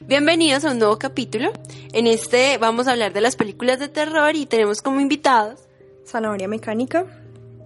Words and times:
Bienvenidos 0.00 0.64
a 0.64 0.72
un 0.72 0.78
nuevo 0.78 0.98
capítulo. 0.98 1.52
En 1.92 2.06
este 2.06 2.58
vamos 2.58 2.88
a 2.88 2.92
hablar 2.92 3.12
de 3.12 3.20
las 3.20 3.36
películas 3.36 3.78
de 3.78 3.88
terror 3.88 4.34
y 4.34 4.46
tenemos 4.46 4.82
como 4.82 5.00
invitados 5.00 5.60
Zanahoria 6.06 6.48
Mecánica. 6.48 7.04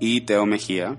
Y 0.00 0.22
Teo 0.22 0.44
Mejía. 0.44 0.98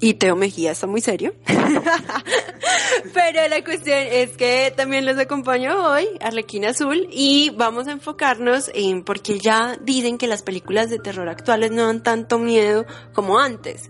y 0.00 0.14
Teo 0.14 0.36
Mejía, 0.36 0.72
está 0.72 0.86
muy 0.86 1.00
serio. 1.00 1.34
Pero 3.14 3.48
la 3.48 3.64
cuestión 3.64 3.98
es 3.98 4.32
que 4.32 4.72
también 4.76 5.06
los 5.06 5.16
acompaño 5.18 5.86
hoy, 5.86 6.06
Arlequina 6.20 6.70
Azul, 6.70 7.08
y 7.10 7.50
vamos 7.56 7.86
a 7.86 7.92
enfocarnos 7.92 8.70
en 8.74 9.04
porque 9.04 9.38
ya 9.38 9.78
dicen 9.80 10.18
que 10.18 10.26
las 10.26 10.42
películas 10.42 10.90
de 10.90 10.98
terror 10.98 11.28
actuales 11.28 11.70
no 11.70 11.86
dan 11.86 12.02
tanto 12.02 12.38
miedo 12.38 12.84
como 13.14 13.38
antes. 13.38 13.88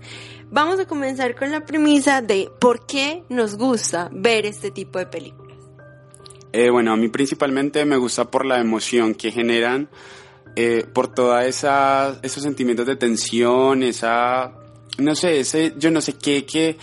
Vamos 0.51 0.79
a 0.79 0.87
comenzar 0.87 1.35
con 1.35 1.51
la 1.51 1.65
premisa 1.65 2.23
de 2.23 2.51
por 2.61 2.87
qué 2.87 3.25
nos 3.29 3.57
gusta 3.57 4.09
ver 4.13 4.47
este 4.47 4.71
tipo 4.71 4.99
de 4.99 5.07
películas. 5.07 5.50
Eh, 6.53 6.71
bueno, 6.71 6.93
a 6.93 6.97
mí 6.97 7.09
principalmente 7.09 7.85
me 7.85 7.97
gusta 7.97 8.31
por 8.31 8.45
la 8.45 8.61
emoción 8.61 9.15
que 9.15 9.31
generan, 9.31 9.89
eh, 10.57 10.85
por 10.93 11.13
toda 11.15 11.47
esa, 11.47 12.19
esos 12.23 12.43
sentimientos 12.43 12.87
de 12.87 12.97
tensión, 12.97 13.83
esa, 13.83 14.53
no 14.99 15.15
sé, 15.15 15.41
ese, 15.41 15.75
yo 15.77 15.91
no 15.91 16.01
sé 16.01 16.15
qué, 16.15 16.45
qué, 16.45 16.77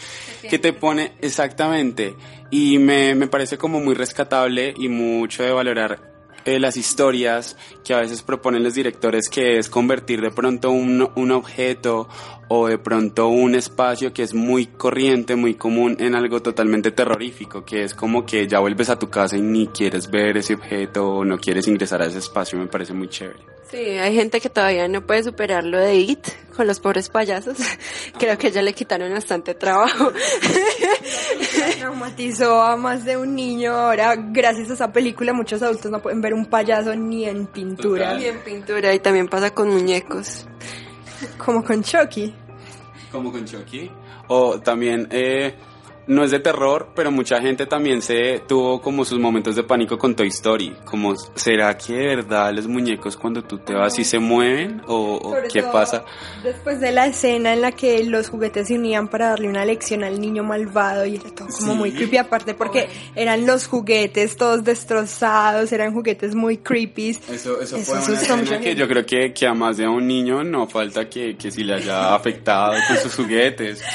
qué 0.49 0.59
te 0.59 0.73
pone 0.73 1.13
exactamente. 1.21 2.15
Y 2.49 2.77
me, 2.77 3.13
me 3.13 3.27
parece 3.27 3.57
como 3.57 3.81
muy 3.81 3.93
rescatable 3.93 4.73
y 4.77 4.87
mucho 4.87 5.43
de 5.43 5.51
valorar 5.51 6.06
eh, 6.47 6.59
las 6.59 6.77
historias 6.77 7.57
que 7.83 7.93
a 7.93 7.99
veces 7.99 8.23
proponen 8.23 8.63
los 8.63 8.73
directores, 8.73 9.27
que 9.27 9.57
es 9.57 9.69
convertir 9.69 10.21
de 10.21 10.31
pronto 10.31 10.71
un, 10.71 11.09
un 11.13 11.31
objeto 11.31 12.07
o 12.47 12.67
de 12.67 12.77
pronto 12.77 13.27
un 13.27 13.53
espacio 13.53 14.13
que 14.13 14.23
es 14.23 14.33
muy 14.33 14.67
corriente, 14.67 15.35
muy 15.35 15.55
común 15.55 15.97
en 15.99 16.15
algo 16.15 16.41
totalmente 16.41 16.91
terrorífico, 16.91 17.65
que 17.65 17.83
es 17.83 17.93
como 17.93 18.25
que 18.25 18.47
ya 18.47 18.59
vuelves 18.59 18.89
a 18.89 18.97
tu 18.97 19.09
casa 19.09 19.35
y 19.35 19.41
ni 19.41 19.67
quieres 19.67 20.09
ver 20.09 20.37
ese 20.37 20.53
objeto 20.53 21.07
o 21.09 21.25
no 21.25 21.37
quieres 21.37 21.67
ingresar 21.67 22.01
a 22.01 22.05
ese 22.05 22.19
espacio, 22.19 22.57
me 22.57 22.67
parece 22.67 22.93
muy 22.93 23.09
chévere. 23.09 23.39
Sí, 23.69 23.77
hay 23.77 24.15
gente 24.15 24.39
que 24.39 24.49
todavía 24.49 24.87
no 24.87 25.05
puede 25.05 25.23
superar 25.23 25.65
lo 25.65 25.77
de 25.77 25.95
It 25.95 26.27
con 26.57 26.67
los 26.67 26.79
pobres 26.79 27.07
payasos. 27.09 27.57
Creo 28.19 28.37
que 28.37 28.51
ya 28.51 28.61
le 28.61 28.73
quitaron 28.73 29.13
bastante 29.13 29.53
trabajo. 29.53 30.11
Traumatizó 31.77 32.61
a 32.61 32.75
más 32.75 33.05
de 33.05 33.15
un 33.15 33.35
niño. 33.35 33.73
Ahora, 33.73 34.15
gracias 34.17 34.71
a 34.71 34.73
esa 34.73 34.91
película, 34.91 35.31
muchos 35.31 35.61
adultos 35.61 35.91
no 35.91 36.01
pueden 36.01 36.19
ver 36.19 36.33
un 36.33 36.47
payaso 36.47 36.95
ni 36.95 37.25
en 37.25 37.45
pintura. 37.45 38.19
y 38.19 38.25
en 38.25 38.39
pintura 38.39 38.93
y 38.93 38.99
también 38.99 39.27
pasa 39.27 39.51
con 39.51 39.69
muñecos. 39.69 40.47
Como 41.37 41.63
con 41.63 41.83
Chucky. 41.83 42.33
Como 43.11 43.31
con 43.31 43.45
Chucky. 43.45 43.91
O 44.27 44.59
también, 44.59 45.07
eh, 45.11 45.55
no 46.07 46.23
es 46.23 46.31
de 46.31 46.39
terror, 46.39 46.89
pero 46.95 47.11
mucha 47.11 47.41
gente 47.41 47.65
también 47.65 48.01
se 48.01 48.39
tuvo 48.47 48.81
como 48.81 49.03
sus 49.05 49.19
momentos 49.19 49.55
de 49.55 49.63
pánico 49.63 49.97
con 49.97 50.15
Toy 50.15 50.27
Story. 50.29 50.75
Como, 50.85 51.15
¿será 51.35 51.77
que 51.77 51.93
de 51.93 52.07
verdad 52.15 52.53
los 52.53 52.67
muñecos 52.67 53.17
cuando 53.17 53.43
tú 53.43 53.57
te 53.59 53.73
vas 53.73 53.97
y 53.99 54.03
se 54.03 54.19
mueven? 54.19 54.81
¿O, 54.87 55.35
qué 55.51 55.63
pasa? 55.63 56.05
Después 56.43 56.79
de 56.79 56.91
la 56.91 57.07
escena 57.07 57.53
en 57.53 57.61
la 57.61 57.71
que 57.71 58.03
los 58.05 58.29
juguetes 58.29 58.67
se 58.67 58.75
unían 58.75 59.07
para 59.07 59.29
darle 59.29 59.49
una 59.49 59.65
lección 59.65 60.03
al 60.03 60.19
niño 60.19 60.43
malvado 60.43 61.05
y 61.05 61.15
era 61.15 61.29
todo 61.29 61.47
como 61.47 61.73
Sí. 61.73 61.77
muy 61.77 61.91
creepy 61.91 62.17
aparte 62.17 62.53
porque 62.53 62.87
eran 63.15 63.45
los 63.45 63.67
juguetes 63.67 64.37
todos 64.37 64.63
destrozados, 64.63 65.71
eran 65.71 65.93
juguetes 65.93 66.35
muy 66.35 66.57
creepy. 66.57 67.09
Eso, 67.09 67.61
eso, 67.61 67.77
Eso 67.77 67.77
fue 67.79 68.13
una 68.13 68.21
escena 68.21 68.59
que 68.59 68.75
yo 68.75 68.87
creo 68.87 69.05
que, 69.05 69.33
que 69.33 69.45
a 69.47 69.53
más 69.53 69.77
de 69.77 69.85
a 69.85 69.89
un 69.89 70.07
niño 70.07 70.43
no 70.43 70.67
falta 70.67 71.09
que, 71.09 71.35
que 71.35 71.51
si 71.51 71.63
le 71.63 71.75
haya 71.75 72.15
afectado 72.15 72.73
con 72.87 72.97
sus 72.97 73.15
juguetes. 73.15 73.81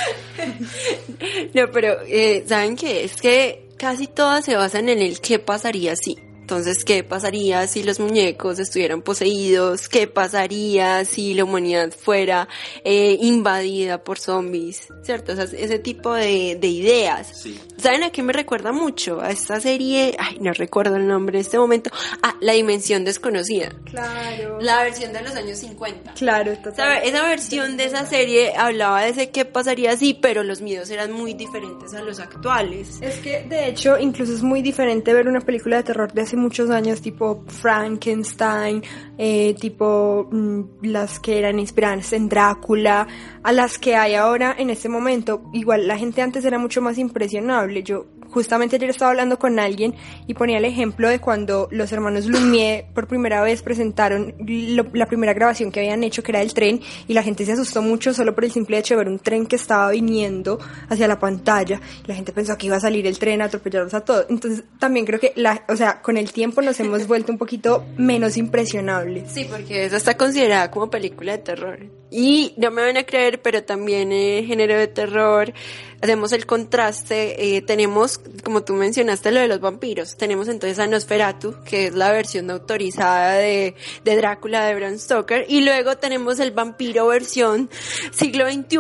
No, 1.55 1.71
pero 1.73 1.97
eh, 2.07 2.45
¿saben 2.47 2.77
qué? 2.77 3.05
Es 3.05 3.17
que 3.17 3.69
casi 3.77 4.07
todas 4.07 4.45
se 4.45 4.57
basan 4.57 4.89
en 4.89 5.01
el 5.01 5.21
qué 5.21 5.39
pasaría 5.39 5.95
si. 5.97 6.17
Entonces, 6.53 6.85
¿qué 6.85 7.03
pasaría 7.03 7.67
si 7.67 7.83
los 7.83 7.99
muñecos 7.99 8.59
estuvieran 8.59 9.01
poseídos? 9.01 9.89
¿Qué 9.89 10.07
pasaría 10.07 11.03
si 11.07 11.33
la 11.33 11.45
humanidad 11.45 11.93
fuera 11.93 12.47
eh, 12.85 13.17
invadida 13.23 14.05
por 14.05 14.19
zombies? 14.19 14.89
¿Cierto? 15.01 15.33
O 15.33 15.35
sea, 15.35 15.45
ese 15.45 15.79
tipo 15.79 16.13
de, 16.13 16.59
de 16.61 16.69
ideas. 16.69 17.41
Sí. 17.43 17.59
¿Saben 17.79 18.03
a 18.03 18.11
qué 18.11 18.23
me 18.23 18.35
recuerda 18.35 18.71
mucho? 18.71 19.23
A 19.23 19.31
esta 19.31 19.61
serie, 19.61 20.15
ay, 20.19 20.41
no 20.41 20.53
recuerdo 20.53 20.97
el 20.97 21.09
nombre 21.09 21.39
en 21.39 21.41
este 21.41 21.59
momento. 21.59 21.91
Ah, 22.23 22.37
La 22.43 22.53
Dimensión 22.53 23.03
Desconocida. 23.07 23.71
Claro. 23.87 24.61
La 24.61 24.83
versión 24.83 25.15
de 25.15 25.23
los 25.23 25.35
años 25.35 25.59
50. 25.59 26.13
Claro, 26.13 26.55
total. 26.59 27.01
esa 27.03 27.25
versión 27.25 27.79
de 27.79 27.87
esa 27.87 28.05
serie 28.05 28.53
hablaba 28.57 29.03
de 29.03 29.09
ese 29.09 29.31
qué 29.31 29.47
pasaría 29.47 29.93
así, 29.93 30.13
pero 30.13 30.43
los 30.45 30.61
miedos 30.61 30.91
eran 30.91 31.13
muy 31.13 31.33
diferentes 31.33 31.95
a 31.95 32.03
los 32.03 32.21
actuales. 32.21 32.99
Es 33.01 33.17
que 33.21 33.43
de 33.45 33.69
hecho 33.69 33.99
incluso 33.99 34.35
es 34.35 34.43
muy 34.43 34.61
diferente 34.61 35.15
ver 35.15 35.29
una 35.29 35.41
película 35.41 35.79
de 35.79 35.83
terror 35.85 36.13
de 36.13 36.21
hace 36.21 36.37
muchos 36.43 36.71
años 36.71 37.01
tipo 37.01 37.45
Frankenstein, 37.47 38.83
eh, 39.17 39.55
tipo 39.61 40.29
mm, 40.31 40.63
las 40.83 41.19
que 41.21 41.39
eran 41.39 41.59
inspiradas 41.59 42.13
en 42.13 42.29
Drácula, 42.29 43.07
a 43.43 43.53
las 43.53 43.79
que 43.79 43.97
hay 43.97 44.15
ahora 44.15 44.55
en 44.59 44.71
este 44.71 44.89
momento. 44.89 45.43
Igual 45.53 45.87
la 45.87 45.97
gente 45.97 46.21
antes 46.23 46.45
era 46.45 46.59
mucho 46.59 46.83
más 46.83 46.99
impresionable. 46.99 47.83
Yo 47.83 48.07
justamente 48.33 48.77
ayer 48.77 48.91
estaba 48.91 49.11
hablando 49.11 49.39
con 49.39 49.59
alguien 49.59 49.95
y 50.27 50.35
ponía 50.35 50.59
el 50.59 50.65
ejemplo 50.65 51.09
de 51.09 51.21
cuando 51.21 51.69
los 51.71 51.93
hermanos 51.93 52.27
Lumière 52.27 52.87
por 52.95 53.07
primera 53.07 53.43
vez 53.43 53.63
presentaron 53.63 54.35
lo- 54.41 54.87
la 54.93 55.07
primera 55.07 55.33
grabación 55.35 55.71
que 55.71 55.81
habían 55.81 56.03
hecho, 56.05 56.23
que 56.23 56.33
era 56.33 56.41
del 56.41 56.55
tren, 56.55 56.81
y 57.07 57.15
la 57.15 57.23
gente 57.23 57.45
se 57.45 57.53
asustó 57.53 57.83
mucho 57.83 58.13
solo 58.15 58.35
por 58.35 58.45
el 58.45 58.51
simple 58.53 58.79
hecho 58.79 58.95
de 58.95 58.99
ver 58.99 59.09
un 59.09 59.19
tren 59.19 59.47
que 59.47 59.57
estaba 59.57 59.91
viniendo 59.91 60.59
hacia 60.89 61.07
la 61.07 61.19
pantalla. 61.19 61.81
Y 62.05 62.09
la 62.09 62.15
gente 62.15 62.33
pensó 62.33 62.57
que 62.57 62.67
iba 62.67 62.77
a 62.77 62.81
salir 62.81 63.07
el 63.07 63.19
tren 63.19 63.43
a 63.43 63.45
atropellarlos 63.45 63.95
a 63.95 64.01
todos. 64.01 64.27
Entonces 64.31 64.65
también 64.79 65.07
creo 65.07 65.21
que, 65.21 65.33
la, 65.37 65.65
o 65.69 65.77
sea, 65.77 66.01
con 66.03 66.17
el 66.17 66.33
tiempo 66.33 66.63
nos 66.63 66.81
hemos 66.81 67.07
vuelto 67.07 67.31
un 67.33 67.39
poquito 67.39 67.85
menos 67.97 68.37
impresionables. 68.37 69.31
Sí, 69.33 69.47
porque 69.51 69.85
esa 69.85 69.97
está 69.97 70.17
considerada 70.17 70.71
como 70.71 70.91
película 70.91 71.33
de 71.33 71.39
terror. 71.39 72.02
Y 72.13 72.53
no 72.59 72.71
me 72.71 72.83
van 72.83 72.99
a 72.99 73.05
creer, 73.05 73.41
pero 73.41 73.65
también 73.65 74.13
eh, 74.13 74.45
género 74.47 74.79
de 74.79 74.87
terror. 74.87 75.55
Hacemos 76.03 76.33
el 76.33 76.45
contraste. 76.45 77.57
eh, 77.57 77.63
tenemos, 77.63 78.21
como 78.45 78.63
tú 78.65 78.75
mencionaste, 78.75 79.33
lo 79.33 79.41
de 79.41 79.49
los 79.49 79.61
vampiros. 79.61 80.17
Tenemos 80.19 80.49
entonces 80.49 80.79
a 80.79 80.87
Nosferatu, 80.87 81.57
que 81.65 81.87
es 81.87 81.95
la 81.95 82.13
versión 82.13 82.51
autorizada 82.51 83.37
de, 83.37 83.75
de 84.05 84.17
Drácula 84.17 84.67
de 84.67 84.75
Bram 84.75 84.99
Stoker. 84.99 85.47
Y 85.49 85.63
luego 85.63 85.97
tenemos 85.97 86.39
el 86.39 86.51
vampiro 86.51 87.07
versión 87.07 87.71
siglo 88.13 88.47
XXI, 88.47 88.77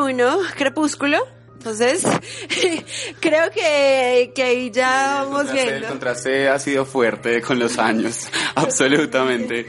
Crepúsculo. 0.54 1.41
Entonces, 1.62 2.02
creo 3.20 3.48
que, 3.52 4.32
que 4.34 4.42
ahí 4.42 4.70
ya 4.72 5.22
El 5.22 5.28
vamos 5.30 5.46
el 5.50 5.52
viendo. 5.52 5.88
contraste 5.88 6.48
ha 6.48 6.58
sido 6.58 6.84
fuerte 6.84 7.40
con 7.40 7.60
los 7.60 7.78
años, 7.78 8.26
absolutamente. 8.56 9.66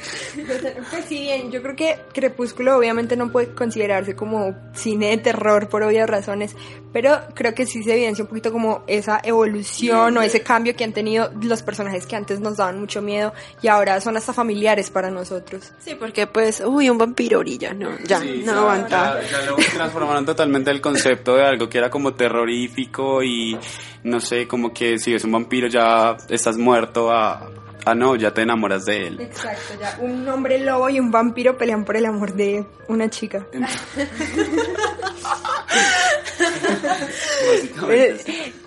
Pues 0.89 1.05
sí, 1.07 1.19
bien, 1.21 1.51
yo 1.51 1.61
creo 1.61 1.75
que 1.75 1.99
Crepúsculo 2.11 2.77
obviamente 2.77 3.15
no 3.15 3.31
puede 3.31 3.53
considerarse 3.53 4.15
como 4.15 4.55
cine 4.73 5.11
de 5.11 5.17
terror 5.17 5.69
por 5.69 5.83
obvias 5.83 6.09
razones, 6.09 6.55
pero 6.93 7.19
creo 7.33 7.53
que 7.53 7.65
sí 7.65 7.83
se 7.83 7.93
evidencia 7.93 8.23
un 8.23 8.29
poquito 8.29 8.51
como 8.51 8.83
esa 8.87 9.19
evolución 9.23 10.15
o 10.15 10.21
ese 10.21 10.41
cambio 10.41 10.75
que 10.75 10.83
han 10.83 10.93
tenido 10.93 11.31
los 11.41 11.63
personajes 11.63 12.05
que 12.05 12.15
antes 12.15 12.39
nos 12.39 12.57
daban 12.57 12.79
mucho 12.79 13.01
miedo 13.01 13.33
y 13.61 13.67
ahora 13.67 13.99
son 13.99 14.15
hasta 14.15 14.31
familiares 14.31 14.91
para 14.91 15.09
nosotros. 15.09 15.73
Sí, 15.79 15.95
porque 15.95 16.27
pues, 16.27 16.61
uy, 16.65 16.89
un 16.89 16.97
vampiro 16.97 17.39
orilla, 17.39 17.73
no, 17.73 17.97
ya, 18.05 18.19
Sí, 18.19 18.43
no 18.45 18.53
aguanta. 18.53 19.19
Ya, 19.21 19.41
ya 19.41 19.45
lo 19.47 19.55
transformaron 19.55 20.25
totalmente 20.25 20.69
el 20.71 20.79
concepto 20.79 21.35
de 21.35 21.43
algo 21.43 21.67
que 21.67 21.79
era 21.79 21.89
como 21.89 22.13
terrorífico 22.13 23.23
y 23.23 23.57
no 24.03 24.19
sé, 24.19 24.47
como 24.47 24.71
que 24.71 24.99
si 24.99 25.13
es 25.13 25.23
un 25.23 25.31
vampiro 25.31 25.67
ya 25.67 26.15
estás 26.29 26.57
muerto 26.57 27.11
a, 27.11 27.49
a 27.85 27.95
no, 27.95 28.15
ya 28.15 28.31
te 28.33 28.41
enamoras 28.41 28.85
de 28.85 29.07
él. 29.07 29.21
Exacto, 29.21 29.73
ya 29.79 29.97
un 29.99 30.27
hombre 30.27 30.59
lobo 30.59 30.89
y 30.89 30.99
un 30.99 31.11
vampiro 31.11 31.57
pelean 31.57 31.85
por 31.85 31.97
el 31.97 32.05
amor 32.05 32.33
de 32.33 32.65
una 32.87 33.09
chica. 33.09 33.47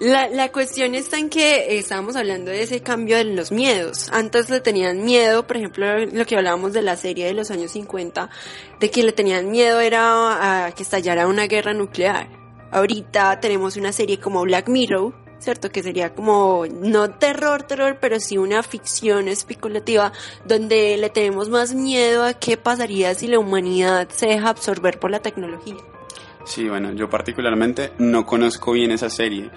La, 0.00 0.28
la 0.28 0.52
cuestión 0.52 0.94
está 0.94 1.18
en 1.18 1.30
que 1.30 1.56
eh, 1.56 1.78
estábamos 1.78 2.16
hablando 2.16 2.50
de 2.50 2.62
ese 2.62 2.80
cambio 2.80 3.16
de 3.16 3.24
los 3.24 3.50
miedos. 3.50 4.10
Antes 4.12 4.50
le 4.50 4.60
tenían 4.60 5.04
miedo, 5.04 5.46
por 5.46 5.56
ejemplo, 5.56 6.06
lo 6.06 6.24
que 6.26 6.36
hablábamos 6.36 6.72
de 6.72 6.82
la 6.82 6.96
serie 6.96 7.26
de 7.26 7.34
los 7.34 7.50
años 7.50 7.72
50, 7.72 8.28
de 8.78 8.90
que 8.90 9.02
le 9.02 9.12
tenían 9.12 9.50
miedo 9.50 9.80
era 9.80 10.66
a 10.66 10.72
que 10.72 10.82
estallara 10.82 11.26
una 11.26 11.46
guerra 11.46 11.72
nuclear. 11.72 12.28
Ahorita 12.70 13.40
tenemos 13.40 13.76
una 13.76 13.92
serie 13.92 14.20
como 14.20 14.42
Black 14.42 14.68
Mirror, 14.68 15.14
¿cierto? 15.38 15.70
Que 15.70 15.82
sería 15.82 16.14
como, 16.14 16.64
no 16.66 17.10
terror, 17.10 17.62
terror, 17.62 17.98
pero 18.00 18.20
sí 18.20 18.38
una 18.38 18.62
ficción 18.62 19.28
especulativa 19.28 20.12
donde 20.44 20.96
le 20.96 21.10
tenemos 21.10 21.48
más 21.48 21.74
miedo 21.74 22.24
a 22.24 22.34
qué 22.34 22.56
pasaría 22.56 23.14
si 23.14 23.28
la 23.28 23.38
humanidad 23.38 24.08
se 24.10 24.26
deja 24.26 24.50
absorber 24.50 24.98
por 24.98 25.10
la 25.10 25.20
tecnología. 25.20 25.76
Sí, 26.46 26.68
bueno, 26.68 26.92
yo 26.92 27.10
particularmente 27.10 27.92
no 27.98 28.24
conozco 28.24 28.72
bien 28.72 28.92
esa 28.92 29.10
serie, 29.10 29.50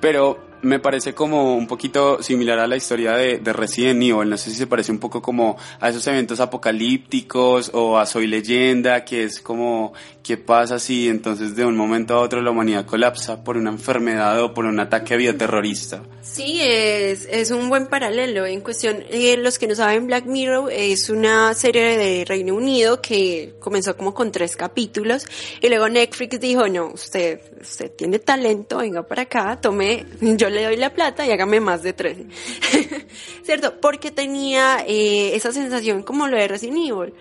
pero 0.00 0.51
me 0.62 0.78
parece 0.78 1.14
como 1.14 1.56
un 1.56 1.66
poquito 1.66 2.22
similar 2.22 2.58
a 2.58 2.66
la 2.66 2.76
historia 2.76 3.12
de, 3.12 3.38
de, 3.38 3.52
Resident 3.52 4.02
Evil. 4.02 4.28
No 4.28 4.36
sé 4.36 4.50
si 4.50 4.56
se 4.56 4.66
parece 4.66 4.92
un 4.92 4.98
poco 4.98 5.20
como 5.20 5.56
a 5.80 5.88
esos 5.88 6.06
eventos 6.06 6.40
apocalípticos 6.40 7.70
o 7.74 7.98
a 7.98 8.06
Soy 8.06 8.26
Leyenda, 8.26 9.04
que 9.04 9.24
es 9.24 9.40
como 9.40 9.92
qué 10.22 10.36
pasa 10.36 10.78
si 10.78 11.08
entonces 11.08 11.56
de 11.56 11.64
un 11.64 11.76
momento 11.76 12.14
a 12.14 12.20
otro 12.20 12.40
la 12.40 12.52
humanidad 12.52 12.86
colapsa 12.86 13.42
por 13.42 13.56
una 13.56 13.70
enfermedad 13.70 14.40
o 14.40 14.54
por 14.54 14.64
un 14.64 14.78
ataque 14.78 15.16
bioterrorista. 15.16 16.02
Sí, 16.22 16.60
es, 16.62 17.26
es 17.30 17.50
un 17.50 17.68
buen 17.68 17.88
paralelo. 17.88 18.46
En 18.46 18.60
cuestión, 18.60 19.02
eh, 19.10 19.36
los 19.36 19.58
que 19.58 19.66
no 19.66 19.74
saben, 19.74 20.06
Black 20.06 20.26
Mirror 20.26 20.70
es 20.72 21.10
una 21.10 21.52
serie 21.54 21.98
de 21.98 22.24
Reino 22.24 22.54
Unido 22.54 23.02
que 23.02 23.54
comenzó 23.58 23.96
como 23.96 24.14
con 24.14 24.30
tres 24.30 24.56
capítulos 24.56 25.26
y 25.60 25.68
luego 25.68 25.88
Netflix 25.88 26.38
dijo, 26.38 26.68
no, 26.68 26.86
usted, 26.86 27.40
usted 27.60 27.90
tiene 27.96 28.20
talento, 28.20 28.78
venga 28.78 29.02
para 29.02 29.22
acá, 29.22 29.58
tome, 29.60 30.06
yo 30.20 30.48
le 30.52 30.64
doy 30.64 30.76
la 30.76 30.90
plata 30.90 31.26
y 31.26 31.30
hágame 31.30 31.60
más 31.60 31.82
de 31.82 31.92
13. 31.92 32.26
¿Cierto? 33.42 33.80
Porque 33.80 34.10
tenía 34.10 34.84
eh, 34.86 35.34
esa 35.34 35.52
sensación 35.52 36.02
como 36.02 36.28
lo 36.28 36.36
de 36.36 36.48
Resident 36.48 36.78
Evil, 36.78 37.14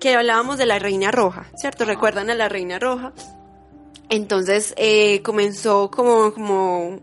que 0.00 0.14
hablábamos 0.14 0.58
de 0.58 0.66
la 0.66 0.78
Reina 0.78 1.10
Roja, 1.10 1.50
¿cierto? 1.56 1.84
¿Recuerdan 1.84 2.30
a 2.30 2.34
la 2.34 2.48
Reina 2.48 2.78
Roja? 2.78 3.12
Entonces 4.10 4.74
eh, 4.78 5.20
comenzó 5.22 5.90
como, 5.90 6.32
como 6.32 6.98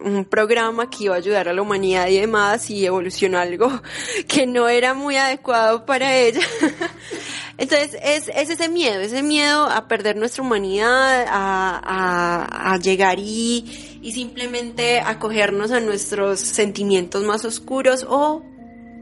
un, 0.00 0.26
programa 0.28 0.90
que 0.90 1.04
iba 1.04 1.14
a 1.14 1.18
ayudar 1.18 1.48
a 1.48 1.52
la 1.52 1.62
humanidad 1.62 2.08
y 2.08 2.18
demás 2.18 2.68
y 2.68 2.84
evolucionó 2.84 3.38
algo 3.38 3.70
que 4.26 4.46
no 4.46 4.68
era 4.68 4.92
muy 4.92 5.16
adecuado 5.16 5.86
para 5.86 6.16
ella. 6.16 6.40
Entonces 7.58 7.96
es, 8.02 8.28
es 8.34 8.50
ese 8.50 8.68
miedo, 8.68 9.00
ese 9.00 9.22
miedo 9.22 9.68
a 9.68 9.86
perder 9.86 10.16
nuestra 10.16 10.42
humanidad, 10.42 11.26
a, 11.28 11.80
a, 11.84 12.72
a 12.72 12.76
llegar 12.78 13.18
y, 13.20 13.98
y 14.02 14.12
simplemente 14.12 15.00
acogernos 15.00 15.70
a 15.70 15.80
nuestros 15.80 16.40
sentimientos 16.40 17.22
más 17.24 17.44
oscuros 17.44 18.04
o 18.08 18.42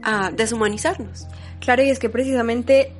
a 0.03 0.31
deshumanizarnos. 0.31 1.27
Claro, 1.59 1.83
y 1.83 1.89
es 1.89 1.97
que 1.97 2.09
precisamente 2.09 2.93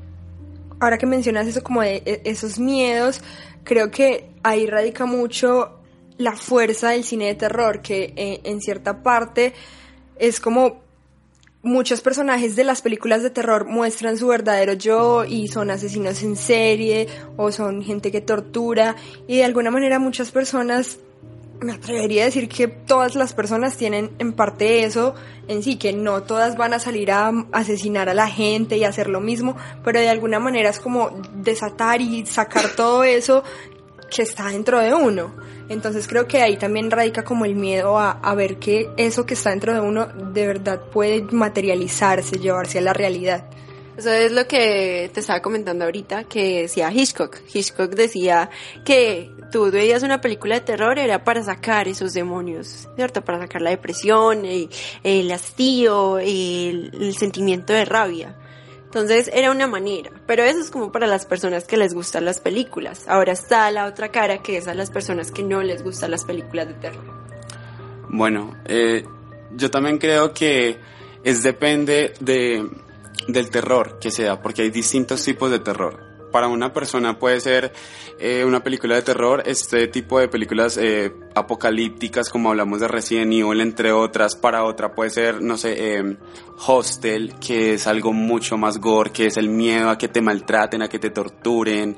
ahora 0.79 0.97
que 0.97 1.05
mencionas 1.05 1.47
eso 1.47 1.63
como 1.63 1.81
de 1.81 2.21
esos 2.23 2.59
miedos, 2.59 3.21
creo 3.67 3.91
que 3.91 4.29
ahí 4.43 4.65
radica 4.65 5.05
mucho 5.05 5.81
la 6.17 6.35
fuerza 6.35 6.91
del 6.91 7.03
cine 7.03 7.25
de 7.25 7.35
terror, 7.35 7.81
que 7.81 8.13
en, 8.15 8.39
en 8.43 8.61
cierta 8.61 9.03
parte 9.03 9.53
es 10.17 10.39
como 10.39 10.81
muchos 11.61 12.01
personajes 12.01 12.55
de 12.55 12.63
las 12.63 12.81
películas 12.81 13.23
de 13.23 13.29
terror 13.29 13.65
muestran 13.65 14.17
su 14.17 14.27
verdadero 14.27 14.73
yo 14.73 15.25
y 15.25 15.49
son 15.49 15.69
asesinos 15.69 16.23
en 16.23 16.37
serie 16.37 17.07
o 17.35 17.51
son 17.51 17.83
gente 17.83 18.09
que 18.09 18.21
tortura 18.21 18.95
y 19.27 19.37
de 19.37 19.43
alguna 19.43 19.69
manera 19.69 19.99
muchas 19.99 20.31
personas 20.31 20.99
me 21.59 21.73
atrevería 21.73 22.23
a 22.23 22.25
decir 22.25 22.47
que 22.49 22.67
todas 22.67 23.15
las 23.15 23.33
personas 23.33 23.77
tienen 23.77 24.11
en 24.19 24.33
parte 24.33 24.83
eso 24.83 25.15
en 25.47 25.63
sí, 25.63 25.77
que 25.77 25.93
no 25.93 26.23
todas 26.23 26.57
van 26.57 26.73
a 26.73 26.79
salir 26.79 27.11
a 27.11 27.31
asesinar 27.51 28.09
a 28.09 28.13
la 28.13 28.27
gente 28.27 28.77
y 28.77 28.83
hacer 28.83 29.07
lo 29.07 29.21
mismo, 29.21 29.55
pero 29.83 29.99
de 29.99 30.09
alguna 30.09 30.39
manera 30.39 30.69
es 30.69 30.79
como 30.79 31.09
desatar 31.35 32.01
y 32.01 32.25
sacar 32.25 32.75
todo 32.75 33.03
eso 33.03 33.43
que 34.09 34.23
está 34.23 34.47
dentro 34.47 34.79
de 34.79 34.93
uno. 34.93 35.33
Entonces 35.69 36.07
creo 36.07 36.27
que 36.27 36.41
ahí 36.41 36.57
también 36.57 36.91
radica 36.91 37.23
como 37.23 37.45
el 37.45 37.55
miedo 37.55 37.97
a, 37.97 38.11
a, 38.11 38.35
ver 38.35 38.57
que 38.57 38.89
eso 38.97 39.25
que 39.25 39.33
está 39.33 39.49
dentro 39.49 39.73
de 39.73 39.81
uno 39.81 40.07
de 40.07 40.47
verdad 40.47 40.81
puede 40.91 41.21
materializarse, 41.21 42.39
llevarse 42.39 42.79
a 42.79 42.81
la 42.81 42.93
realidad. 42.93 43.49
Eso 43.97 44.11
es 44.11 44.31
lo 44.31 44.47
que 44.47 45.09
te 45.11 45.21
estaba 45.21 45.41
comentando 45.41 45.83
ahorita, 45.85 46.25
que 46.25 46.61
decía 46.61 46.91
Hitchcock. 46.91 47.37
Hitchcock 47.51 47.89
decía 47.95 48.51
que 48.85 49.31
tú 49.51 49.71
veías 49.71 50.03
una 50.03 50.21
película 50.21 50.53
de 50.53 50.61
terror 50.61 50.99
era 50.99 51.23
para 51.23 51.41
sacar 51.41 51.87
esos 51.87 52.13
demonios, 52.13 52.87
¿cierto? 52.95 53.23
Para 53.23 53.39
sacar 53.39 53.63
la 53.63 53.71
depresión, 53.71 54.45
el, 54.45 54.69
el 55.03 55.31
hastío, 55.31 56.19
el, 56.19 57.15
sentimiento 57.17 57.73
de 57.73 57.85
rabia. 57.85 58.35
Entonces 58.85 59.31
era 59.33 59.49
una 59.49 59.65
manera, 59.65 60.11
pero 60.27 60.43
eso 60.43 60.59
es 60.59 60.69
como 60.69 60.91
para 60.91 61.07
las 61.07 61.25
personas 61.25 61.65
que 61.65 61.75
les 61.75 61.95
gustan 61.95 62.23
las 62.23 62.39
películas. 62.39 63.05
Ahora 63.07 63.33
está 63.33 63.69
la 63.71 63.85
otra 63.85 64.09
cara 64.09 64.43
que 64.43 64.57
es 64.57 64.67
a 64.67 64.75
las 64.75 64.91
personas 64.91 65.31
que 65.31 65.41
no 65.41 65.63
les 65.63 65.83
gustan 65.83 66.11
las 66.11 66.23
películas 66.23 66.67
de 66.67 66.73
terror. 66.75 67.03
Bueno, 68.09 68.55
eh, 68.65 69.03
yo 69.55 69.71
también 69.71 69.97
creo 69.97 70.33
que 70.33 70.77
es 71.23 71.43
depende 71.43 72.13
de, 72.19 72.65
del 73.27 73.49
terror 73.49 73.99
que 73.99 74.11
sea, 74.11 74.41
porque 74.41 74.63
hay 74.63 74.69
distintos 74.69 75.23
tipos 75.23 75.51
de 75.51 75.59
terror. 75.59 75.99
Para 76.31 76.47
una 76.47 76.73
persona 76.73 77.17
puede 77.17 77.39
ser 77.39 77.71
eh, 78.19 78.43
una 78.43 78.61
película 78.61 78.95
de 78.95 79.01
terror, 79.01 79.43
este 79.45 79.87
tipo 79.87 80.19
de 80.19 80.27
películas 80.27 80.77
eh, 80.77 81.13
apocalípticas 81.33 82.29
como 82.29 82.49
hablamos 82.49 82.81
de 82.81 82.87
Resident 82.87 83.31
Evil, 83.31 83.61
entre 83.61 83.93
otras. 83.93 84.35
Para 84.35 84.65
otra 84.65 84.93
puede 84.93 85.09
ser, 85.09 85.41
no 85.41 85.57
sé, 85.57 85.95
eh, 85.95 86.17
Hostel, 86.67 87.35
que 87.39 87.75
es 87.75 87.87
algo 87.87 88.11
mucho 88.11 88.57
más 88.57 88.77
gore, 88.77 89.11
que 89.11 89.27
es 89.27 89.37
el 89.37 89.47
miedo 89.47 89.89
a 89.89 89.97
que 89.97 90.09
te 90.09 90.21
maltraten, 90.21 90.81
a 90.81 90.89
que 90.89 90.99
te 90.99 91.11
torturen. 91.11 91.97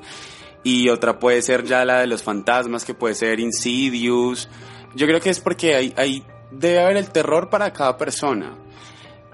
Y 0.62 0.88
otra 0.90 1.18
puede 1.18 1.42
ser 1.42 1.64
ya 1.64 1.84
la 1.84 2.00
de 2.00 2.06
los 2.06 2.22
fantasmas, 2.22 2.84
que 2.84 2.94
puede 2.94 3.16
ser 3.16 3.40
Insidious. 3.40 4.48
Yo 4.94 5.06
creo 5.06 5.20
que 5.20 5.30
es 5.30 5.40
porque 5.40 5.74
hay, 5.74 5.92
hay 5.96 6.24
debe 6.50 6.80
haber 6.80 6.96
el 6.96 7.10
terror 7.10 7.50
para 7.50 7.72
cada 7.72 7.96
persona. 7.96 8.56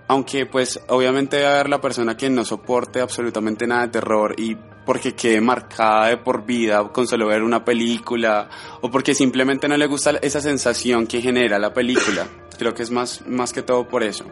Aunque 0.09 0.47
pues 0.47 0.81
obviamente 0.89 1.37
debe 1.37 1.49
haber 1.49 1.69
la 1.69 1.81
persona 1.81 2.17
que 2.17 2.31
no 2.31 2.45
soporte 2.45 3.01
absolutamente 3.01 3.67
nada 3.67 3.83
de 3.83 3.89
terror 3.89 4.35
y 4.39 4.57
porque 4.87 5.15
quede 5.15 5.41
marcada 5.41 6.07
de 6.07 6.17
por 6.17 6.47
vida 6.47 6.89
con 6.93 7.09
solo 7.09 7.27
ver 7.27 7.43
una 7.43 7.65
película 7.65 8.49
o 8.81 8.91
porque 8.91 9.15
simplemente 9.15 9.69
no 9.69 9.77
le 9.77 9.87
gusta 9.87 10.13
esa 10.23 10.41
sensación 10.41 11.07
que 11.07 11.21
genera 11.21 11.59
la 11.59 11.75
película. 11.75 12.27
Creo 12.57 12.73
que 12.73 12.85
es 12.85 12.91
más, 12.91 13.27
más 13.27 13.53
que 13.53 13.63
todo 13.63 13.89
por 13.89 14.05
eso. 14.05 14.25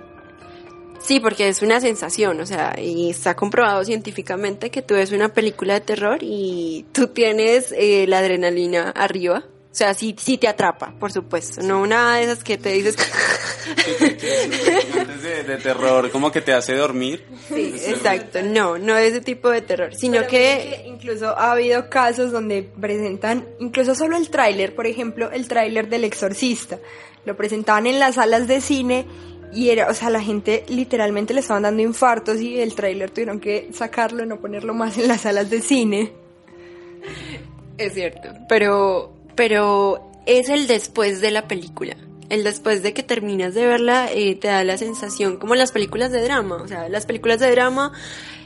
Sí, 1.00 1.21
porque 1.21 1.49
es 1.49 1.61
una 1.61 1.82
sensación, 1.82 2.41
o 2.41 2.47
sea, 2.47 2.76
y 2.81 3.11
está 3.11 3.37
comprobado 3.37 3.85
científicamente 3.85 4.71
que 4.71 4.81
tú 4.81 4.94
ves 4.94 5.12
una 5.12 5.29
película 5.29 5.75
de 5.75 5.81
terror 5.82 6.19
y 6.23 6.87
tú 6.93 7.09
tienes 7.09 7.75
eh, 7.76 8.06
la 8.09 8.21
adrenalina 8.21 8.88
arriba. 8.88 9.44
O 9.75 9.76
sea, 9.76 9.93
sí, 9.93 10.15
sí 10.17 10.38
te 10.38 10.47
atrapa, 10.47 10.94
por 11.00 11.11
supuesto. 11.11 11.61
No 11.61 11.82
una 11.82 12.15
de 12.15 12.23
esas 12.23 12.44
que 12.44 12.56
te 12.56 12.69
dices... 12.69 12.97
Antes 14.97 15.23
de, 15.25 15.43
de, 15.43 15.56
terror, 15.56 16.12
como 16.12 16.31
que 16.31 16.41
te 16.41 16.53
hace 16.53 16.75
dormir. 16.75 17.26
Sí, 17.49 17.75
exacto. 17.85 18.40
No, 18.40 18.78
no 18.78 18.97
ese 18.97 19.21
tipo 19.21 19.50
de 19.50 19.62
terror, 19.62 19.93
sino 19.93 20.19
Pero 20.19 20.28
que... 20.28 20.37
que... 20.38 20.83
Incluso 20.87 21.37
ha 21.37 21.50
habido 21.50 21.90
casos 21.90 22.31
donde 22.31 22.62
presentan, 22.62 23.49
incluso 23.59 23.97
solo 23.97 24.16
el 24.16 24.31
tráiler, 24.31 24.76
por 24.76 24.87
ejemplo, 24.87 25.33
el 25.33 25.49
tráiler 25.49 25.88
del 25.88 26.04
exorcista. 26.04 26.78
Lo 27.25 27.37
presentaban 27.37 27.88
en 27.88 27.99
las 27.99 28.14
salas 28.14 28.47
de 28.47 28.61
cine 28.61 29.07
y 29.52 29.71
era, 29.71 29.88
o 29.88 29.95
sea, 29.95 30.09
la 30.09 30.23
gente 30.23 30.64
literalmente 30.69 31.35
le 31.35 31.40
estaban 31.40 31.64
dando 31.64 31.83
infartos 31.83 32.40
y 32.40 32.61
el 32.61 32.76
tráiler 32.76 33.11
tuvieron 33.11 33.40
que 33.40 33.71
sacarlo, 33.73 34.25
no 34.25 34.38
ponerlo 34.38 34.73
más 34.73 34.99
en 34.99 35.09
las 35.09 35.23
salas 35.23 35.50
de 35.50 35.61
cine. 35.61 36.12
Es 37.76 37.95
cierto, 37.95 38.28
pero 38.49 39.13
pero 39.35 40.11
es 40.26 40.49
el 40.49 40.67
después 40.67 41.21
de 41.21 41.31
la 41.31 41.49
película. 41.49 41.97
El 42.31 42.43
después 42.43 42.83
de 42.83 42.95
que 42.95 43.03
terminas 43.03 43.55
de 43.55 43.67
verla 43.67 44.09
eh, 44.11 44.35
te 44.35 44.49
da 44.49 44.64
la 44.64 44.79
sensación 44.79 45.37
como 45.37 45.55
las 45.55 45.73
películas 45.73 46.11
de 46.11 46.23
drama. 46.23 46.57
O 46.57 46.69
sea, 46.69 46.88
las 46.88 47.07
películas 47.07 47.41
de 47.41 47.50
drama 47.50 47.93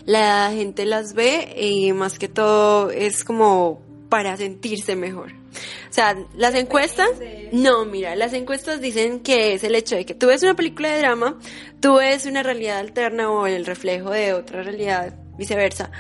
la 0.08 0.50
gente 0.54 0.86
las 0.86 1.12
ve 1.12 1.54
y 1.60 1.92
más 1.92 2.18
que 2.18 2.28
todo 2.28 2.90
es 2.90 3.24
como 3.24 3.82
para 4.08 4.38
sentirse 4.38 4.96
mejor. 4.96 5.32
O 5.32 5.92
sea, 5.92 6.16
las 6.34 6.54
encuestas, 6.54 7.10
no, 7.52 7.84
mira, 7.84 8.16
las 8.16 8.32
encuestas 8.32 8.80
dicen 8.80 9.20
que 9.20 9.52
es 9.52 9.64
el 9.64 9.74
hecho 9.74 9.96
de 9.96 10.06
que 10.06 10.14
tú 10.14 10.28
ves 10.28 10.42
una 10.42 10.56
película 10.56 10.88
de 10.88 11.00
drama, 11.00 11.38
tú 11.80 11.96
ves 11.96 12.24
una 12.24 12.42
realidad 12.42 12.78
alterna 12.78 13.30
o 13.30 13.46
el 13.46 13.66
reflejo 13.66 14.10
de 14.10 14.32
otra 14.32 14.62
realidad, 14.62 15.14
viceversa, 15.36 15.90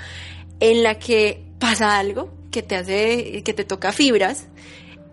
en 0.58 0.82
la 0.82 0.98
que 0.98 1.44
pasa 1.58 1.98
algo 1.98 2.32
que 2.50 2.62
te 2.62 2.76
hace, 2.76 3.42
que 3.44 3.52
te 3.52 3.64
toca 3.64 3.92
fibras 3.92 4.46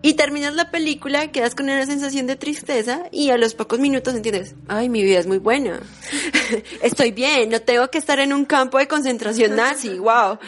y 0.02 0.14
terminas 0.14 0.54
la 0.54 0.70
película, 0.70 1.32
quedas 1.32 1.54
con 1.54 1.66
una 1.66 1.84
sensación 1.84 2.26
de 2.26 2.36
tristeza 2.36 3.08
y 3.10 3.30
a 3.30 3.38
los 3.38 3.54
pocos 3.54 3.80
minutos 3.80 4.14
entiendes, 4.14 4.54
ay, 4.68 4.88
mi 4.88 5.02
vida 5.02 5.18
es 5.18 5.26
muy 5.26 5.38
buena, 5.38 5.80
estoy 6.82 7.10
bien, 7.10 7.50
no 7.50 7.60
tengo 7.60 7.88
que 7.88 7.98
estar 7.98 8.20
en 8.20 8.32
un 8.32 8.44
campo 8.44 8.78
de 8.78 8.86
concentración 8.86 9.56
nazi, 9.56 9.98
wow. 9.98 10.38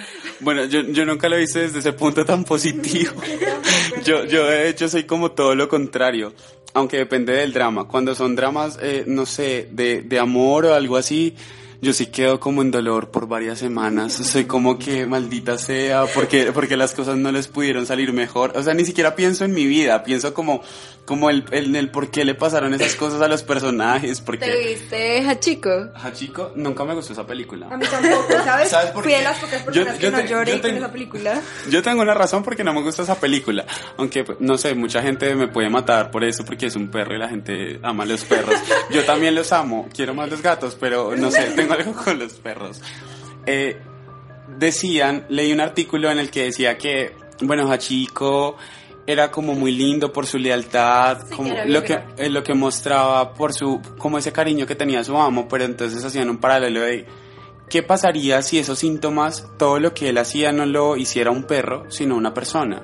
Bueno, 0.41 0.65
yo, 0.67 0.83
yo 0.83 1.05
nunca 1.05 1.29
lo 1.29 1.37
visto 1.37 1.59
desde 1.59 1.81
ese 1.81 1.93
punto 1.93 2.25
tan 2.25 2.45
positivo. 2.45 3.15
yo, 4.05 4.25
yo 4.27 4.47
de 4.47 4.69
hecho 4.69 4.89
soy 4.89 5.05
como 5.05 5.33
todo 5.33 5.55
lo 5.55 5.69
contrario, 5.69 6.35
aunque 6.75 6.99
depende 6.99 7.33
del 7.33 7.53
drama. 7.53 7.89
Cuando 7.89 8.15
son 8.15 8.37
dramas, 8.37 8.79
eh, 8.81 9.05
no 9.07 9.27
sé, 9.27 9.69
de, 9.73 10.03
de 10.03 10.19
amor 10.21 10.67
o 10.67 10.75
algo 10.75 10.97
así, 10.97 11.35
yo 11.81 11.93
sí 11.93 12.07
quedo 12.07 12.41
como 12.41 12.63
en 12.63 12.71
dolor 12.71 13.11
por 13.11 13.29
varias 13.29 13.59
semanas. 13.61 14.13
Soy 14.15 14.47
como 14.47 14.79
que 14.79 15.07
maldita 15.07 15.59
sea, 15.59 16.07
porque, 16.15 16.53
porque 16.53 16.77
las 16.77 16.95
cosas 16.95 17.17
no 17.17 17.31
les 17.31 17.49
pudieron 17.49 17.87
salir 17.87 18.13
mejor. 18.13 18.53
O 18.57 18.63
sea, 18.63 18.75
ni 18.75 18.85
siquiera 18.85 19.15
pienso 19.15 19.45
en 19.45 19.53
mi 19.53 19.67
vida, 19.67 20.03
pienso 20.03 20.35
como, 20.35 20.63
como 21.09 21.31
el, 21.31 21.47
el, 21.53 21.75
el 21.75 21.91
por 21.91 22.11
qué 22.11 22.23
le 22.27 22.35
pasaron 22.35 22.75
esas 22.75 22.95
cosas 22.95 23.23
a 23.23 23.29
los 23.29 23.43
personajes. 23.43 24.21
Porque... 24.21 24.45
¿Te 24.45 24.59
viste 24.69 25.27
Hachiko? 25.27 25.71
Hachiko, 25.95 26.53
nunca 26.55 26.85
me 26.85 26.93
gustó 26.95 27.15
esa 27.15 27.27
película. 27.27 27.67
A 27.71 27.79
mí 27.79 27.87
tampoco, 27.91 28.31
¿sabes? 28.45 28.69
¿Sabes 28.71 28.91
por 28.91 29.05
Fui 29.05 29.13
de 29.13 29.19
qué? 29.19 29.25
las 29.25 29.39
pocas 29.39 29.59
Yo- 29.59 29.65
personas 29.65 29.99
yo 29.99 30.11
que 30.11 30.17
te- 30.17 30.23
no 30.23 30.29
lloré 30.29 30.51
yo 30.53 30.61
con 30.61 30.71
tengo- 30.71 30.79
esa 30.85 30.93
película. 30.93 31.43
Yo 31.71 31.83
tengo 31.83 32.03
una 32.03 32.13
razón 32.13 32.43
porque 32.45 32.63
no 32.63 32.75
me 32.75 32.83
gusta 32.83 33.03
esa 33.05 33.19
película. 33.19 33.65
Aunque, 33.97 34.25
no 34.41 34.59
sé, 34.59 34.75
mucha 34.75 35.01
gente 35.01 35.35
me 35.35 35.49
puede 35.49 35.71
matar 35.71 36.11
por 36.11 36.23
eso 36.25 36.45
porque 36.45 36.67
es 36.67 36.77
un 36.77 36.89
perro 36.91 37.15
y 37.15 37.19
la 37.19 37.29
gente 37.31 37.81
ama 37.83 38.03
a 38.03 38.07
los 38.07 38.25
perros. 38.25 38.55
Yo 38.91 39.03
también 39.05 39.35
los 39.35 39.51
amo, 39.53 39.89
quiero 39.95 40.13
más 40.15 40.29
los 40.31 40.43
gatos, 40.43 40.77
pero 40.79 41.17
no 41.17 41.31
sé, 41.31 41.45
tengo 41.57 41.73
algo 41.73 41.93
con 41.95 42.19
los 42.19 42.35
perros. 42.35 42.83
Eh, 43.47 43.81
decían, 44.59 45.25
leí 45.31 45.53
un 45.53 45.61
artículo 45.61 46.11
en 46.11 46.19
el 46.19 46.31
que 46.31 46.45
decía 46.45 46.77
que, 46.79 47.15
bueno, 47.41 47.71
Hachiko 47.71 48.57
era 49.09 49.31
como 49.31 49.55
muy 49.55 49.73
lindo 49.73 50.13
por 50.13 50.27
su 50.27 50.37
lealtad, 50.37 51.23
Sí, 51.27 51.35
como 51.35 51.55
lo 51.65 51.83
que 51.83 51.99
eh, 52.19 52.29
lo 52.29 52.43
que 52.43 52.53
mostraba 52.53 53.33
por 53.33 53.55
su 53.55 53.81
como 53.97 54.19
ese 54.19 54.33
cariño 54.33 54.67
que 54.67 54.75
tenía 54.75 55.03
su 55.03 55.17
amo, 55.17 55.49
pero 55.49 55.65
entonces 55.65 56.05
hacían 56.05 56.29
un 56.29 56.37
paralelo 56.37 56.83
de 56.83 57.07
qué 57.71 57.83
pasaría 57.83 58.43
si 58.43 58.59
esos 58.59 58.79
síntomas, 58.79 59.49
todo 59.57 59.81
lo 59.81 59.95
que 59.95 60.11
él 60.11 60.19
hacía 60.19 60.53
no 60.53 60.67
lo 60.67 60.95
hiciera 60.99 61.31
un 61.31 61.45
perro, 61.45 61.91
sino 61.91 62.17
una 62.17 62.35
persona. 62.35 62.83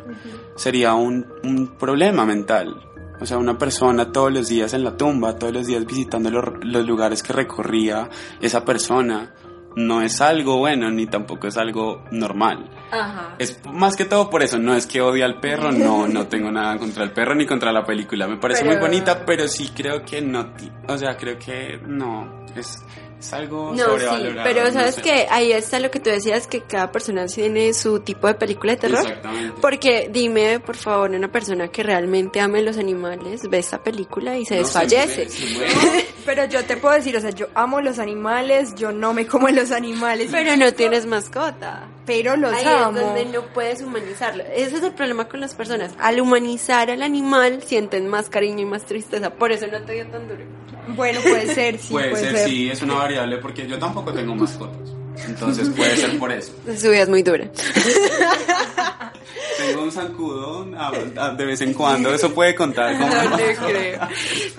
Sería 0.57 0.95
un, 0.95 1.26
un 1.43 1.76
problema 1.76 2.25
mental. 2.25 2.90
O 3.21 3.26
sea, 3.26 3.37
una 3.37 3.59
persona 3.59 4.11
todos 4.11 4.33
los 4.33 4.49
días 4.49 4.73
en 4.73 4.83
la 4.83 4.97
tumba, 4.97 5.38
todos 5.38 5.52
los 5.52 5.66
días 5.66 5.85
visitando 5.85 6.31
los, 6.31 6.45
los 6.62 6.87
lugares 6.87 7.23
que 7.23 7.35
recorría 7.35 8.09
esa 8.40 8.64
persona, 8.64 9.35
no 9.76 10.02
es 10.02 10.21
algo 10.21 10.59
bueno 10.59 10.90
ni 10.90 11.07
tampoco 11.07 11.49
es 11.49 11.57
algo 11.57 12.02
normal. 12.11 12.71
Ajá. 12.90 13.35
Es 13.38 13.61
más 13.73 13.97
que 13.97 14.04
todo 14.04 14.31
por 14.31 14.43
eso, 14.43 14.59
no 14.59 14.75
es 14.75 14.87
que 14.87 15.00
odie 15.00 15.25
al 15.25 15.40
perro, 15.40 15.73
no, 15.73 16.07
no 16.07 16.26
tengo 16.26 16.50
nada 16.50 16.78
contra 16.78 17.02
el 17.04 17.11
perro 17.12 17.35
ni 17.35 17.47
contra 17.47 17.73
la 17.73 17.85
película. 17.85 18.26
Me 18.28 18.37
parece 18.37 18.62
Pero- 18.62 18.73
muy 18.75 18.81
bonita, 18.81 19.25
pero 19.25 19.49
sí 19.49 19.71
creo 19.75 20.04
que 20.04 20.21
no, 20.23 20.52
o 20.88 20.97
sea, 20.99 21.16
creo 21.16 21.38
que 21.38 21.81
no, 21.87 22.45
es, 22.54 22.85
es 23.26 23.33
algo 23.33 23.73
No, 23.75 23.99
sí, 23.99 24.07
pero 24.45 24.64
no 24.64 24.73
sabes 24.73 24.97
sé. 24.97 25.02
que 25.02 25.26
ahí 25.31 25.52
está 25.52 25.78
lo 25.81 25.90
que 25.90 26.00
tú 26.00 26.11
decías, 26.11 26.47
que 26.47 26.61
cada 26.62 26.90
persona 26.93 27.26
tiene 27.26 27.73
su 27.75 28.00
tipo 28.00 28.26
de 28.26 28.35
película 28.35 28.73
de 28.73 28.78
terror. 28.78 29.00
Exactamente. 29.00 29.54
Porque 29.61 30.09
dime, 30.12 30.61
por 30.61 30.76
favor, 30.76 31.11
una 31.11 31.31
persona 31.31 31.69
que 31.69 31.83
realmente 31.83 32.40
ame 32.40 32.62
los 32.62 32.78
animales 32.78 33.49
ve 33.49 33.59
esta 33.59 33.83
película 33.83 34.37
y 34.37 34.45
se 34.45 34.54
No, 34.57 34.61
desfallece. 34.62 35.28
se 35.28 35.54
muere, 35.54 35.71
se 35.71 35.81
muere. 35.85 36.07
Pero 36.25 36.45
yo 36.47 36.64
te 36.64 36.76
puedo 36.76 36.95
decir, 36.95 37.16
o 37.16 37.21
sea, 37.21 37.31
yo 37.31 37.47
amo 37.54 37.81
los 37.81 37.99
animales, 37.99 38.75
yo 38.76 38.93
no 38.93 39.12
me 39.14 39.26
como 39.26 39.49
los 39.49 39.71
animales. 39.73 40.28
Pero 40.31 40.57
no 40.57 40.73
tienes 40.73 41.07
mascota. 41.07 41.88
Pero 42.07 42.37
los 42.37 42.52
Ahí 42.52 42.64
amo. 42.66 42.99
es 42.99 43.04
donde 43.04 43.25
no 43.26 43.43
puedes 43.52 43.81
humanizarlo. 43.83 44.45
Ese 44.54 44.76
es 44.76 44.83
el 44.83 44.93
problema 44.93 45.26
con 45.28 45.40
las 45.40 45.54
personas. 45.54 45.93
Al 45.99 46.21
humanizar 46.21 46.90
al 46.90 47.02
animal 47.02 47.62
sienten 47.62 48.09
más 48.09 48.28
cariño 48.28 48.61
y 48.61 48.64
más 48.66 48.85
tristeza. 48.85 49.31
Por 49.31 49.52
eso 49.52 49.66
no 49.66 49.81
te 49.83 49.93
dio 49.95 50.07
tan 50.09 50.28
duro. 50.28 50.45
Bueno, 50.88 51.21
puede 51.23 51.55
ser, 51.55 51.79
sí, 51.79 51.88
puede, 51.91 52.11
puede, 52.11 52.31
ser, 52.31 52.49
sí, 52.49 52.71
es 52.71 52.83
una 52.83 52.95
variable 52.95 53.38
porque 53.38 53.67
yo 53.67 53.79
tampoco 53.79 54.12
tengo 54.12 54.35
mascotas. 54.35 54.91
Entonces 55.29 55.69
puede 55.71 55.97
ser 55.97 56.19
por 56.19 56.33
eso. 56.33 56.53
Su 56.76 56.91
vida 56.91 57.03
es 57.03 57.09
muy 57.09 57.23
dura. 57.23 57.49
Tengo 59.57 59.85
un 59.85 59.93
zancudo 59.93 60.69
a- 60.76 60.93
a- 61.17 61.31
de 61.35 61.45
vez 61.45 61.61
en 61.61 61.73
cuando, 61.75 62.12
eso 62.12 62.35
puede 62.35 62.55
contar 62.57 62.99
como 62.99 63.09
No 63.31 63.37
te 63.37 63.55
creo. 63.57 64.00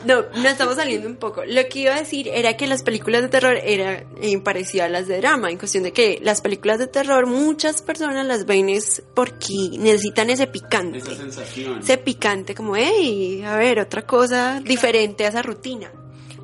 No, 0.06 0.24
no 0.42 0.48
estamos 0.50 0.76
saliendo 0.76 1.08
un 1.08 1.18
poco. 1.18 1.44
Lo 1.46 1.68
que 1.68 1.80
iba 1.80 1.94
a 1.94 2.00
decir 2.00 2.30
era 2.30 2.56
que 2.56 2.66
las 2.66 2.82
películas 2.82 3.22
de 3.22 3.28
terror 3.28 3.58
eran 3.62 4.06
eh, 4.22 4.38
parecidas 4.40 4.88
a 4.88 4.90
las 4.90 5.08
de 5.08 5.18
drama, 5.18 5.52
en 5.52 5.58
cuestión 5.58 5.84
de 5.84 5.92
que 5.92 6.20
las 6.24 6.42
películas 6.42 6.80
de 6.80 6.88
terror 6.88 7.28
muchas 7.28 7.82
personas 7.82 8.26
las 8.26 8.46
ven 8.46 8.70
es 8.70 9.04
porque 9.14 9.54
necesitan 9.78 10.30
ese 10.30 10.48
picante. 10.48 11.00
esa 11.00 11.16
sensación. 11.16 11.80
Ese 11.80 11.98
picante 11.98 12.56
como, 12.56 12.76
hey, 12.78 13.44
a 13.46 13.56
ver, 13.58 13.80
otra 13.80 14.04
cosa 14.04 14.62
diferente 14.64 15.26
a 15.26 15.30
esa 15.30 15.42
rutina. 15.42 15.92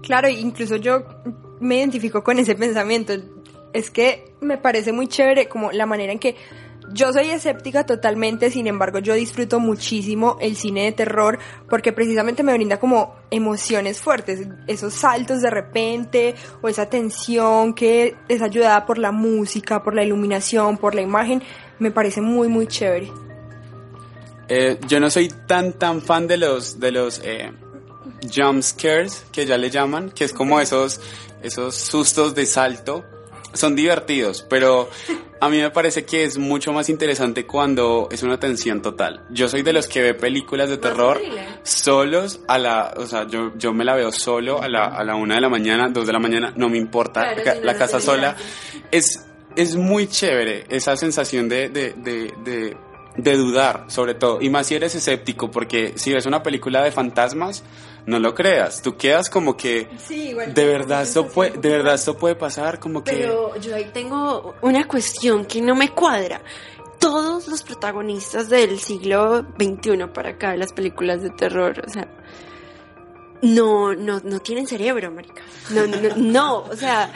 Claro, 0.01 0.29
incluso 0.29 0.77
yo 0.77 1.03
me 1.60 1.77
identifico 1.77 2.24
con 2.24 2.39
ese 2.39 2.55
pensamiento. 2.55 3.13
Es 3.74 3.89
que 3.89 4.34
me 4.41 4.58
parece 4.58 4.91
muy 4.91 5.08
chévere 5.08 5.48
como 5.48 5.72
la 5.72 5.86
manera 5.86 6.12
en 6.12 6.20
que 6.20 6.36
yo 6.93 7.13
soy 7.13 7.29
escéptica 7.29 7.86
totalmente, 7.86 8.51
sin 8.51 8.67
embargo 8.67 9.00
yo 9.00 9.13
disfruto 9.13 9.60
muchísimo 9.60 10.38
el 10.41 10.55
cine 10.55 10.86
de 10.86 10.91
terror 10.91 11.39
porque 11.70 11.93
precisamente 11.93 12.43
me 12.43 12.53
brinda 12.53 12.79
como 12.79 13.15
emociones 13.29 14.00
fuertes, 14.00 14.48
esos 14.67 14.93
saltos 14.93 15.41
de 15.41 15.50
repente 15.50 16.36
o 16.62 16.67
esa 16.67 16.88
tensión 16.88 17.74
que 17.74 18.15
es 18.27 18.41
ayudada 18.41 18.86
por 18.86 18.98
la 18.98 19.12
música, 19.12 19.84
por 19.84 19.96
la 19.96 20.03
iluminación, 20.03 20.77
por 20.77 20.96
la 20.96 21.01
imagen, 21.01 21.41
me 21.79 21.91
parece 21.91 22.22
muy 22.22 22.48
muy 22.48 22.67
chévere. 22.67 23.12
Eh, 24.50 24.77
yo 24.88 25.00
no 25.00 25.10
soy 25.10 25.29
tan 25.48 25.74
tan 25.74 26.01
fan 26.01 26.27
de 26.27 26.38
los 26.38 26.79
de 26.79 26.91
los 26.91 27.22
eh, 27.24 27.51
jump 28.34 28.62
scares 28.62 29.25
que 29.31 29.46
ya 29.46 29.58
le 29.58 29.70
llaman, 29.70 30.12
que 30.12 30.24
es 30.24 30.34
como 30.34 30.60
esos 30.60 31.00
esos 31.43 31.75
sustos 31.75 32.36
de 32.36 32.46
salto. 32.46 33.03
Son 33.53 33.75
divertidos, 33.75 34.46
pero 34.50 34.89
a 35.41 35.50
mí 35.50 35.60
me 35.60 35.72
parece 35.72 36.05
que 36.05 36.24
es 36.24 36.38
mucho 36.38 36.72
más 36.72 36.88
interesante 36.88 37.46
cuando 37.46 38.08
es 38.10 38.24
una 38.24 38.39
tensión 38.39 38.81
total. 38.81 39.25
Yo 39.29 39.50
soy 39.50 39.62
de 39.62 39.74
los 39.74 39.88
que 39.88 40.01
ve 40.01 40.13
películas 40.13 40.70
de 40.70 40.77
terror 40.77 41.20
solos 41.63 42.39
a 42.48 42.58
la, 42.58 42.93
o 42.96 43.05
sea, 43.05 43.27
yo, 43.27 43.51
yo 43.58 43.74
me 43.74 43.84
la 43.84 43.96
veo 43.96 44.13
solo 44.13 44.62
a 44.62 44.70
la, 44.70 44.86
a 44.86 45.03
la 45.03 45.15
una 45.15 45.36
de 45.36 45.41
la 45.41 45.50
mañana, 45.50 45.89
dos 45.89 46.08
de 46.08 46.13
la 46.13 46.20
mañana, 46.20 46.53
no 46.55 46.70
me 46.70 46.77
importa, 46.77 47.34
Claro, 47.34 47.60
la 47.62 47.75
casa 47.75 48.00
sola. 48.00 48.38
Es, 48.89 49.25
es 49.58 49.75
muy 49.75 50.08
chévere 50.08 50.65
esa 50.70 50.96
sensación 50.96 51.50
de, 51.50 51.67
de, 51.67 51.93
de, 51.98 52.34
de, 52.46 52.77
de 53.17 53.36
dudar, 53.36 53.86
sobre 53.88 54.13
todo. 54.13 54.41
Y 54.41 54.50
más 54.50 54.67
si 54.67 54.75
eres 54.75 54.96
escéptico, 54.96 55.51
porque 55.51 55.93
si 55.96 56.13
ves 56.13 56.25
una 56.25 56.41
película 56.41 56.84
de 56.84 56.91
fantasmas, 56.91 57.63
no 58.05 58.20
lo 58.20 58.34
creas. 58.34 58.81
Tú 58.81 58.98
quedas 58.98 59.29
como 59.29 59.55
que, 59.55 59.89
Sí, 59.98 60.29
igual. 60.29 60.53
de 60.53 60.65
verdad 60.65 61.03
esto 61.03 61.27
puede, 61.27 61.51
de 61.58 61.70
verdad 61.70 61.96
esto 61.96 62.17
puede 62.17 62.36
pasar, 62.36 62.79
como 62.79 63.03
que... 63.03 63.12
Pero 63.12 63.55
yo 63.58 63.75
ahí 63.75 63.89
tengo 63.93 64.55
una 64.62 64.88
cuestión 64.88 65.46
que 65.46 65.62
no 65.62 65.75
me 65.75 65.89
cuadra. 65.89 66.41
Todos 67.00 67.48
los 67.48 67.63
protagonistas 67.63 68.50
del 68.50 68.79
siglo 68.79 69.46
XXI 69.60 70.08
para 70.13 70.31
acá, 70.31 70.51
de 70.51 70.58
las 70.58 70.72
películas 70.74 71.22
de 71.24 71.31
terror, 71.31 71.81
o 71.86 71.89
sea, 71.89 72.08
no, 73.41 73.96
no, 73.96 74.20
no 74.24 74.39
tienen 74.39 74.67
cerebro, 74.67 75.12
marica. 75.12 75.41
No, 75.72 75.88
no, 75.88 75.98
no, 75.98 76.15
no, 76.15 76.58
o 76.60 76.75
sea, 76.75 77.12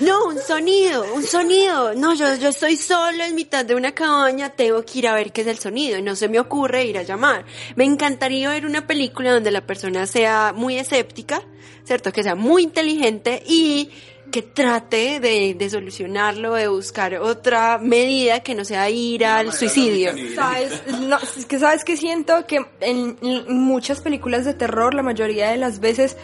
no, 0.00 0.26
un 0.26 0.38
sonido, 0.38 1.04
un 1.14 1.24
sonido. 1.24 1.94
No, 1.94 2.14
yo, 2.14 2.34
yo 2.36 2.50
estoy 2.50 2.76
solo 2.76 3.24
en 3.24 3.34
mitad 3.34 3.64
de 3.64 3.74
una 3.74 3.92
cabaña, 3.92 4.50
tengo 4.50 4.84
que 4.84 5.00
ir 5.00 5.08
a 5.08 5.14
ver 5.14 5.32
qué 5.32 5.40
es 5.40 5.46
el 5.46 5.58
sonido 5.58 5.98
y 5.98 6.02
no 6.02 6.14
se 6.14 6.28
me 6.28 6.38
ocurre 6.38 6.84
ir 6.84 6.98
a 6.98 7.02
llamar. 7.02 7.44
Me 7.74 7.84
encantaría 7.84 8.50
ver 8.50 8.66
una 8.66 8.86
película 8.86 9.32
donde 9.32 9.50
la 9.50 9.66
persona 9.66 10.06
sea 10.06 10.52
muy 10.54 10.78
escéptica, 10.78 11.42
¿cierto? 11.84 12.12
Que 12.12 12.22
sea 12.22 12.34
muy 12.34 12.62
inteligente 12.62 13.42
y 13.46 13.90
que 14.30 14.42
trate 14.42 15.20
de, 15.20 15.54
de 15.54 15.70
solucionarlo, 15.70 16.54
de 16.54 16.68
buscar 16.68 17.14
otra 17.14 17.78
medida 17.78 18.40
que 18.40 18.54
no 18.54 18.64
sea 18.64 18.88
ir 18.90 19.24
al 19.24 19.52
suicidio. 19.52 20.12
¿Sabes? 20.34 20.82
No, 21.00 21.16
es 21.18 21.46
que 21.46 21.58
sabes 21.58 21.84
que 21.84 21.96
siento 21.96 22.46
que 22.46 22.64
en, 22.80 23.16
en 23.22 23.58
muchas 23.58 24.00
películas 24.00 24.44
de 24.44 24.54
terror 24.54 24.94
la 24.94 25.02
mayoría 25.02 25.50
de 25.50 25.56
las 25.56 25.80
veces 25.80 26.16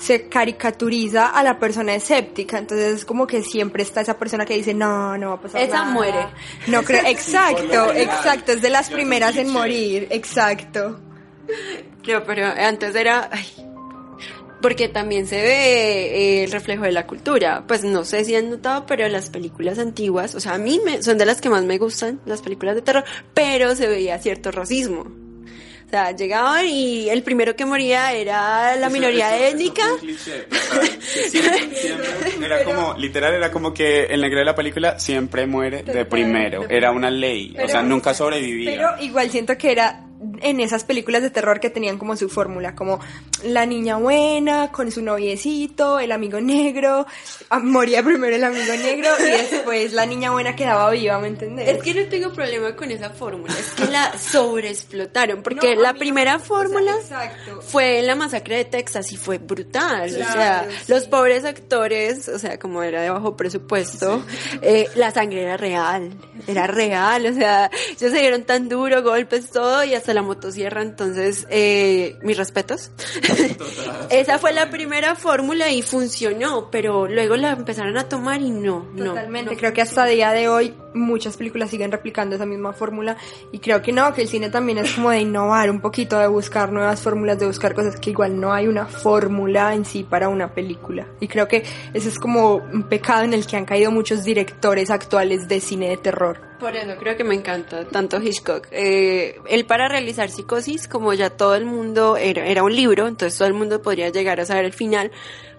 se 0.00 0.28
caricaturiza 0.28 1.28
a 1.28 1.42
la 1.42 1.58
persona 1.58 1.94
escéptica, 1.94 2.58
entonces 2.58 2.96
es 2.96 3.04
como 3.04 3.26
que 3.26 3.42
siempre 3.42 3.82
está 3.82 4.00
esa 4.00 4.18
persona 4.18 4.46
que 4.46 4.54
dice, 4.54 4.72
no, 4.72 5.18
no 5.18 5.28
va 5.28 5.34
a 5.34 5.40
pasar 5.40 5.60
Esa 5.60 5.80
nada". 5.80 5.90
muere. 5.90 6.26
No 6.68 6.82
creo, 6.82 7.02
exacto, 7.06 7.92
exacto, 7.92 8.52
es 8.52 8.62
de 8.62 8.70
las 8.70 8.88
primeras 8.88 9.36
en 9.36 9.50
morir, 9.50 10.08
exacto. 10.10 10.98
No, 12.08 12.24
pero 12.24 12.46
antes 12.46 12.94
era... 12.94 13.28
ay, 13.30 13.46
porque 14.62 14.88
también 14.88 15.26
se 15.26 15.40
ve 15.40 16.40
eh, 16.40 16.44
el 16.44 16.52
reflejo 16.52 16.84
de 16.84 16.92
la 16.92 17.06
cultura. 17.06 17.64
Pues 17.66 17.82
no 17.82 18.04
sé 18.04 18.24
si 18.24 18.36
han 18.36 18.50
notado, 18.50 18.84
pero 18.86 19.08
las 19.08 19.30
películas 19.30 19.78
antiguas, 19.78 20.34
o 20.34 20.40
sea, 20.40 20.54
a 20.54 20.58
mí 20.58 20.80
me, 20.84 21.02
son 21.02 21.16
de 21.18 21.24
las 21.26 21.40
que 21.40 21.48
más 21.48 21.64
me 21.64 21.78
gustan, 21.78 22.20
las 22.26 22.42
películas 22.42 22.74
de 22.74 22.82
terror, 22.82 23.04
pero 23.32 23.74
se 23.74 23.86
veía 23.86 24.18
cierto 24.18 24.50
racismo. 24.50 25.19
O 25.90 25.92
sea, 25.92 26.12
llegaban 26.12 26.66
y 26.68 27.08
el 27.08 27.24
primero 27.24 27.56
que 27.56 27.66
moría 27.66 28.12
era 28.12 28.76
la 28.76 28.86
Eso- 28.86 28.90
minoría 28.94 29.36
eso- 29.36 29.56
étnica. 29.56 29.82
cliché, 29.98 30.46
siempre- 31.00 31.74
siempre 31.74 32.46
era 32.46 32.62
como, 32.62 32.94
literal, 32.96 33.34
era 33.34 33.50
como 33.50 33.74
que 33.74 34.04
el 34.04 34.20
negro 34.20 34.38
de 34.38 34.44
la 34.44 34.54
película 34.54 35.00
siempre 35.00 35.48
muere 35.48 35.82
de 35.82 36.04
primero. 36.04 36.64
Era 36.68 36.92
una 36.92 37.10
ley. 37.10 37.56
O 37.60 37.66
sea, 37.66 37.82
nunca 37.82 38.14
sobrevivía. 38.14 38.70
Pero 38.70 39.02
igual 39.04 39.30
siento 39.30 39.58
que 39.58 39.72
era 39.72 40.04
en 40.42 40.60
esas 40.60 40.84
películas 40.84 41.22
de 41.22 41.30
terror 41.30 41.60
que 41.60 41.70
tenían 41.70 41.96
como 41.96 42.16
su 42.16 42.28
fórmula, 42.28 42.74
como 42.74 43.00
la 43.42 43.64
niña 43.64 43.96
buena 43.96 44.70
con 44.70 44.90
su 44.90 45.02
noviecito, 45.02 45.98
el 45.98 46.12
amigo 46.12 46.40
negro, 46.40 47.06
moría 47.62 48.02
primero 48.02 48.36
el 48.36 48.44
amigo 48.44 48.72
negro 48.74 49.08
y 49.18 49.30
después 49.30 49.92
la 49.94 50.04
niña 50.04 50.30
buena 50.30 50.54
quedaba 50.54 50.90
viva, 50.90 51.18
¿me 51.18 51.28
entendés? 51.28 51.68
Es 51.68 51.82
que 51.82 51.94
no 51.94 52.06
tengo 52.08 52.32
problema 52.32 52.76
con 52.76 52.90
esa 52.90 53.10
fórmula, 53.10 53.54
es 53.58 53.70
que 53.70 53.90
la 53.90 54.16
sobreexplotaron, 54.18 55.42
porque 55.42 55.74
No, 55.74 55.82
la 55.82 55.94
primera 55.94 56.38
fórmula 56.38 56.96
o 56.96 57.02
sea, 57.02 57.24
exacto. 57.24 57.62
fue 57.62 58.02
la 58.02 58.14
masacre 58.14 58.56
de 58.56 58.64
Texas 58.66 59.12
y 59.12 59.16
fue 59.16 59.38
brutal, 59.38 60.10
o 60.10 60.32
sea, 60.32 60.66
sí. 60.68 60.92
los 60.92 61.06
pobres 61.06 61.46
actores, 61.46 62.28
o 62.28 62.38
sea, 62.38 62.58
como 62.58 62.82
era 62.82 63.00
de 63.00 63.08
bajo 63.08 63.36
presupuesto, 63.36 64.22
eh, 64.60 64.86
la 64.96 65.12
sangre 65.12 65.44
era 65.44 65.56
real, 65.56 66.12
era 66.46 66.66
real, 66.66 67.24
o 67.24 67.32
sea, 67.32 67.70
ellos 67.88 68.12
se 68.12 68.18
dieron 68.18 68.42
tan 68.44 68.68
duro, 68.68 69.02
golpes, 69.02 69.50
todo, 69.50 69.82
y 69.84 69.94
hasta 69.94 70.09
la 70.14 70.22
motosierra, 70.22 70.82
entonces, 70.82 71.46
eh, 71.50 72.18
mis 72.22 72.36
respetos. 72.36 72.90
Esa 74.10 74.38
fue 74.38 74.52
la 74.52 74.70
primera 74.70 75.14
fórmula 75.14 75.70
y 75.70 75.82
funcionó, 75.82 76.70
pero 76.70 77.06
luego 77.06 77.36
la 77.36 77.52
empezaron 77.52 77.96
a 77.96 78.08
tomar 78.08 78.40
y 78.42 78.50
no, 78.50 78.88
no. 78.94 79.04
Totalmente, 79.06 79.56
creo 79.56 79.72
que 79.72 79.82
hasta 79.82 80.04
día 80.06 80.32
de 80.32 80.48
hoy 80.48 80.74
muchas 80.94 81.36
películas 81.36 81.70
siguen 81.70 81.92
replicando 81.92 82.34
esa 82.34 82.46
misma 82.46 82.72
fórmula 82.72 83.16
y 83.52 83.58
creo 83.58 83.80
que 83.82 83.92
no, 83.92 84.12
que 84.12 84.22
el 84.22 84.28
cine 84.28 84.50
también 84.50 84.78
es 84.78 84.92
como 84.92 85.10
de 85.10 85.20
innovar 85.20 85.70
un 85.70 85.80
poquito, 85.80 86.18
de 86.18 86.26
buscar 86.26 86.72
nuevas 86.72 87.00
fórmulas, 87.00 87.38
de 87.38 87.46
buscar 87.46 87.74
cosas 87.74 87.98
que 88.00 88.10
igual 88.10 88.40
no 88.40 88.52
hay 88.52 88.66
una 88.66 88.86
fórmula 88.86 89.74
en 89.74 89.84
sí 89.84 90.04
para 90.04 90.28
una 90.28 90.52
película. 90.52 91.06
Y 91.20 91.28
creo 91.28 91.46
que 91.48 91.64
ese 91.94 92.08
es 92.08 92.18
como 92.18 92.56
un 92.56 92.84
pecado 92.84 93.22
en 93.22 93.34
el 93.34 93.46
que 93.46 93.56
han 93.56 93.64
caído 93.64 93.90
muchos 93.90 94.24
directores 94.24 94.90
actuales 94.90 95.48
de 95.48 95.60
cine 95.60 95.90
de 95.90 95.96
terror. 95.96 96.49
Por 96.60 96.76
eso 96.76 96.96
creo 96.98 97.16
que 97.16 97.24
me 97.24 97.34
encanta 97.34 97.86
tanto 97.86 98.20
Hitchcock. 98.20 98.68
Eh, 98.70 99.40
él 99.48 99.64
para 99.64 99.88
realizar 99.88 100.28
Psicosis, 100.28 100.86
como 100.86 101.14
ya 101.14 101.30
todo 101.30 101.54
el 101.54 101.64
mundo 101.64 102.18
era, 102.18 102.44
era 102.44 102.62
un 102.62 102.74
libro, 102.74 103.08
entonces 103.08 103.38
todo 103.38 103.48
el 103.48 103.54
mundo 103.54 103.80
podría 103.80 104.10
llegar 104.10 104.40
a 104.40 104.46
saber 104.46 104.66
el 104.66 104.74
final, 104.74 105.10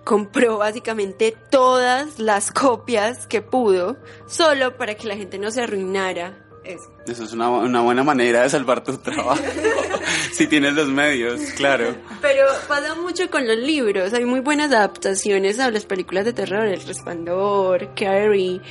compró 0.04 0.60
básicamente 0.60 1.36
todas 1.50 2.20
las 2.20 2.52
copias 2.52 3.26
que 3.26 3.42
pudo, 3.42 3.98
solo 4.28 4.78
para 4.78 4.96
que 4.96 5.08
la 5.08 5.16
gente 5.16 5.40
no 5.40 5.50
se 5.50 5.64
arruinara. 5.64 6.38
Eso. 6.64 6.92
Eso 7.08 7.24
es 7.24 7.34
una, 7.34 7.50
una 7.50 7.82
buena 7.82 8.04
manera 8.04 8.44
de 8.44 8.50
salvar 8.50 8.84
tu 8.84 8.96
trabajo. 9.00 9.42
si 10.32 10.46
tienes 10.46 10.74
los 10.74 10.90
medios, 10.90 11.42
claro. 11.58 11.96
Pero 12.22 12.46
pasa 12.68 12.94
mucho 12.94 13.32
con 13.32 13.48
los 13.48 13.58
libros. 13.58 14.14
Hay 14.14 14.26
muy 14.26 14.42
buenas 14.42 14.72
adaptaciones 14.72 15.60
a 15.60 15.72
las 15.72 15.86
películas 15.86 16.26
de 16.26 16.34
terror, 16.34 16.68
El 16.68 16.82
Resplandor, 16.82 17.96
Carrie. 17.96 18.62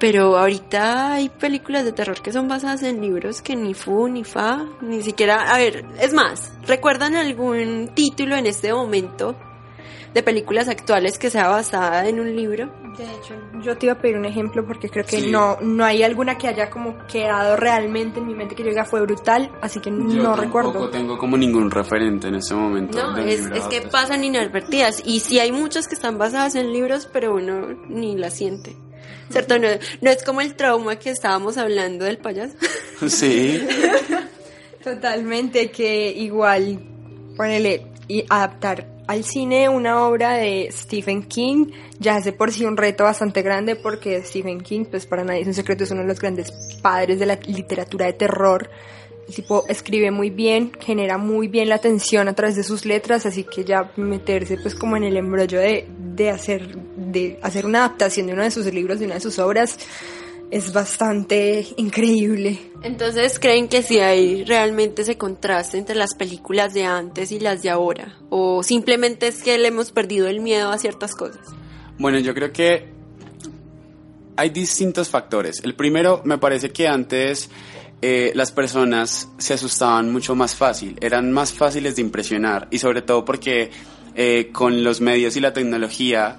Pero 0.00 0.36
ahorita 0.36 1.14
hay 1.14 1.28
películas 1.28 1.84
de 1.84 1.92
terror 1.92 2.20
que 2.20 2.32
son 2.32 2.48
basadas 2.48 2.82
en 2.82 3.00
libros 3.00 3.40
que 3.42 3.56
ni 3.56 3.74
fu 3.74 4.08
ni 4.08 4.24
fa, 4.24 4.64
ni 4.82 5.02
siquiera. 5.02 5.52
A 5.54 5.58
ver, 5.58 5.84
es 6.00 6.12
más, 6.12 6.52
¿recuerdan 6.66 7.14
algún 7.14 7.90
título 7.94 8.36
en 8.36 8.46
este 8.46 8.72
momento 8.72 9.36
de 10.12 10.22
películas 10.22 10.68
actuales 10.68 11.18
que 11.18 11.30
sea 11.30 11.48
basada 11.48 12.06
en 12.08 12.20
un 12.20 12.34
libro? 12.36 12.70
De 12.96 13.02
hecho, 13.04 13.34
yo 13.62 13.76
te 13.76 13.86
iba 13.86 13.94
a 13.94 13.98
pedir 13.98 14.16
un 14.16 14.24
ejemplo 14.24 14.64
porque 14.64 14.88
creo 14.88 15.04
que 15.04 15.20
Sí. 15.20 15.30
no, 15.30 15.56
no 15.60 15.84
hay 15.84 16.04
alguna 16.04 16.38
que 16.38 16.46
haya 16.46 16.70
como 16.70 16.96
quedado 17.06 17.56
realmente 17.56 18.20
en 18.20 18.26
mi 18.28 18.34
mente 18.34 18.54
que 18.54 18.62
yo 18.62 18.68
diga 18.70 18.84
fue 18.84 19.00
brutal, 19.00 19.50
así 19.62 19.80
que 19.80 19.90
Yo 19.90 19.96
no 19.96 20.34
tampoco 20.36 20.36
recuerdo. 20.42 20.90
tengo 20.90 21.18
como 21.18 21.36
ningún 21.36 21.70
referente 21.72 22.28
en 22.28 22.36
este 22.36 22.54
momento. 22.54 22.96
No, 23.02 23.14
de 23.14 23.32
es, 23.34 23.46
es 23.46 23.64
que 23.64 23.80
pasan 23.82 24.22
inadvertidas. 24.22 25.02
Y 25.04 25.18
sí 25.20 25.40
hay 25.40 25.50
muchas 25.50 25.88
que 25.88 25.96
están 25.96 26.18
basadas 26.18 26.54
en 26.54 26.72
libros, 26.72 27.08
pero 27.12 27.34
uno 27.34 27.66
ni 27.88 28.16
las 28.16 28.34
siente. 28.34 28.76
¿Cierto? 29.30 29.58
No, 29.58 29.68
no 30.00 30.10
es 30.10 30.22
como 30.22 30.40
el 30.40 30.54
trauma 30.54 30.96
que 30.96 31.10
estábamos 31.10 31.56
hablando 31.56 32.04
del 32.04 32.18
payaso. 32.18 32.54
Sí. 33.08 33.60
Totalmente, 34.82 35.70
que 35.70 36.10
igual, 36.10 36.78
ponele, 37.36 37.86
y 38.06 38.24
adaptar 38.30 38.86
al 39.06 39.24
cine 39.24 39.68
una 39.68 40.06
obra 40.06 40.34
de 40.34 40.68
Stephen 40.72 41.24
King 41.24 41.72
ya 41.98 42.20
de 42.20 42.32
por 42.32 42.52
sí 42.52 42.64
un 42.64 42.76
reto 42.76 43.04
bastante 43.04 43.42
grande 43.42 43.76
porque 43.76 44.22
Stephen 44.22 44.60
King, 44.60 44.84
pues 44.84 45.06
para 45.06 45.24
nadie 45.24 45.42
es 45.42 45.46
un 45.46 45.54
secreto, 45.54 45.84
es 45.84 45.90
uno 45.90 46.02
de 46.02 46.08
los 46.08 46.20
grandes 46.20 46.50
padres 46.82 47.18
de 47.18 47.26
la 47.26 47.36
literatura 47.46 48.06
de 48.06 48.12
terror. 48.14 48.70
El 49.26 49.34
tipo 49.34 49.64
escribe 49.68 50.10
muy 50.10 50.30
bien, 50.30 50.72
genera 50.80 51.18
muy 51.18 51.48
bien 51.48 51.68
la 51.68 51.76
atención 51.76 52.28
a 52.28 52.34
través 52.34 52.56
de 52.56 52.62
sus 52.62 52.84
letras, 52.84 53.24
así 53.26 53.44
que 53.44 53.64
ya 53.64 53.90
meterse 53.96 54.58
pues 54.58 54.74
como 54.74 54.96
en 54.96 55.04
el 55.04 55.16
embrollo 55.16 55.60
de, 55.60 55.86
de 56.14 56.30
hacer, 56.30 56.76
de 56.76 57.38
hacer 57.42 57.64
una 57.64 57.78
adaptación 57.80 58.26
de 58.26 58.34
uno 58.34 58.42
de 58.42 58.50
sus 58.50 58.66
libros, 58.72 58.98
de 58.98 59.06
una 59.06 59.14
de 59.14 59.20
sus 59.20 59.38
obras, 59.38 59.78
es 60.50 60.72
bastante 60.72 61.66
increíble. 61.76 62.70
Entonces, 62.82 63.38
¿creen 63.38 63.66
que 63.66 63.82
si 63.82 63.98
hay 63.98 64.44
realmente 64.44 65.02
ese 65.02 65.16
contraste 65.16 65.78
entre 65.78 65.96
las 65.96 66.14
películas 66.14 66.74
de 66.74 66.84
antes 66.84 67.32
y 67.32 67.40
las 67.40 67.62
de 67.62 67.70
ahora? 67.70 68.16
¿O 68.30 68.62
simplemente 68.62 69.26
es 69.26 69.42
que 69.42 69.56
le 69.58 69.68
hemos 69.68 69.90
perdido 69.90 70.28
el 70.28 70.40
miedo 70.40 70.70
a 70.70 70.78
ciertas 70.78 71.14
cosas? 71.14 71.40
Bueno, 71.98 72.18
yo 72.18 72.34
creo 72.34 72.52
que 72.52 72.88
hay 74.36 74.50
distintos 74.50 75.08
factores. 75.08 75.60
El 75.64 75.74
primero, 75.74 76.20
me 76.24 76.38
parece 76.38 76.70
que 76.70 76.86
antes 76.88 77.50
eh, 78.06 78.32
las 78.34 78.52
personas 78.52 79.30
se 79.38 79.54
asustaban 79.54 80.12
mucho 80.12 80.34
más 80.34 80.54
fácil, 80.54 80.98
eran 81.00 81.32
más 81.32 81.54
fáciles 81.54 81.96
de 81.96 82.02
impresionar 82.02 82.68
y 82.70 82.78
sobre 82.78 83.00
todo 83.00 83.24
porque 83.24 83.70
eh, 84.14 84.50
con 84.52 84.84
los 84.84 85.00
medios 85.00 85.38
y 85.38 85.40
la 85.40 85.54
tecnología 85.54 86.36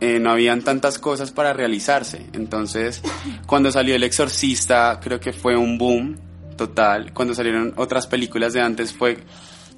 eh, 0.00 0.20
no 0.20 0.30
habían 0.30 0.62
tantas 0.62 1.00
cosas 1.00 1.32
para 1.32 1.52
realizarse. 1.52 2.24
Entonces, 2.34 3.02
cuando 3.48 3.72
salió 3.72 3.96
El 3.96 4.04
Exorcista, 4.04 5.00
creo 5.02 5.18
que 5.18 5.32
fue 5.32 5.56
un 5.56 5.76
boom 5.76 6.16
total. 6.56 7.12
Cuando 7.12 7.34
salieron 7.34 7.74
otras 7.78 8.06
películas 8.06 8.52
de 8.52 8.60
antes 8.60 8.92
fue 8.92 9.18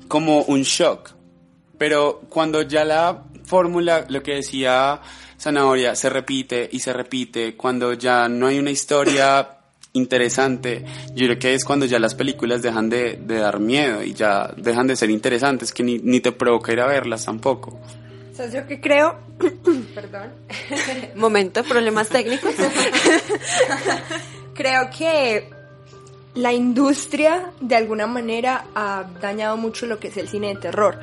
como 0.08 0.42
un 0.42 0.60
shock. 0.60 1.12
Pero 1.78 2.20
cuando 2.28 2.60
ya 2.60 2.84
la 2.84 3.24
fórmula, 3.46 4.04
lo 4.10 4.22
que 4.22 4.34
decía 4.34 5.00
Zanahoria, 5.40 5.94
se 5.94 6.10
repite 6.10 6.68
y 6.70 6.80
se 6.80 6.92
repite, 6.92 7.56
cuando 7.56 7.94
ya 7.94 8.28
no 8.28 8.48
hay 8.48 8.58
una 8.58 8.72
historia 8.72 9.59
interesante, 9.92 10.84
yo 11.14 11.26
creo 11.26 11.38
que 11.38 11.54
es 11.54 11.64
cuando 11.64 11.86
ya 11.86 11.98
las 11.98 12.14
películas 12.14 12.62
dejan 12.62 12.88
de, 12.88 13.18
de 13.20 13.36
dar 13.36 13.60
miedo 13.60 14.02
y 14.02 14.14
ya 14.14 14.52
dejan 14.56 14.86
de 14.86 14.96
ser 14.96 15.10
interesantes, 15.10 15.72
que 15.72 15.82
ni, 15.82 15.98
ni 15.98 16.20
te 16.20 16.32
provoca 16.32 16.72
ir 16.72 16.80
a 16.80 16.86
verlas 16.86 17.24
tampoco. 17.24 17.78
¿Sabes 18.40 18.54
yo 18.54 18.66
que 18.66 18.80
creo? 18.80 19.18
Perdón. 19.94 20.32
Momento, 21.14 21.62
problemas 21.64 22.08
técnicos. 22.08 22.54
Creo 24.54 24.90
que 24.96 25.50
la 26.34 26.52
industria 26.52 27.52
de 27.60 27.76
alguna 27.76 28.06
manera 28.06 28.66
ha 28.74 29.04
dañado 29.20 29.56
mucho 29.56 29.86
lo 29.86 29.98
que 29.98 30.08
es 30.08 30.16
el 30.16 30.28
cine 30.28 30.54
de 30.54 30.56
terror. 30.56 30.98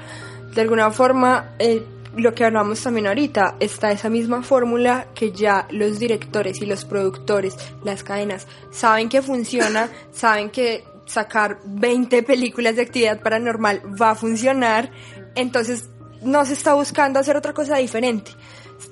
De 0.54 0.62
alguna 0.62 0.90
forma, 0.90 1.52
eh, 1.60 1.84
lo 2.18 2.34
que 2.34 2.46
hablamos 2.46 2.82
también 2.82 3.08
ahorita, 3.08 3.56
está 3.60 3.92
esa 3.92 4.10
misma 4.10 4.42
fórmula 4.42 5.08
que 5.14 5.32
ya 5.32 5.68
los 5.72 6.00
directores 6.00 6.62
y 6.62 6.66
los 6.66 6.86
productores, 6.86 7.56
las 7.84 8.04
cadenas, 8.04 8.48
saben 8.72 9.10
que 9.10 9.22
funciona, 9.22 9.90
saben 10.12 10.50
que 10.50 10.84
sacar 11.06 11.60
20 11.66 12.24
películas 12.24 12.76
de 12.76 12.82
actividad 12.82 13.22
paranormal 13.22 13.82
va 14.00 14.12
a 14.12 14.16
funcionar, 14.16 14.92
entonces 15.36 15.90
no 16.22 16.46
se 16.46 16.54
está 16.54 16.74
buscando 16.74 17.20
hacer 17.20 17.38
otra 17.38 17.54
cosa 17.54 17.78
diferente. 17.78 18.32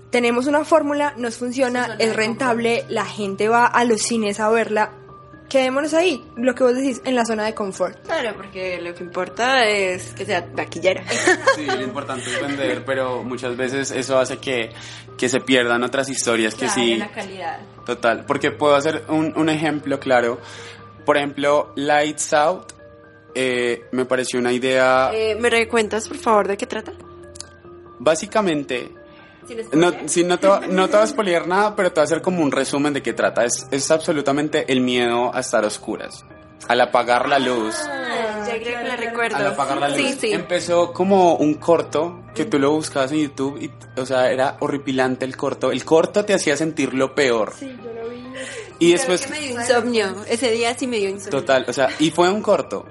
Tenemos 0.10 0.48
una 0.48 0.64
fórmula, 0.64 1.14
nos 1.18 1.38
funciona, 1.38 1.96
es 2.00 2.16
rentable, 2.16 2.86
la 2.88 3.06
gente 3.06 3.50
va 3.50 3.66
a 3.66 3.84
los 3.84 4.02
cines 4.02 4.40
a 4.40 4.50
verla. 4.50 4.92
Quedémonos 5.50 5.94
ahí, 5.94 6.26
lo 6.36 6.56
que 6.56 6.64
vos 6.64 6.76
decís, 6.76 7.02
en 7.06 7.16
la 7.16 7.24
zona 7.24 7.46
de 7.46 7.54
confort. 7.54 8.04
Claro, 8.06 8.36
porque 8.36 8.82
lo 8.82 8.96
que 8.96 9.04
importa 9.04 9.66
es 9.66 10.14
que 10.14 10.26
sea 10.26 10.46
taquillera. 10.46 11.04
Sí, 11.56 11.66
lo 11.66 11.82
importante 11.82 12.24
es 12.30 12.42
vender, 12.42 12.84
pero 12.84 13.24
muchas 13.24 13.56
veces 13.56 13.92
eso 13.92 14.18
hace 14.18 14.38
que, 14.38 14.72
que 15.18 15.30
se 15.30 15.40
pierdan 15.42 15.84
otras 15.84 16.10
historias 16.10 16.56
que 16.56 16.68
sí. 16.68 17.00
calidad. 17.14 17.60
Total, 17.86 18.26
porque 18.26 18.52
puedo 18.52 18.76
hacer 18.76 19.04
un, 19.08 19.34
un 19.38 19.50
ejemplo 19.50 20.00
claro. 20.00 20.40
Por 21.06 21.18
ejemplo, 21.18 21.72
Lights 21.76 22.34
Out 22.34 22.74
eh, 23.36 23.86
me 23.92 24.06
pareció 24.06 24.40
una 24.40 24.54
idea. 24.54 25.12
Eh, 25.14 25.36
¿Me 25.36 25.50
recuentas, 25.50 26.08
por 26.08 26.18
favor, 26.18 26.48
de 26.48 26.58
qué 26.58 26.66
trata? 26.66 26.94
Básicamente, 28.00 28.92
no, 29.74 29.92
sí, 30.08 30.24
no, 30.24 30.40
te, 30.40 30.48
va- 30.48 30.62
no 30.68 30.88
te 30.88 30.96
voy 30.98 31.04
a 31.04 31.08
spoilear 31.08 31.48
nada, 31.48 31.76
pero 31.76 31.90
te 31.92 32.00
voy 32.00 32.04
a 32.04 32.06
hacer 32.06 32.22
como 32.22 32.42
un 32.44 32.52
resumen 32.52 32.94
de 32.94 33.02
qué 33.04 33.14
trata. 33.14 33.44
Es, 33.46 33.66
es 33.72 33.90
absolutamente 33.92 34.72
el 34.72 34.82
miedo 34.82 35.34
a 35.36 35.40
estar 35.40 35.64
a 35.64 35.68
oscuras, 35.68 36.26
al 36.68 36.82
apagar 36.82 37.28
la 37.30 37.40
luz. 37.40 37.76
Ah, 37.88 38.46
ya 38.48 38.60
creo 38.60 38.80
que 38.80 38.88
la 38.88 38.96
recuerdo. 38.96 39.36
Al 39.38 39.48
apagar 39.48 39.78
la 39.78 39.90
luz. 39.90 39.98
Sí, 39.98 40.18
sí. 40.20 40.32
Empezó 40.32 40.94
como 40.94 41.36
un 41.36 41.56
corto 41.56 42.24
que 42.34 42.46
tú 42.46 42.60
lo 42.60 42.72
buscabas 42.72 43.12
en 43.12 43.20
YouTube 43.20 43.62
y, 43.62 43.72
o 44.00 44.06
sea, 44.06 44.32
era 44.32 44.58
horripilante 44.60 45.26
el 45.26 45.36
corto. 45.38 45.72
El 45.72 45.84
corto 45.86 46.26
te 46.26 46.34
hacía 46.34 46.56
sentir 46.58 46.94
lo 46.94 47.14
peor. 47.16 47.54
Sí, 47.58 47.76
yo 47.84 47.94
lo 47.94 48.10
vi. 48.10 48.24
Y 48.80 48.92
después... 48.92 49.22
Que 49.26 49.30
me 49.32 49.40
dio 49.40 49.52
insomnio. 49.62 50.16
Ese 50.28 50.52
día 50.52 50.78
sí 50.78 50.86
me 50.86 50.98
dio 50.98 51.10
insomnio. 51.10 51.40
Total, 51.40 51.66
o 51.68 51.74
sea, 51.74 51.90
y 52.00 52.12
fue 52.12 52.30
un 52.30 52.42
corto. 52.42 52.86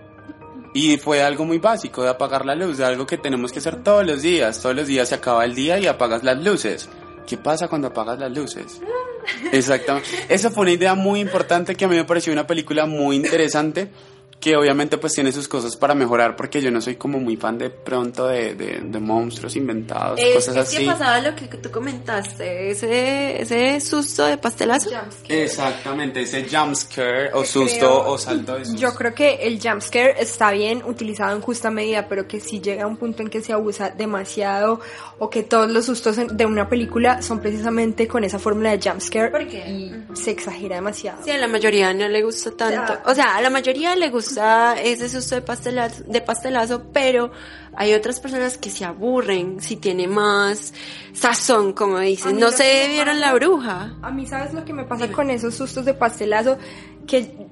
Y 0.75 0.99
fue 0.99 1.23
algo 1.23 1.45
muy 1.45 1.59
básico 1.59 2.03
de 2.03 2.11
apagar 2.11 2.45
la 2.45 2.55
luz, 2.55 2.79
de 2.79 2.85
algo 2.85 3.07
que 3.07 3.17
tenemos 3.17 3.53
que 3.53 3.61
hacer 3.61 3.83
todos 3.83 4.05
los 4.05 4.23
días. 4.23 4.61
Todos 4.61 4.75
los 4.75 4.87
días 4.87 5.09
se 5.09 5.15
acaba 5.15 5.45
el 5.45 5.55
día 5.55 5.79
y 5.79 5.87
apagas 5.87 6.25
las 6.25 6.43
luces. 6.43 6.89
¿Qué 7.27 7.39
pasa 7.39 7.69
cuando 7.69 7.89
apagas 7.89 8.19
las 8.19 8.33
luces? 8.37 8.81
Exactamente. 9.53 10.09
Esa 10.29 10.51
fue 10.51 10.63
una 10.63 10.73
idea 10.73 10.95
muy 10.95 11.21
importante 11.21 11.77
que 11.77 11.85
a 11.85 11.89
mí 11.89 11.97
me 11.97 12.05
pareció 12.05 12.33
una 12.33 12.47
película 12.47 12.87
muy 12.87 13.17
interesante 13.17 13.89
que 14.45 14.55
obviamente 14.59 14.99
pues 14.99 15.15
tiene 15.15 15.33
sus 15.33 15.49
cosas 15.49 15.75
para 15.75 15.95
mejorar 15.95 16.37
porque 16.37 16.61
yo 16.61 16.71
no 16.71 16.83
soy 16.83 16.97
como 16.97 17.19
muy 17.19 17.35
fan 17.35 17.57
de 17.57 17.71
pronto 17.71 18.27
de, 18.27 18.55
de, 18.55 18.81
de 18.85 19.01
monstruos 19.01 19.57
inventados, 19.57 20.21
Es, 20.21 20.35
cosas 20.35 20.57
es 20.57 20.63
así. 20.69 20.77
que 20.77 20.85
pasaba 20.85 21.19
lo 21.23 21.35
que 21.35 21.47
tú 21.47 21.71
comentaste, 21.71 22.71
ese, 22.71 23.41
ese 23.41 23.81
susto 23.81 24.27
de 24.27 24.37
pastelazo. 24.37 24.91
Exactamente, 25.29 26.21
ese 26.23 26.45
jumpscare 26.47 27.31
o 27.33 27.43
susto 27.45 27.79
Creo- 27.79 28.07
o 28.07 28.19
salto 28.19 28.55
de 28.57 28.65
susto. 28.67 28.81
Yo 28.81 28.95
creo 28.95 29.15
que 29.15 29.35
el 29.47 29.59
jumpscare 29.63 30.17
está 30.21 30.51
bien 30.51 30.83
utilizado 30.85 31.35
en 31.35 31.41
justa 31.41 31.71
medida, 31.71 32.07
pero 32.07 32.29
que 32.29 32.39
si 32.41 32.61
llega 32.61 32.85
a 32.85 32.87
un 32.87 32.99
punto 32.99 33.23
en 33.23 33.31
que 33.31 33.41
se 33.41 33.53
abusa 33.55 33.91
demasiado 33.91 34.81
o 35.19 35.31
que 35.31 35.43
todos 35.43 35.71
los 35.71 35.87
sustos 35.87 36.17
de 36.37 36.45
una 36.47 36.69
película 36.69 37.23
son 37.23 37.41
precisamente 37.41 38.07
con 38.07 38.25
esa 38.25 38.39
fórmula 38.39 38.77
de 38.77 38.91
jumpscare 38.91 39.31
¿Por 39.31 39.47
qué? 39.49 39.67
y 39.71 39.95
se 40.17 40.31
exagera 40.33 40.77
demasiado. 40.77 41.23
Sí, 41.25 41.31
a 41.31 41.39
la 41.39 41.49
mayoría 41.49 41.95
no 41.95 42.09
le 42.09 42.23
gusta 42.23 42.51
tanto. 42.51 42.93
Ya. 42.95 43.03
O 43.07 43.15
sea, 43.15 43.37
a 43.37 43.41
la 43.41 43.49
mayoría 43.51 43.97
le 43.97 44.11
gusta 44.11 44.34
ese 44.37 45.09
susto 45.09 45.35
de 45.35 45.43
pastelazo, 45.43 46.05
de 46.05 46.21
pastelazo, 46.21 46.85
pero 46.93 47.31
hay 47.77 47.95
otras 47.95 48.21
personas 48.21 48.59
que 48.59 48.71
se 48.71 48.85
aburren 48.85 49.61
si 49.61 49.77
tiene 49.77 50.07
más 50.07 50.75
sazón, 51.13 51.73
como 51.73 51.99
dicen. 51.99 52.39
No 52.39 52.51
se 52.51 52.89
vieron 52.89 53.21
la 53.21 53.35
bruja. 53.35 53.95
A 54.03 54.11
mí, 54.11 54.27
¿sabes 54.27 54.53
lo 54.53 54.65
que 54.65 54.73
me 54.73 54.85
pasa 54.85 55.11
con 55.11 55.31
esos 55.31 55.55
sustos 55.55 55.85
de 55.85 55.95
pastelazo? 55.95 56.59
Que 57.07 57.49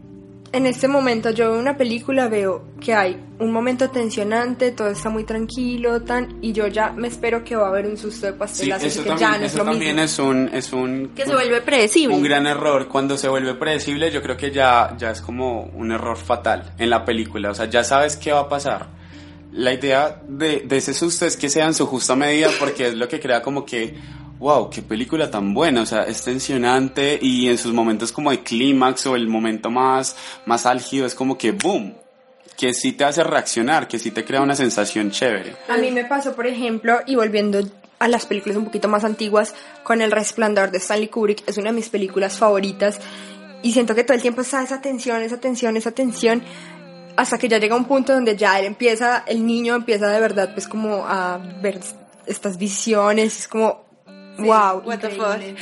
en 0.52 0.66
este 0.66 0.86
momento 0.86 1.30
yo 1.30 1.50
veo 1.50 1.58
una 1.60 1.76
película, 1.76 2.28
veo 2.28 2.64
que 2.80 2.94
hay 2.94 3.18
un 3.38 3.50
momento 3.52 3.88
tensionante, 3.90 4.70
todo 4.72 4.88
está 4.88 5.08
muy 5.08 5.24
tranquilo, 5.24 6.02
tan, 6.02 6.38
y 6.42 6.52
yo 6.52 6.66
ya 6.66 6.90
me 6.92 7.08
espero 7.08 7.42
que 7.42 7.56
va 7.56 7.66
a 7.66 7.68
haber 7.70 7.86
un 7.86 7.96
susto 7.96 8.26
de 8.26 8.32
Sí, 8.32 8.38
pastelazo, 8.38 8.86
eso 8.86 9.00
así 9.00 9.02
que 9.02 9.16
también, 9.16 9.30
ya 9.32 9.38
no 9.38 9.44
es 9.46 9.52
eso 9.52 9.58
lo 9.58 9.70
también 9.70 9.96
mismo. 9.96 10.02
es 10.02 10.18
un, 10.18 10.50
es 10.52 10.72
un... 10.72 11.08
Que 11.14 11.24
se 11.24 11.32
vuelve 11.32 11.60
predecible. 11.62 12.14
Un 12.14 12.22
gran 12.22 12.46
error. 12.46 12.86
Cuando 12.88 13.16
se 13.16 13.28
vuelve 13.28 13.54
predecible, 13.54 14.10
yo 14.10 14.22
creo 14.22 14.36
que 14.36 14.50
ya, 14.50 14.94
ya 14.98 15.10
es 15.10 15.22
como 15.22 15.62
un 15.62 15.90
error 15.90 16.16
fatal 16.18 16.74
en 16.78 16.90
la 16.90 17.04
película. 17.04 17.50
O 17.50 17.54
sea, 17.54 17.66
ya 17.70 17.82
sabes 17.82 18.16
qué 18.16 18.32
va 18.32 18.40
a 18.40 18.48
pasar. 18.48 18.88
La 19.52 19.72
idea 19.72 20.20
de, 20.28 20.62
de 20.66 20.76
ese 20.76 20.94
susto 20.94 21.26
es 21.26 21.36
que 21.36 21.48
sea 21.48 21.66
en 21.66 21.74
su 21.74 21.86
justa 21.86 22.14
medida 22.16 22.48
porque 22.58 22.88
es 22.88 22.94
lo 22.94 23.08
que 23.08 23.20
crea 23.20 23.42
como 23.42 23.64
que, 23.66 23.94
wow, 24.42 24.68
qué 24.68 24.82
película 24.82 25.30
tan 25.30 25.54
buena. 25.54 25.82
O 25.82 25.86
sea, 25.86 26.02
es 26.02 26.22
tensionante 26.22 27.18
y 27.22 27.48
en 27.48 27.56
sus 27.56 27.72
momentos 27.72 28.10
como 28.10 28.32
de 28.32 28.42
clímax 28.42 29.06
o 29.06 29.14
el 29.14 29.28
momento 29.28 29.70
más, 29.70 30.16
más 30.46 30.66
álgido 30.66 31.06
es 31.06 31.14
como 31.14 31.38
que 31.38 31.52
boom. 31.52 31.94
Que 32.56 32.74
sí 32.74 32.92
te 32.92 33.04
hace 33.04 33.22
reaccionar, 33.22 33.88
que 33.88 33.98
sí 33.98 34.10
te 34.10 34.24
crea 34.24 34.42
una 34.42 34.56
sensación 34.56 35.10
chévere. 35.10 35.56
A 35.68 35.76
mí 35.76 35.90
me 35.90 36.04
pasó, 36.04 36.34
por 36.34 36.46
ejemplo, 36.46 37.00
y 37.06 37.14
volviendo 37.14 37.60
a 37.98 38.08
las 38.08 38.26
películas 38.26 38.58
un 38.58 38.64
poquito 38.64 38.88
más 38.88 39.04
antiguas, 39.04 39.54
con 39.84 40.02
El 40.02 40.10
Resplandor 40.10 40.72
de 40.72 40.78
Stanley 40.78 41.08
Kubrick, 41.08 41.48
es 41.48 41.56
una 41.56 41.70
de 41.70 41.76
mis 41.76 41.88
películas 41.88 42.36
favoritas, 42.36 42.98
y 43.62 43.72
siento 43.72 43.94
que 43.94 44.02
todo 44.02 44.16
el 44.16 44.22
tiempo 44.22 44.40
está 44.40 44.62
esa 44.62 44.80
tensión, 44.80 45.22
esa 45.22 45.38
tensión, 45.38 45.76
esa 45.76 45.92
tensión, 45.92 46.42
hasta 47.16 47.38
que 47.38 47.48
ya 47.48 47.58
llega 47.58 47.76
un 47.76 47.84
punto 47.84 48.12
donde 48.12 48.36
ya 48.36 48.58
él 48.58 48.66
empieza, 48.66 49.22
el 49.26 49.46
niño 49.46 49.76
empieza 49.76 50.08
de 50.08 50.20
verdad 50.20 50.52
pues 50.52 50.66
como 50.66 51.06
a 51.06 51.38
ver 51.62 51.78
estas 52.26 52.58
visiones, 52.58 53.38
es 53.38 53.48
como, 53.48 53.91
wow, 54.38 54.82
what 54.84 54.98
the 55.00 55.14
increíble. 55.14 55.56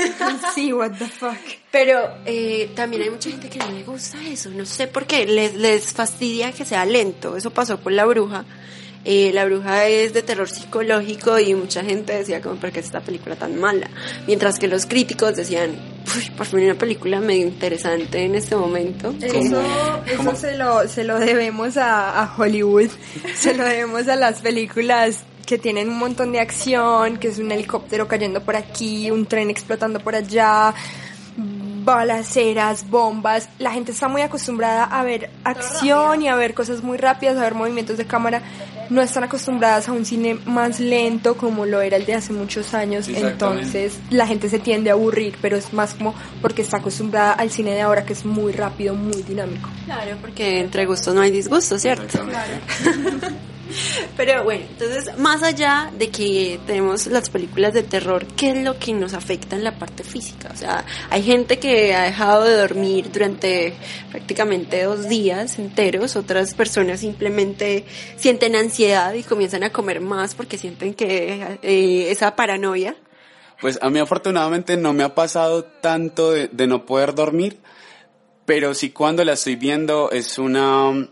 sí, 0.54 0.72
what 0.72 0.92
the 0.98 1.06
fuck. 1.06 1.36
Pero 1.70 2.18
eh, 2.24 2.70
también 2.74 3.02
hay 3.02 3.10
mucha 3.10 3.30
gente 3.30 3.48
que 3.48 3.58
no 3.58 3.70
le 3.70 3.82
gusta 3.82 4.18
eso. 4.26 4.50
No 4.50 4.64
sé 4.64 4.86
por 4.86 5.06
qué. 5.06 5.26
Les, 5.26 5.54
les 5.54 5.92
fastidia 5.92 6.52
que 6.52 6.64
sea 6.64 6.84
lento. 6.84 7.36
Eso 7.36 7.50
pasó 7.50 7.80
con 7.80 7.96
La 7.96 8.04
Bruja. 8.04 8.44
Eh, 9.08 9.30
la 9.32 9.44
Bruja 9.44 9.86
es 9.86 10.14
de 10.14 10.22
terror 10.22 10.48
psicológico 10.48 11.38
y 11.38 11.54
mucha 11.54 11.84
gente 11.84 12.12
decía 12.12 12.40
como, 12.40 12.56
¿por 12.56 12.72
qué 12.72 12.80
es 12.80 12.86
esta 12.86 13.00
película 13.00 13.36
tan 13.36 13.56
mala? 13.60 13.88
Mientras 14.26 14.58
que 14.58 14.66
los 14.66 14.84
críticos 14.84 15.36
decían, 15.36 15.76
uy, 16.16 16.30
por 16.30 16.44
fin 16.44 16.64
una 16.64 16.74
película 16.74 17.20
medio 17.20 17.46
interesante 17.46 18.24
en 18.24 18.34
este 18.34 18.56
momento. 18.56 19.14
Eso, 19.22 19.62
¿Cómo? 20.16 20.30
eso 20.30 20.34
se 20.34 20.56
lo, 20.56 20.88
se 20.88 21.04
lo 21.04 21.20
debemos 21.20 21.76
a, 21.76 22.20
a 22.20 22.36
Hollywood, 22.36 22.90
se 23.36 23.54
lo 23.54 23.64
debemos 23.64 24.08
a 24.08 24.16
las 24.16 24.40
películas 24.40 25.22
que 25.46 25.58
tienen 25.58 25.88
un 25.88 25.98
montón 25.98 26.32
de 26.32 26.40
acción, 26.40 27.16
que 27.18 27.28
es 27.28 27.38
un 27.38 27.52
helicóptero 27.52 28.08
cayendo 28.08 28.42
por 28.42 28.56
aquí, 28.56 29.10
un 29.10 29.26
tren 29.26 29.48
explotando 29.48 30.00
por 30.00 30.14
allá, 30.16 30.74
balaceras, 31.84 32.90
bombas. 32.90 33.48
La 33.60 33.70
gente 33.70 33.92
está 33.92 34.08
muy 34.08 34.22
acostumbrada 34.22 34.84
a 34.84 35.04
ver 35.04 35.30
acción 35.44 36.20
y 36.22 36.28
a 36.28 36.34
ver 36.34 36.52
cosas 36.52 36.82
muy 36.82 36.98
rápidas, 36.98 37.36
a 37.36 37.42
ver 37.42 37.54
movimientos 37.54 37.96
de 37.96 38.04
cámara. 38.04 38.42
No 38.90 39.02
están 39.02 39.24
acostumbradas 39.24 39.88
a 39.88 39.92
un 39.92 40.04
cine 40.04 40.34
más 40.46 40.80
lento 40.80 41.36
como 41.36 41.64
lo 41.64 41.80
era 41.80 41.96
el 41.96 42.04
de 42.06 42.14
hace 42.14 42.32
muchos 42.32 42.74
años. 42.74 43.08
Entonces 43.08 43.98
la 44.10 44.26
gente 44.26 44.48
se 44.48 44.58
tiende 44.58 44.90
a 44.90 44.94
aburrir, 44.94 45.38
pero 45.40 45.56
es 45.56 45.72
más 45.72 45.94
como 45.94 46.14
porque 46.42 46.62
está 46.62 46.78
acostumbrada 46.78 47.32
al 47.32 47.50
cine 47.50 47.70
de 47.70 47.82
ahora 47.82 48.04
que 48.04 48.14
es 48.14 48.24
muy 48.24 48.52
rápido, 48.52 48.94
muy 48.94 49.22
dinámico. 49.22 49.68
Claro, 49.84 50.16
porque 50.20 50.60
entre 50.60 50.86
gustos 50.86 51.14
no 51.14 51.20
hay 51.20 51.30
disgusto, 51.30 51.78
¿cierto? 51.78 52.04
Exactamente. 52.04 53.28
Pero 54.16 54.44
bueno, 54.44 54.64
entonces, 54.68 55.16
más 55.18 55.42
allá 55.42 55.90
de 55.96 56.08
que 56.10 56.60
tenemos 56.66 57.06
las 57.06 57.30
películas 57.30 57.74
de 57.74 57.82
terror, 57.82 58.26
¿qué 58.36 58.50
es 58.50 58.64
lo 58.64 58.78
que 58.78 58.92
nos 58.92 59.14
afecta 59.14 59.56
en 59.56 59.64
la 59.64 59.78
parte 59.78 60.04
física? 60.04 60.50
O 60.52 60.56
sea, 60.56 60.84
hay 61.10 61.22
gente 61.22 61.58
que 61.58 61.94
ha 61.94 62.04
dejado 62.04 62.44
de 62.44 62.56
dormir 62.56 63.10
durante 63.12 63.74
prácticamente 64.10 64.82
dos 64.84 65.08
días 65.08 65.58
enteros, 65.58 66.16
otras 66.16 66.54
personas 66.54 67.00
simplemente 67.00 67.84
sienten 68.16 68.56
ansiedad 68.56 69.14
y 69.14 69.22
comienzan 69.22 69.64
a 69.64 69.70
comer 69.70 70.00
más 70.00 70.34
porque 70.34 70.58
sienten 70.58 70.94
que 70.94 71.58
eh, 71.62 72.10
esa 72.10 72.36
paranoia. 72.36 72.96
Pues 73.60 73.78
a 73.80 73.88
mí 73.90 73.98
afortunadamente 73.98 74.76
no 74.76 74.92
me 74.92 75.02
ha 75.02 75.14
pasado 75.14 75.64
tanto 75.64 76.30
de, 76.30 76.48
de 76.48 76.66
no 76.66 76.84
poder 76.84 77.14
dormir, 77.14 77.58
pero 78.44 78.74
sí 78.74 78.90
cuando 78.90 79.24
la 79.24 79.32
estoy 79.32 79.56
viendo 79.56 80.10
es 80.10 80.38
una, 80.38 81.08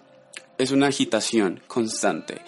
es 0.59 0.71
una 0.71 0.89
agitación 0.89 1.61
constante. 1.67 2.43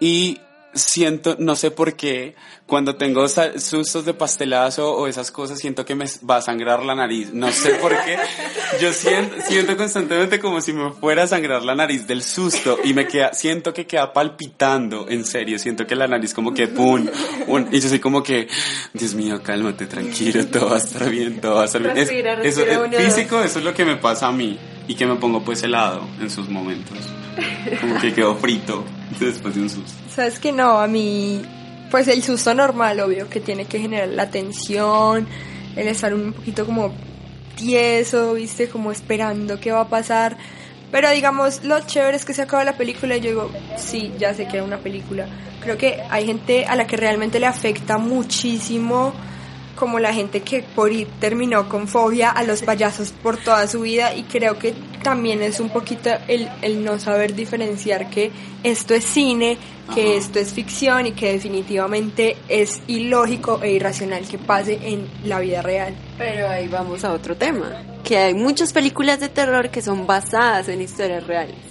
Y 0.00 0.38
siento, 0.72 1.34
no 1.40 1.56
sé 1.56 1.72
por 1.72 1.94
qué, 1.96 2.36
cuando 2.64 2.94
tengo 2.94 3.26
sustos 3.28 4.04
de 4.04 4.14
pastelazo 4.14 4.94
o 4.94 5.08
esas 5.08 5.32
cosas, 5.32 5.58
siento 5.58 5.84
que 5.84 5.96
me 5.96 6.04
va 6.28 6.36
a 6.36 6.42
sangrar 6.42 6.84
la 6.84 6.94
nariz. 6.94 7.32
No 7.32 7.50
sé 7.50 7.70
por 7.82 7.90
qué. 8.04 8.16
Yo 8.80 8.92
siento, 8.92 9.34
siento 9.48 9.76
constantemente 9.76 10.38
como 10.38 10.60
si 10.60 10.72
me 10.72 10.92
fuera 10.92 11.24
a 11.24 11.26
sangrar 11.26 11.64
la 11.64 11.74
nariz 11.74 12.06
del 12.06 12.22
susto 12.22 12.78
y 12.84 12.94
me 12.94 13.08
queda, 13.08 13.34
siento 13.34 13.74
que 13.74 13.84
queda 13.86 14.12
palpitando, 14.12 15.06
en 15.08 15.24
serio. 15.24 15.58
Siento 15.58 15.86
que 15.88 15.96
la 15.96 16.06
nariz 16.06 16.32
como 16.32 16.54
que 16.54 16.68
pum, 16.68 17.04
pum, 17.46 17.66
y 17.72 17.80
yo 17.80 17.88
soy 17.88 17.98
como 17.98 18.22
que, 18.22 18.46
Dios 18.94 19.14
mío, 19.14 19.42
cálmate, 19.42 19.86
tranquilo, 19.86 20.46
todo 20.46 20.70
va 20.70 20.76
a 20.76 20.78
estar 20.78 21.10
bien, 21.10 21.40
todo 21.40 21.56
va 21.56 21.62
a 21.62 21.66
estar 21.66 21.82
bien. 21.82 21.96
Es- 21.98 22.08
Respira, 22.08 22.34
eso, 22.44 22.62
es 22.64 22.78
dos. 22.78 22.94
físico, 22.94 23.42
eso 23.42 23.58
es 23.58 23.64
lo 23.64 23.74
que 23.74 23.84
me 23.84 23.96
pasa 23.96 24.28
a 24.28 24.32
mí 24.32 24.56
y 24.90 24.96
que 24.96 25.06
me 25.06 25.14
pongo 25.14 25.40
pues 25.44 25.62
helado 25.62 26.02
en 26.20 26.28
sus 26.28 26.48
momentos. 26.48 26.98
Como 27.80 28.00
que 28.00 28.12
quedo 28.12 28.34
frito 28.34 28.84
después 29.20 29.54
de 29.54 29.60
un 29.62 29.70
susto. 29.70 29.92
Sabes 30.12 30.40
que 30.40 30.50
no, 30.50 30.80
a 30.80 30.88
mí, 30.88 31.40
pues 31.92 32.08
el 32.08 32.24
susto 32.24 32.52
normal, 32.56 32.98
obvio, 32.98 33.28
que 33.28 33.38
tiene 33.38 33.66
que 33.66 33.78
generar 33.78 34.08
la 34.08 34.30
tensión, 34.30 35.28
el 35.76 35.86
estar 35.86 36.12
un 36.12 36.32
poquito 36.32 36.66
como 36.66 36.92
tieso, 37.54 38.34
viste, 38.34 38.68
como 38.68 38.90
esperando 38.90 39.60
qué 39.60 39.70
va 39.70 39.82
a 39.82 39.88
pasar. 39.88 40.36
Pero 40.90 41.08
digamos, 41.12 41.62
lo 41.62 41.78
chévere 41.86 42.16
es 42.16 42.24
que 42.24 42.34
se 42.34 42.42
acaba 42.42 42.64
la 42.64 42.76
película 42.76 43.16
y 43.16 43.20
yo 43.20 43.28
digo, 43.28 43.50
sí, 43.76 44.12
ya 44.18 44.34
sé 44.34 44.48
que 44.48 44.56
era 44.56 44.64
una 44.64 44.78
película. 44.78 45.28
Creo 45.60 45.78
que 45.78 46.02
hay 46.10 46.26
gente 46.26 46.66
a 46.66 46.74
la 46.74 46.88
que 46.88 46.96
realmente 46.96 47.38
le 47.38 47.46
afecta 47.46 47.96
muchísimo, 47.96 49.12
como 49.80 49.98
la 49.98 50.12
gente 50.12 50.42
que 50.42 50.62
por 50.62 50.92
ir 50.92 51.08
terminó 51.18 51.66
con 51.70 51.88
fobia 51.88 52.30
a 52.30 52.44
los 52.44 52.60
payasos 52.60 53.12
por 53.12 53.38
toda 53.38 53.66
su 53.66 53.80
vida 53.80 54.14
y 54.14 54.24
creo 54.24 54.58
que 54.58 54.74
también 55.02 55.40
es 55.40 55.58
un 55.58 55.70
poquito 55.70 56.10
el, 56.28 56.50
el 56.60 56.84
no 56.84 56.98
saber 56.98 57.34
diferenciar 57.34 58.10
que 58.10 58.30
esto 58.62 58.92
es 58.92 59.04
cine, 59.04 59.56
que 59.94 60.02
Ajá. 60.02 60.18
esto 60.18 60.38
es 60.38 60.52
ficción 60.52 61.06
y 61.06 61.12
que 61.12 61.32
definitivamente 61.32 62.36
es 62.46 62.82
ilógico 62.88 63.60
e 63.62 63.72
irracional 63.72 64.28
que 64.28 64.36
pase 64.36 64.78
en 64.82 65.08
la 65.24 65.40
vida 65.40 65.62
real. 65.62 65.94
Pero 66.18 66.46
ahí 66.46 66.68
vamos 66.68 67.02
a 67.02 67.12
otro 67.14 67.34
tema, 67.34 67.82
que 68.04 68.18
hay 68.18 68.34
muchas 68.34 68.74
películas 68.74 69.18
de 69.18 69.30
terror 69.30 69.70
que 69.70 69.80
son 69.80 70.06
basadas 70.06 70.68
en 70.68 70.82
historias 70.82 71.26
reales. 71.26 71.69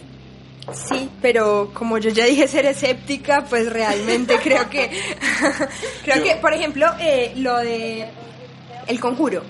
Sí, 0.73 1.09
pero 1.21 1.71
como 1.73 1.97
yo 1.97 2.09
ya 2.09 2.25
dije 2.25 2.47
ser 2.47 2.65
escéptica, 2.65 3.45
pues 3.49 3.71
realmente 3.71 4.37
creo 4.43 4.69
que 4.69 4.89
creo 6.03 6.17
Yo- 6.17 6.23
que, 6.23 6.35
por 6.37 6.53
ejemplo, 6.53 6.87
eh, 6.99 7.33
lo 7.37 7.57
de 7.57 8.07
El 8.87 8.99
Conjuro, 8.99 9.43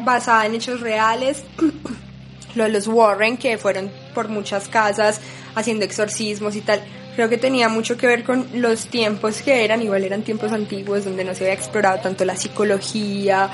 basada 0.00 0.46
en 0.46 0.54
hechos 0.54 0.80
reales, 0.80 1.44
lo 2.54 2.64
de 2.64 2.70
los 2.70 2.86
Warren 2.88 3.36
que 3.36 3.58
fueron 3.58 3.90
por 4.14 4.28
muchas 4.28 4.68
casas 4.68 5.20
haciendo 5.54 5.84
exorcismos 5.84 6.56
y 6.56 6.60
tal. 6.60 6.82
Creo 7.16 7.28
que 7.28 7.36
tenía 7.38 7.68
mucho 7.68 7.96
que 7.96 8.06
ver 8.06 8.22
con 8.22 8.46
los 8.54 8.86
tiempos 8.86 9.42
que 9.42 9.64
eran, 9.64 9.82
igual 9.82 10.04
eran 10.04 10.22
tiempos 10.22 10.52
antiguos 10.52 11.04
donde 11.04 11.24
no 11.24 11.34
se 11.34 11.44
había 11.44 11.54
explorado 11.54 11.98
tanto 12.00 12.24
la 12.24 12.36
psicología, 12.36 13.50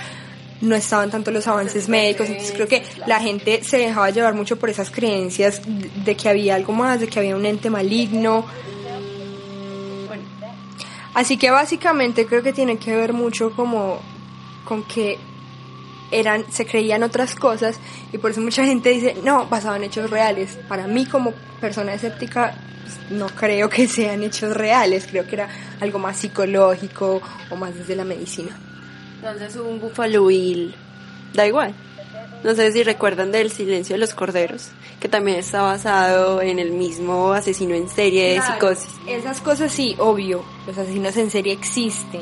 no 0.65 0.75
estaban 0.75 1.11
tanto 1.11 1.31
los 1.31 1.47
avances 1.47 1.89
médicos, 1.89 2.29
entonces 2.29 2.53
creo 2.53 2.69
que 2.69 2.83
la 3.07 3.21
gente 3.21 3.63
se 3.63 3.79
dejaba 3.79 4.11
llevar 4.11 4.35
mucho 4.35 4.57
por 4.57 4.71
esas 4.71 4.91
creencias 4.91 5.63
de 5.65 6.17
que 6.17 6.29
había 6.29 6.55
algo 6.55 6.73
más, 6.73 7.01
de 7.01 7.09
que 7.09 7.19
había 7.19 7.37
un 7.37 7.47
ente 7.47 7.71
maligno. 7.71 8.45
Así 11.15 11.37
que 11.37 11.51
básicamente 11.51 12.27
creo 12.27 12.43
que 12.43 12.53
tiene 12.53 12.77
que 12.77 12.97
ver 12.97 13.13
mucho 13.13 13.53
como 13.53 14.01
con 14.65 14.83
que 14.83 15.19
eran, 16.11 16.45
se 16.51 16.67
creían 16.67 17.03
otras 17.03 17.35
cosas 17.35 17.79
y 18.13 18.19
por 18.19 18.33
eso 18.33 18.41
mucha 18.41 18.65
gente 18.65 18.91
dice, 18.91 19.17
no, 19.23 19.47
basado 19.47 19.77
en 19.77 19.85
hechos 19.85 20.11
reales. 20.11 20.59
Para 20.69 20.87
mí 20.87 21.07
como 21.07 21.33
persona 21.61 21.95
escéptica 21.95 22.55
pues, 22.83 23.11
no 23.11 23.29
creo 23.29 23.69
que 23.69 23.87
sean 23.89 24.23
hechos 24.23 24.57
reales, 24.57 25.07
creo 25.07 25.27
que 25.27 25.37
era 25.37 25.49
algo 25.81 25.99
más 25.99 26.17
psicológico 26.17 27.23
o 27.51 27.57
más 27.57 27.77
desde 27.77 27.97
la 27.97 28.05
medicina. 28.05 28.59
Entonces 29.25 29.57
un 29.57 29.81
Buffalo 29.81 30.27
Bill, 30.27 30.75
da 31.33 31.47
igual. 31.47 31.75
No 32.43 32.55
sé 32.55 32.71
si 32.73 32.83
recuerdan 32.83 33.33
del 33.33 33.51
Silencio 33.51 33.95
de 33.95 34.01
los 34.01 34.13
Corderos, 34.13 34.69
que 35.01 35.09
también 35.09 35.39
está 35.39 35.63
basado 35.63 36.43
en 36.43 36.59
el 36.59 36.73
mismo 36.73 37.33
asesino 37.33 37.75
en 37.75 37.89
serie 37.89 38.35
de 38.35 38.43
psicosis. 38.43 38.95
Esas 39.09 39.41
cosas 39.41 39.73
sí, 39.73 39.97
obvio, 39.99 40.45
los 40.67 40.77
asesinos 40.77 41.17
en 41.17 41.31
serie 41.31 41.55
existen 41.55 42.21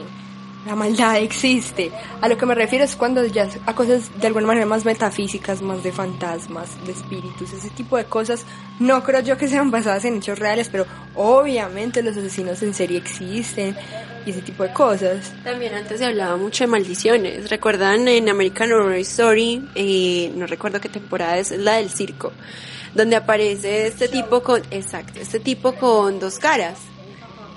la 0.66 0.76
maldad 0.76 1.16
existe. 1.16 1.90
A 2.20 2.28
lo 2.28 2.36
que 2.36 2.46
me 2.46 2.54
refiero 2.54 2.84
es 2.84 2.94
cuando 2.94 3.24
ya 3.26 3.48
a 3.66 3.74
cosas 3.74 4.10
de 4.20 4.26
alguna 4.26 4.46
manera 4.46 4.66
más 4.66 4.84
metafísicas, 4.84 5.60
más 5.60 5.82
de 5.82 5.90
fantasmas, 5.90 6.84
de 6.86 6.92
espíritus, 6.92 7.52
ese 7.52 7.70
tipo 7.70 7.96
de 7.96 8.04
cosas. 8.04 8.44
No 8.78 9.02
creo 9.02 9.20
yo 9.20 9.36
que 9.36 9.48
sean 9.48 9.70
basadas 9.70 10.04
en 10.04 10.16
hechos 10.16 10.38
reales, 10.38 10.68
pero 10.70 10.86
obviamente 11.14 12.02
los 12.02 12.16
asesinos 12.16 12.62
en 12.62 12.74
serie 12.74 12.98
existen 12.98 13.76
y 14.24 14.30
ese 14.30 14.42
tipo 14.42 14.62
de 14.62 14.72
cosas. 14.72 15.32
También 15.42 15.74
antes 15.74 15.98
se 15.98 16.06
hablaba 16.06 16.36
mucho 16.36 16.64
de 16.64 16.68
maldiciones. 16.68 17.50
¿Recuerdan 17.50 18.06
en 18.06 18.28
American 18.28 18.72
Horror 18.72 18.94
Story? 18.94 19.68
Eh, 19.74 20.32
no 20.36 20.46
recuerdo 20.46 20.80
qué 20.80 20.88
temporada 20.88 21.38
es, 21.38 21.50
la 21.50 21.74
del 21.74 21.90
circo, 21.90 22.32
donde 22.94 23.16
aparece 23.16 23.88
este 23.88 24.06
tipo 24.06 24.42
con, 24.42 24.62
exacto, 24.70 25.18
este 25.20 25.40
tipo 25.40 25.74
con 25.74 26.20
dos 26.20 26.38
caras. 26.38 26.78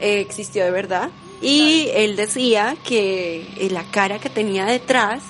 Eh, 0.02 0.20
existió 0.20 0.66
de 0.66 0.72
verdad 0.72 1.10
y 1.46 1.92
él 1.94 2.16
decía 2.16 2.76
que 2.84 3.48
eh, 3.58 3.70
la 3.70 3.84
cara 3.84 4.18
que 4.18 4.32
tenía 4.32 4.66
detrás 4.66 5.22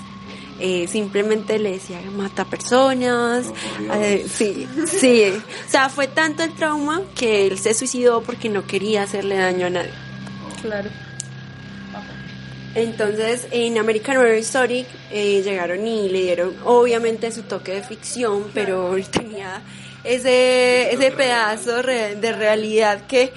eh, 0.61 0.87
simplemente 0.87 1.59
le 1.59 1.73
decía 1.73 1.99
mata 2.15 2.45
personas. 2.45 3.47
Eh, 3.95 4.25
sí, 4.33 4.65
sí. 4.87 5.33
O 5.67 5.69
sea, 5.69 5.89
fue 5.89 6.07
tanto 6.07 6.43
el 6.43 6.53
trauma 6.53 7.01
que 7.15 7.47
él 7.47 7.59
se 7.59 7.73
suicidó 7.73 8.21
porque 8.21 8.47
no 8.47 8.65
quería 8.65 9.03
hacerle 9.03 9.35
daño 9.35 9.67
a 9.67 9.69
nadie. 9.71 9.91
Claro. 10.61 10.89
Entonces, 12.75 13.47
en 13.51 13.77
American 13.77 14.15
Horror 14.15 14.35
Story 14.35 14.85
llegaron 15.11 15.85
y 15.85 16.07
le 16.07 16.21
dieron, 16.21 16.55
obviamente, 16.63 17.29
su 17.33 17.43
toque 17.43 17.73
de 17.73 17.83
ficción, 17.83 18.51
pero 18.53 18.95
él 18.95 19.07
tenía 19.09 19.61
ese, 20.05 20.93
ese 20.93 21.11
pedazo 21.11 21.83
de 21.83 22.33
realidad 22.33 23.05
que 23.07 23.33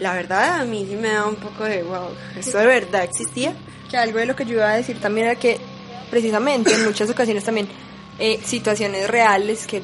la 0.00 0.14
verdad 0.14 0.60
a 0.60 0.64
mí 0.64 0.86
sí 0.88 0.96
me 0.96 1.08
da 1.08 1.26
un 1.26 1.36
poco 1.36 1.64
de 1.64 1.82
wow, 1.82 2.08
¿esto 2.36 2.58
de 2.58 2.66
verdad 2.66 3.04
existía? 3.04 3.54
Que 3.90 3.96
algo 3.96 4.18
de 4.18 4.26
lo 4.26 4.36
que 4.36 4.44
yo 4.44 4.54
iba 4.54 4.70
a 4.70 4.76
decir 4.76 5.00
también 5.00 5.28
era 5.28 5.36
que 5.36 5.58
precisamente 6.10 6.74
en 6.74 6.84
muchas 6.84 7.10
ocasiones 7.10 7.44
también 7.44 7.68
eh, 8.18 8.40
situaciones 8.44 9.08
reales 9.08 9.66
que 9.66 9.82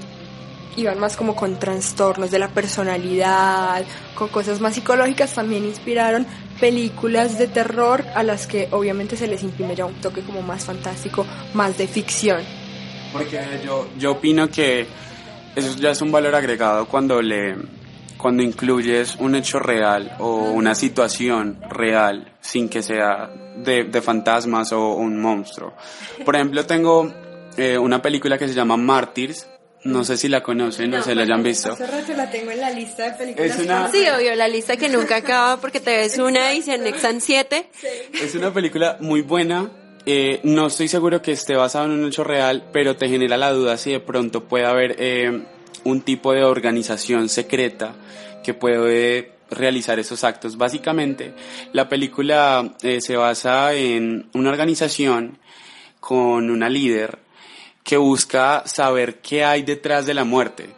iban 0.77 0.99
más 0.99 1.17
como 1.17 1.37
con 1.37 1.59
trastornos 1.59 2.31
de 2.31 2.39
la 2.39 2.49
personalidad, 2.49 3.85
con 4.15 4.29
cosas 4.29 4.61
más 4.61 4.75
psicológicas, 4.75 5.33
también 5.33 5.65
inspiraron 5.65 6.27
películas 6.61 7.39
de 7.39 7.47
terror 7.47 8.05
a 8.15 8.23
las 8.23 8.47
que 8.47 8.69
obviamente 8.73 9.17
se 9.17 9.27
les 9.27 9.43
imprime 9.43 9.75
ya 9.75 9.85
un 9.85 9.95
toque 9.95 10.23
como 10.23 10.43
más 10.43 10.65
fantástico, 10.65 11.27
más 11.53 11.79
de 11.79 11.87
ficción. 11.87 12.43
Porque 13.13 13.41
yo, 13.65 13.87
yo 13.99 14.13
opino 14.13 14.49
que 14.49 14.87
eso 15.55 15.77
ya 15.77 15.91
es 15.91 16.03
un 16.03 16.11
valor 16.11 16.35
agregado 16.35 16.87
cuando 16.87 17.23
le 17.23 17.57
cuando 18.17 18.43
incluyes 18.43 19.17
un 19.17 19.35
hecho 19.35 19.59
real 19.59 20.17
o 20.19 20.51
una 20.51 20.75
situación 20.75 21.61
real 21.69 22.33
sin 22.41 22.69
que 22.69 22.83
sea 22.83 23.31
de, 23.57 24.03
fantasmas 24.03 24.73
o 24.73 24.95
un 24.95 25.21
monstruo. 25.21 25.75
Por 26.25 26.37
ejemplo, 26.37 26.65
tengo 26.67 27.13
eh, 27.57 27.79
una 27.79 28.01
película 28.03 28.39
que 28.39 28.49
se 28.49 28.55
llama 28.55 28.77
Martyrs. 28.77 29.49
No 29.85 30.03
sé 30.03 30.17
si 30.17 30.29
la 30.29 30.43
conocen 30.43 30.91
no, 30.91 31.01
o 31.01 31.03
se 31.03 31.15
la 31.15 31.23
hayan 31.23 31.43
visto. 31.43 31.73
Hace 31.73 31.87
rato 31.87 32.15
la 32.15 32.31
tengo 32.31 32.51
en 32.51 32.61
la 32.61 32.71
lista 32.71 33.05
de 33.05 33.19
películas. 33.19 33.51
Es 33.51 33.65
una... 33.67 33.91
Sí, 33.91 34.07
obvio, 34.09 34.35
la 34.35 34.49
lista 34.49 34.79
que 34.79 34.89
nunca 34.89 35.17
acaba 35.17 35.61
porque 35.61 35.79
te 35.79 35.95
ves 35.95 36.17
una 36.19 36.55
y 36.55 36.63
se 36.63 36.73
anexan 36.73 37.21
siete. 37.21 37.69
Es 38.15 38.35
una 38.35 38.53
película 38.53 38.97
muy 39.01 39.21
buena. 39.21 39.71
Eh, 40.07 40.41
no 40.43 40.67
estoy 40.67 40.89
seguro 40.89 41.21
que 41.21 41.33
esté 41.33 41.55
basada 41.55 41.87
en 41.87 41.93
un 41.93 42.07
hecho 42.07 42.25
real, 42.25 42.65
pero 42.73 42.97
te 42.97 43.09
genera 43.09 43.37
la 43.37 43.53
duda 43.53 43.77
si 43.77 43.93
de 43.93 44.01
pronto 44.01 44.45
puede 44.45 44.67
haber 44.67 44.97
eh, 44.99 45.43
un 45.85 46.01
tipo 46.01 46.33
de 46.33 46.45
organización 46.45 47.29
secreta 47.29 47.95
que 48.43 48.55
puede 48.55 49.33
realizar 49.51 49.99
esos 49.99 50.25
actos. 50.25 50.57
Básicamente, 50.57 51.35
la 51.73 51.89
película 51.89 52.75
eh, 52.83 53.01
se 53.01 53.17
basa 53.17 53.75
en 53.75 54.29
una 54.35 54.51
organización 54.51 55.39
con 56.01 56.51
una 56.51 56.69
líder 56.69 57.19
que 57.83 57.97
busca 57.97 58.63
saber 58.67 59.21
qué 59.21 59.45
hay 59.45 59.63
detrás 59.63 60.07
de 60.07 60.15
la 60.15 60.25
muerte 60.25 60.69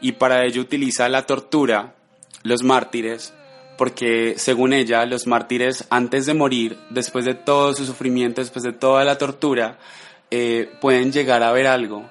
y 0.00 0.12
para 0.12 0.44
ello 0.44 0.62
utiliza 0.62 1.08
la 1.08 1.26
tortura, 1.26 1.94
los 2.42 2.62
mártires, 2.62 3.32
porque 3.78 4.34
según 4.36 4.72
ella, 4.72 5.04
los 5.06 5.26
mártires 5.26 5.86
antes 5.90 6.26
de 6.26 6.34
morir, 6.34 6.78
después 6.90 7.24
de 7.24 7.34
todo 7.34 7.74
su 7.74 7.84
sufrimiento, 7.84 8.40
después 8.40 8.62
de 8.64 8.72
toda 8.72 9.04
la 9.04 9.18
tortura, 9.18 9.78
eh, 10.30 10.70
pueden 10.80 11.12
llegar 11.12 11.42
a 11.42 11.52
ver 11.52 11.66
algo 11.66 12.08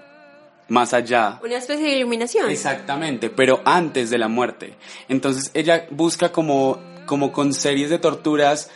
más 0.71 0.93
allá. 0.93 1.38
Una 1.43 1.57
especie 1.57 1.86
de 1.86 1.97
iluminación. 1.97 2.49
Exactamente, 2.49 3.29
pero 3.29 3.62
antes 3.65 4.10
de 4.10 4.17
la 4.17 4.29
muerte. 4.29 4.75
Entonces 5.10 5.51
ella 5.53 5.86
busca 5.89 6.31
como, 6.31 6.79
como 7.05 7.34
con 7.34 7.53
series 7.53 7.89
de 7.89 7.99
torturas 7.99 8.69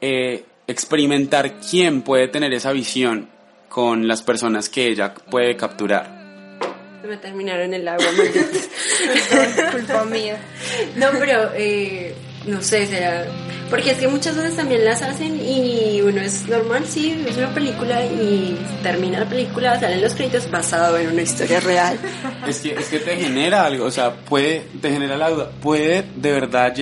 eh, 0.00 0.46
experimentar 0.66 1.60
quién 1.60 2.00
puede 2.00 2.28
tener 2.28 2.54
esa 2.54 2.72
visión 2.72 3.28
con 3.68 4.08
las 4.08 4.22
personas 4.22 4.70
que 4.70 4.86
ella 4.88 5.12
puede 5.12 5.54
capturar. 5.54 6.24
Me 7.06 7.18
terminaron 7.18 7.74
el 7.74 7.86
agua, 7.86 8.06
culpa 9.72 10.04
mía. 10.06 10.38
No, 10.96 11.08
pero 11.18 11.50
eh, 11.54 12.14
no 12.46 12.62
sé, 12.62 12.86
será 12.86 13.26
porque 13.74 13.90
es 13.90 13.98
que 13.98 14.06
muchas 14.06 14.36
veces 14.36 14.56
también 14.56 14.84
las 14.84 15.02
hacen 15.02 15.40
y 15.40 16.00
uno 16.00 16.20
es 16.20 16.46
normal, 16.48 16.84
sí, 16.86 17.16
es 17.26 17.36
una 17.36 17.52
película 17.52 18.04
y 18.04 18.56
termina 18.82 19.20
la 19.20 19.28
película, 19.28 19.80
salen 19.80 20.00
los 20.00 20.14
créditos 20.14 20.50
basado 20.50 20.96
en 20.98 21.08
una 21.08 21.22
historia 21.22 21.58
real. 21.60 21.98
Es 22.46 22.60
que, 22.60 22.74
es 22.74 22.88
que 22.88 22.98
te 22.98 23.16
genera 23.16 23.64
algo, 23.64 23.86
o 23.86 23.90
sea, 23.90 24.14
puede, 24.14 24.66
te 24.80 24.92
genera 24.92 25.16
la 25.16 25.30
duda, 25.30 25.50
puede 25.62 26.04
de 26.14 26.30
verdad 26.30 26.74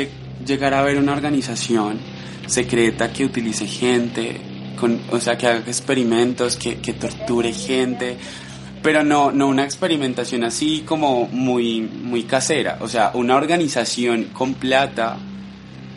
llegar 0.44 0.75
a 0.75 0.81
haber 0.81 0.98
una 0.98 1.12
organización 1.12 2.01
secreta 2.46 3.12
que 3.12 3.25
utilice 3.25 3.66
gente, 3.66 4.40
con, 4.79 5.01
o 5.12 5.20
sea, 5.20 5.38
que 5.38 5.46
haga 5.46 5.61
experimentos, 5.61 6.57
que, 6.57 6.79
que 6.79 6.94
torture 6.94 7.53
gente, 7.53 8.18
pero 8.83 9.05
no, 9.05 9.31
no 9.31 9.46
una 9.46 9.64
experimentación 9.64 10.42
así 10.42 10.83
como 10.85 11.29
muy, 11.29 11.81
muy 11.81 12.25
casera, 12.25 12.79
o 12.81 12.88
sea, 12.88 13.12
una 13.14 13.37
organización 13.37 14.25
con 14.35 14.55
plata 14.55 15.16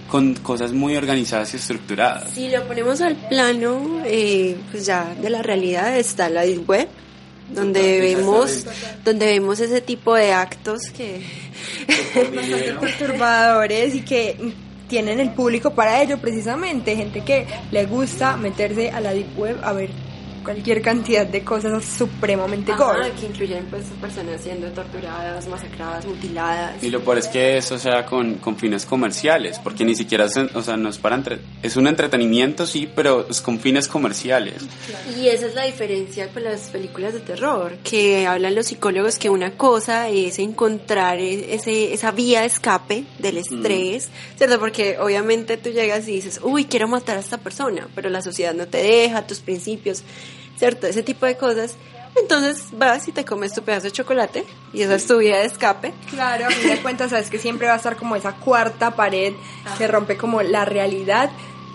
con 0.08 0.36
cosas 0.36 0.72
muy 0.72 0.96
organizadas 0.96 1.54
y 1.54 1.58
estructuradas. 1.58 2.30
Si 2.32 2.50
lo 2.50 2.68
ponemos 2.68 3.02
al 3.02 3.16
plano, 3.16 4.02
eh, 4.06 4.56
pues 4.72 4.86
ya 4.86 5.16
de 5.16 5.30
la 5.30 5.42
realidad 5.42 5.98
está 5.98 6.30
la 6.30 6.44
Deep 6.44 6.70
Web, 6.70 6.88
donde 7.54 8.00
vemos, 8.00 8.66
donde 9.04 9.26
vemos 9.26 9.60
ese 9.60 9.82
tipo 9.82 10.16
de 10.16 10.34
actos 10.34 10.90
que 10.92 11.22
bastante 11.88 12.74
perturbadores 12.80 13.96
y 13.96 14.02
que 14.02 14.54
tienen 14.88 15.20
el 15.20 15.32
público 15.32 15.74
para 15.74 16.02
ello 16.02 16.18
precisamente, 16.20 16.96
gente 16.96 17.24
que 17.24 17.48
le 17.72 17.86
gusta 17.86 18.38
meterse 18.38 18.92
a 18.92 19.00
la 19.02 19.14
Deep 19.14 19.38
Web 19.38 19.58
a 19.64 19.74
ver 19.74 19.90
cualquier 20.46 20.82
cantidad 20.82 21.26
de 21.26 21.44
cosas 21.44 21.84
supremamente 21.84 22.72
gore. 22.74 23.12
que 23.20 23.26
incluyen 23.26 23.66
pues 23.66 23.84
personas 24.00 24.42
siendo 24.42 24.68
torturadas, 24.68 25.48
masacradas, 25.48 26.06
mutiladas. 26.06 26.82
Y 26.82 26.92
lo 26.92 27.02
peor 27.02 27.18
es 27.18 27.28
que 27.28 27.58
eso 27.58 27.78
sea 27.78 28.06
con, 28.06 28.36
con 28.36 28.56
fines 28.56 28.86
comerciales, 28.86 29.60
porque 29.60 29.84
ni 29.84 29.96
siquiera, 29.96 30.28
o 30.54 30.62
sea, 30.62 30.78
no 30.78 30.90
es 30.90 30.98
para 31.00 31.16
entre, 31.16 31.40
es 31.64 31.76
un 31.76 31.88
entretenimiento 31.88 32.68
sí, 32.68 32.88
pero 32.94 33.28
es 33.30 33.42
con 33.42 33.60
fines 33.60 33.88
comerciales. 33.88 34.64
Y 35.18 35.28
esa 35.28 35.48
es 35.48 35.56
la 35.56 35.64
diferencia 35.64 36.30
con 36.30 36.44
las 36.44 36.70
películas 36.70 37.14
de 37.14 37.20
terror, 37.20 37.78
que 37.84 38.28
hablan 38.28 38.56
los 38.56 38.68
psicólogos 38.68 39.18
que 39.18 39.30
una 39.30 39.52
cosa 39.52 40.10
es 40.10 40.40
encontrar 40.40 41.18
e, 41.20 41.56
ese, 41.56 41.94
esa 41.94 42.12
vía 42.12 42.42
de 42.42 42.48
escape 42.48 43.04
del 43.18 43.38
estrés, 43.38 44.10
¿cierto? 44.38 44.60
Porque 44.60 44.98
obviamente 45.00 45.58
tú 45.58 45.70
llegas 45.70 46.08
y 46.08 46.14
dices, 46.14 46.40
uy, 46.44 46.66
quiero 46.66 46.88
matar 46.88 47.18
a 47.18 47.22
esta 47.22 47.40
persona, 47.40 47.88
pero 47.96 48.10
la 48.10 48.22
sociedad 48.22 48.54
no 48.54 48.68
te 48.68 48.78
deja, 48.78 49.26
tus 49.26 49.40
principios 49.40 50.04
¿cierto? 50.58 50.88
Ese 50.88 51.04
tipo 51.04 51.26
de 51.26 51.38
cosas. 51.38 51.76
Entonces 52.16 52.70
vas 52.72 53.08
y 53.08 53.12
te 53.12 53.26
comes 53.26 53.54
tu 53.54 53.62
pedazo 53.62 53.86
de 53.86 53.92
chocolate 53.92 54.46
y 54.72 54.82
esa 54.82 54.96
es 54.96 55.06
tu 55.06 55.18
vía 55.18 55.40
de 55.40 55.46
escape. 55.46 55.94
Claro, 56.10 56.48
a 56.48 56.50
fin 56.50 56.70
de 56.70 56.82
cuentas 56.82 57.10
sabes 57.10 57.30
que 57.30 57.38
siempre 57.38 57.68
va 57.68 57.74
a 57.74 57.78
estar 57.78 57.98
como 57.98 58.16
esa 58.16 58.34
cuarta 58.34 58.96
pared 58.96 59.34
que 59.78 59.88
rompe 59.88 60.16
como 60.16 60.42
la 60.42 60.64
realidad 60.64 61.30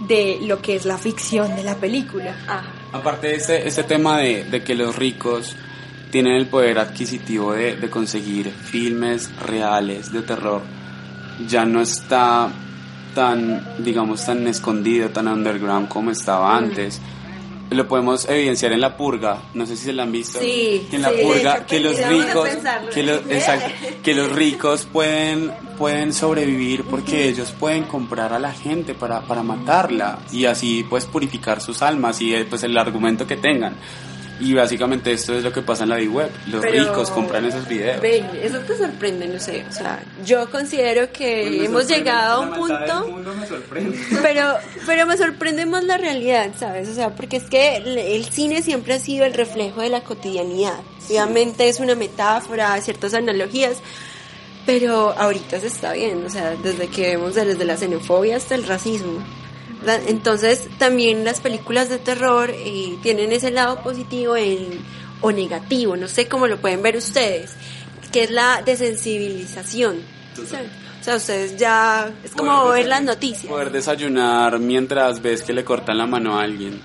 de 0.08 0.38
lo 0.40 0.62
que 0.62 0.76
es 0.76 0.86
la 0.86 0.96
ficción 0.96 1.54
de 1.56 1.62
la 1.62 1.76
película. 1.76 2.34
Aparte 2.92 3.28
de 3.28 3.34
ese, 3.34 3.68
ese 3.68 3.82
tema 3.82 4.18
de, 4.18 4.44
de, 4.44 4.64
que 4.64 4.74
los 4.74 4.96
ricos 4.96 5.56
tienen 6.10 6.32
el 6.34 6.46
poder 6.46 6.78
adquisitivo 6.78 7.52
de, 7.52 7.76
de, 7.76 7.90
conseguir 7.90 8.50
filmes 8.50 9.30
reales 9.42 10.10
de 10.10 10.22
terror, 10.22 10.62
ya 11.46 11.66
no 11.66 11.82
está 11.82 12.50
tan, 13.14 13.84
digamos, 13.84 14.24
tan 14.24 14.46
escondido, 14.46 15.10
tan 15.10 15.28
underground 15.28 15.88
como 15.88 16.10
estaba 16.10 16.56
antes 16.56 17.00
lo 17.70 17.86
podemos 17.86 18.28
evidenciar 18.28 18.72
en 18.72 18.80
la 18.80 18.96
purga, 18.96 19.42
no 19.54 19.64
sé 19.64 19.76
si 19.76 19.84
se 19.84 19.92
la 19.92 20.02
han 20.02 20.12
visto. 20.12 20.40
Sí, 20.40 20.88
en 20.90 21.02
la 21.02 21.10
sí, 21.10 21.16
purga 21.22 21.56
hecho, 21.56 21.66
que 21.66 21.80
los 21.80 21.96
ricos 21.96 22.48
pensarlo. 22.48 22.90
que 22.90 23.00
exacto, 23.36 23.70
que 24.02 24.14
los 24.14 24.32
ricos 24.32 24.86
pueden 24.92 25.52
pueden 25.78 26.12
sobrevivir 26.12 26.84
porque 26.84 27.28
ellos 27.28 27.52
pueden 27.52 27.84
comprar 27.84 28.32
a 28.32 28.38
la 28.38 28.52
gente 28.52 28.94
para 28.94 29.22
para 29.22 29.42
matarla 29.42 30.18
y 30.32 30.44
así 30.44 30.84
pues 30.88 31.06
purificar 31.06 31.60
sus 31.60 31.80
almas 31.80 32.20
y 32.20 32.34
eh, 32.34 32.44
pues 32.44 32.62
el 32.64 32.76
argumento 32.76 33.26
que 33.26 33.36
tengan. 33.36 33.76
Y 34.40 34.54
básicamente 34.54 35.12
esto 35.12 35.34
es 35.36 35.44
lo 35.44 35.52
que 35.52 35.60
pasa 35.60 35.82
en 35.84 35.90
la 35.90 35.96
Deep 35.96 36.14
Web. 36.14 36.30
Los 36.50 36.62
Pero- 36.62 36.84
ricos 36.84 37.10
compran 37.10 37.44
esos 37.44 37.68
videos. 37.68 38.00
Ven, 38.00 38.26
eso 38.42 38.58
te 38.60 38.76
sorprende, 38.76 39.28
no 39.28 39.38
sé. 39.38 39.64
O 39.68 39.72
sea, 39.72 40.02
yo 40.24 40.50
considero 40.50 41.12
que 41.12 41.52
Pues 41.56 41.68
hemos 41.68 41.86
llegado 41.88 42.32
a 42.34 42.40
un 42.40 42.50
maldad 42.50 42.80
del 42.80 42.88
punto. 42.90 43.08
mundo 43.10 43.34
me 43.34 43.46
sorprende. 43.46 43.98
Pero, 44.22 44.54
pero 44.86 45.06
me 45.06 45.16
sorprende 45.18 45.66
más 45.66 45.84
la 45.84 45.98
realidad, 45.98 46.50
¿sabes? 46.58 46.88
O 46.88 46.94
sea, 46.94 47.10
porque 47.10 47.36
es 47.36 47.44
que 47.44 47.76
el, 47.76 47.98
el 47.98 48.24
cine 48.32 48.62
siempre 48.62 48.94
ha 48.94 48.98
sido 48.98 49.26
el 49.26 49.34
reflejo 49.34 49.82
de 49.82 49.90
la 49.90 50.00
cotidianidad. 50.00 50.78
Obviamente 51.08 51.68
es 51.68 51.78
una 51.80 51.94
metáfora, 51.94 52.80
ciertas 52.80 53.12
analogías, 53.14 53.76
pero 54.66 55.12
ahorita 55.18 55.58
se 55.60 55.66
está 55.66 55.92
viendo, 55.92 56.26
o 56.26 56.30
sea, 56.30 56.54
desde 56.62 56.86
que 56.88 57.02
vemos 57.16 57.34
desde 57.34 57.64
la 57.64 57.76
xenofobia 57.76 58.36
hasta 58.36 58.54
el 58.54 58.64
racismo. 58.66 59.22
Entonces, 60.06 60.68
también 60.78 61.24
las 61.24 61.40
películas 61.40 61.88
de 61.88 61.98
terror 61.98 62.50
eh, 62.50 62.96
tienen 63.02 63.32
ese 63.32 63.50
lado 63.50 63.82
positivo 63.82 64.34
o 65.20 65.32
negativo, 65.32 65.96
no 65.96 66.08
sé 66.08 66.28
cómo 66.28 66.46
lo 66.46 66.60
pueden 66.60 66.82
ver 66.82 66.96
ustedes, 66.96 67.52
que 68.12 68.24
es 68.24 68.30
la 68.30 68.62
desensibilización. 68.64 70.02
Total. 70.34 70.66
O 71.00 71.02
sea, 71.02 71.16
ustedes 71.16 71.56
ya, 71.56 72.10
es 72.22 72.32
como 72.32 72.62
Poder 72.64 72.80
ver 72.80 72.88
las 72.88 73.02
noticias. 73.02 73.46
Poder 73.46 73.70
desayunar 73.72 74.58
mientras 74.58 75.22
ves 75.22 75.42
que 75.42 75.52
le 75.54 75.64
cortan 75.64 75.96
la 75.96 76.06
mano 76.06 76.38
a 76.38 76.42
alguien. 76.42 76.78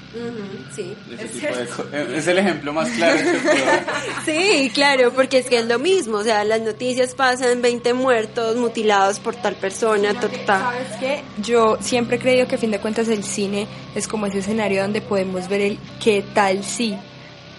Sí. 0.73 0.95
Ese 1.11 1.25
tipo 1.27 1.55
de 1.55 1.65
co- 1.67 1.85
eh, 1.91 2.13
es 2.15 2.27
el 2.27 2.37
ejemplo 2.37 2.71
más 2.73 2.89
claro 2.91 3.17
que. 3.17 4.25
Sí, 4.25 4.71
claro, 4.73 5.11
porque 5.13 5.39
es 5.39 5.47
que 5.49 5.59
es 5.59 5.65
lo 5.67 5.79
mismo, 5.79 6.17
o 6.17 6.23
sea, 6.23 6.43
las 6.45 6.61
noticias 6.61 7.13
pasan 7.13 7.61
20 7.61 7.93
muertos, 7.93 8.55
mutilados 8.55 9.19
por 9.19 9.35
tal 9.35 9.55
persona, 9.55 10.13
ta, 10.13 10.27
ta, 10.29 10.45
ta. 10.45 10.59
¿Sabes 10.61 10.87
qué? 10.99 11.21
Yo 11.41 11.77
siempre 11.81 12.15
he 12.15 12.19
creído 12.19 12.47
que 12.47 12.55
a 12.55 12.57
fin 12.57 12.71
de 12.71 12.79
cuentas 12.79 13.07
el 13.09 13.23
cine 13.23 13.67
es 13.95 14.07
como 14.07 14.25
ese 14.25 14.39
escenario 14.39 14.81
donde 14.81 15.01
podemos 15.01 15.47
ver 15.49 15.61
el 15.61 15.79
qué 16.03 16.23
tal 16.33 16.63
si. 16.63 16.95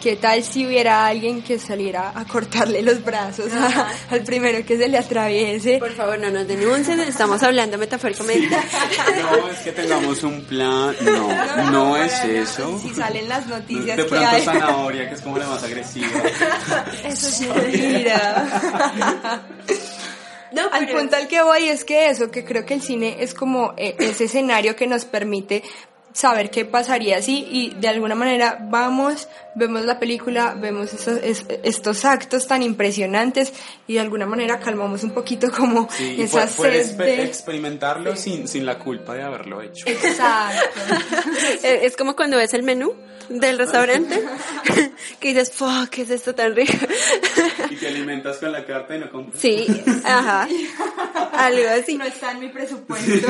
¿Qué 0.02 0.14
tal 0.14 0.44
si 0.44 0.64
hubiera 0.66 1.06
alguien 1.06 1.42
que 1.42 1.58
saliera 1.58 2.12
a 2.14 2.24
cortarle 2.26 2.80
los 2.82 3.02
brazos 3.02 3.50
a- 3.52 3.90
al 4.10 4.22
primero 4.22 4.64
que 4.64 4.76
se 4.76 4.88
le 4.88 4.98
atraviese? 4.98 5.78
Por 5.78 5.92
favor, 5.92 6.18
no 6.18 6.30
nos 6.30 6.46
denuncien, 6.46 7.00
estamos 7.00 7.42
hablando 7.42 7.76
metafóricamente. 7.78 8.56
No, 8.56 9.48
es 9.48 9.58
que 9.60 9.72
tengamos 9.72 10.22
un 10.22 10.42
plan. 10.44 10.94
No, 11.00 11.70
no 11.72 11.96
es 11.96 12.12
eso. 12.24 12.78
Si 12.80 12.90
salen 12.94 13.28
las 13.28 13.46
noticias 13.46 13.96
De 13.96 14.02
que 14.04 14.08
pronto 14.08 14.28
hay. 14.28 14.42
zanahoria, 14.44 15.08
que 15.08 15.14
es 15.16 15.22
como 15.22 15.38
la 15.38 15.46
más 15.48 15.64
agresiva. 15.64 16.06
Eso 17.04 17.28
es 17.28 17.40
mentira. 17.56 18.46
No, 20.52 20.68
Al 20.72 20.88
punto 20.88 21.16
al 21.16 21.26
que 21.26 21.42
voy 21.42 21.68
es 21.68 21.84
que 21.84 22.08
eso, 22.10 22.30
que 22.30 22.44
creo 22.44 22.64
que 22.64 22.74
el 22.74 22.82
cine 22.82 23.16
es 23.20 23.34
como 23.34 23.74
eh, 23.76 23.96
ese 23.98 24.24
escenario 24.24 24.76
que 24.76 24.86
nos 24.86 25.04
permite 25.04 25.62
saber 26.16 26.48
qué 26.50 26.64
pasaría 26.64 27.20
si 27.20 27.46
y 27.50 27.74
de 27.78 27.88
alguna 27.88 28.14
manera 28.14 28.56
vamos, 28.70 29.28
vemos 29.54 29.84
la 29.84 29.98
película, 29.98 30.54
vemos 30.58 30.94
esos, 30.94 31.18
es- 31.22 31.44
estos 31.62 32.06
actos 32.06 32.46
tan 32.46 32.62
impresionantes 32.62 33.52
y 33.86 33.94
de 33.94 34.00
alguna 34.00 34.24
manera 34.24 34.58
calmamos 34.58 35.02
un 35.02 35.10
poquito 35.10 35.50
como 35.50 35.88
Sí, 35.90 36.16
esa 36.18 36.48
pu- 36.48 36.56
puedes 36.56 36.86
sed 36.86 36.96
exper- 36.98 37.04
de... 37.16 37.22
experimentarlo 37.24 38.16
sin, 38.16 38.48
sin 38.48 38.64
la 38.64 38.78
culpa 38.78 39.12
de 39.14 39.24
haberlo 39.24 39.60
hecho. 39.60 39.86
Exacto. 39.86 40.80
Es 41.62 41.96
como 41.98 42.16
cuando 42.16 42.38
ves 42.38 42.54
el 42.54 42.62
menú 42.62 42.94
del 43.28 43.58
restaurante, 43.58 44.22
que 45.20 45.28
dices, 45.28 45.52
fuck, 45.52 45.88
¿qué 45.90 46.02
es 46.02 46.10
esto 46.10 46.34
tan 46.34 46.54
rico? 46.54 46.72
Y 47.70 47.76
te 47.76 47.88
alimentas 47.88 48.38
con 48.38 48.52
la 48.52 48.64
carta 48.64 48.96
y 48.96 49.00
no 49.00 49.10
con... 49.10 49.32
Sí, 49.36 49.66
ajá, 50.04 50.48
algo 51.32 51.68
así. 51.68 51.96
No 51.96 52.04
está 52.04 52.32
en 52.32 52.40
mi 52.40 52.48
presupuesto. 52.48 53.28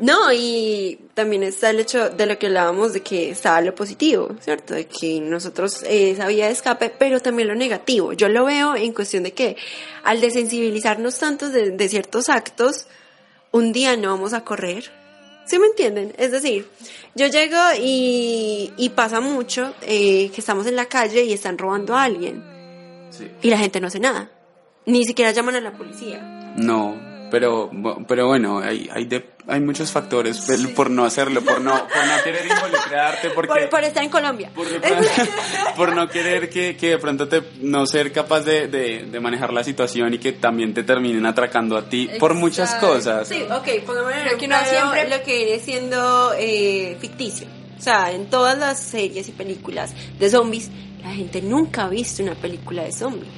No, 0.00 0.32
y 0.32 0.98
también 1.14 1.42
está 1.42 1.70
el 1.70 1.80
hecho 1.80 2.10
de 2.10 2.26
lo 2.26 2.38
que 2.38 2.46
hablábamos 2.46 2.92
de 2.92 3.00
que 3.00 3.30
estaba 3.30 3.60
lo 3.60 3.74
positivo, 3.74 4.36
¿cierto? 4.40 4.74
De 4.74 4.86
que 4.86 5.20
nosotros 5.20 5.82
eh, 5.86 6.14
de 6.14 6.50
escape, 6.50 6.90
pero 6.98 7.20
también 7.20 7.48
lo 7.48 7.54
negativo. 7.54 8.12
Yo 8.12 8.28
lo 8.28 8.44
veo 8.44 8.76
en 8.76 8.92
cuestión 8.92 9.22
de 9.22 9.32
que 9.32 9.56
al 10.04 10.20
desensibilizarnos 10.20 11.18
tanto 11.18 11.50
de, 11.50 11.70
de 11.70 11.88
ciertos 11.88 12.28
actos, 12.28 12.86
un 13.50 13.72
día 13.72 13.96
no 13.96 14.10
vamos 14.10 14.32
a 14.32 14.44
correr. 14.44 15.01
¿Sí 15.46 15.58
me 15.58 15.66
entienden? 15.66 16.14
Es 16.18 16.30
decir, 16.32 16.66
yo 17.14 17.26
llego 17.26 17.56
y, 17.80 18.72
y 18.76 18.88
pasa 18.90 19.20
mucho 19.20 19.74
eh, 19.82 20.30
que 20.34 20.40
estamos 20.40 20.66
en 20.66 20.76
la 20.76 20.86
calle 20.86 21.24
y 21.24 21.32
están 21.32 21.58
robando 21.58 21.94
a 21.94 22.04
alguien 22.04 22.42
Sí. 23.10 23.30
y 23.42 23.50
la 23.50 23.58
gente 23.58 23.80
no 23.80 23.88
hace 23.88 24.00
nada. 24.00 24.30
Ni 24.86 25.04
siquiera 25.04 25.30
llaman 25.32 25.56
a 25.56 25.60
la 25.60 25.72
policía. 25.72 26.54
No, 26.56 26.96
pero, 27.30 27.70
pero 28.08 28.26
bueno, 28.28 28.58
hay, 28.60 28.88
hay, 28.92 29.04
de- 29.04 29.20
hay 29.48 29.60
muchos 29.60 29.90
factores 29.90 30.46
por 30.74 30.88
no 30.90 31.04
hacerlo, 31.04 31.42
por 31.42 31.60
no, 31.60 31.72
por 31.72 32.06
no 32.06 32.22
querer 32.24 32.46
involucrarte, 32.46 33.30
porque... 33.30 33.48
Por, 33.48 33.68
por 33.68 33.84
estar 33.84 34.02
en 34.04 34.10
Colombia. 34.10 34.50
Por, 35.76 35.94
no 35.94 36.08
querer 36.08 36.48
que, 36.50 36.76
que 36.76 36.90
de 36.90 36.98
pronto 36.98 37.26
te, 37.28 37.42
no 37.60 37.86
ser 37.86 38.12
capaz 38.12 38.40
de, 38.40 38.68
de, 38.68 39.04
de 39.04 39.20
manejar 39.20 39.52
la 39.52 39.64
situación 39.64 40.12
y 40.14 40.18
que 40.18 40.32
también 40.32 40.74
te 40.74 40.82
terminen 40.84 41.24
atracando 41.26 41.76
a 41.76 41.88
ti 41.88 42.08
por 42.18 42.34
muchas 42.34 42.74
cosas. 42.76 43.26
Sí, 43.28 43.42
ok, 43.50 43.84
pongámoslo 43.86 44.30
en 44.32 44.38
que 44.38 44.46
uno 44.46 44.56
siempre- 44.68 45.08
lo 45.08 45.22
que 45.24 45.36
viene 45.44 45.58
siendo 45.60 46.32
eh, 46.38 46.96
ficticio. 47.00 47.46
O 47.78 47.82
sea, 47.82 48.12
en 48.12 48.26
todas 48.26 48.56
las 48.58 48.78
series 48.80 49.28
y 49.28 49.32
películas 49.32 49.92
de 50.18 50.30
zombies, 50.30 50.70
la 51.02 51.10
gente 51.12 51.42
nunca 51.42 51.84
ha 51.84 51.88
visto 51.88 52.22
una 52.22 52.34
película 52.34 52.82
de 52.84 52.92
zombies. 52.92 53.32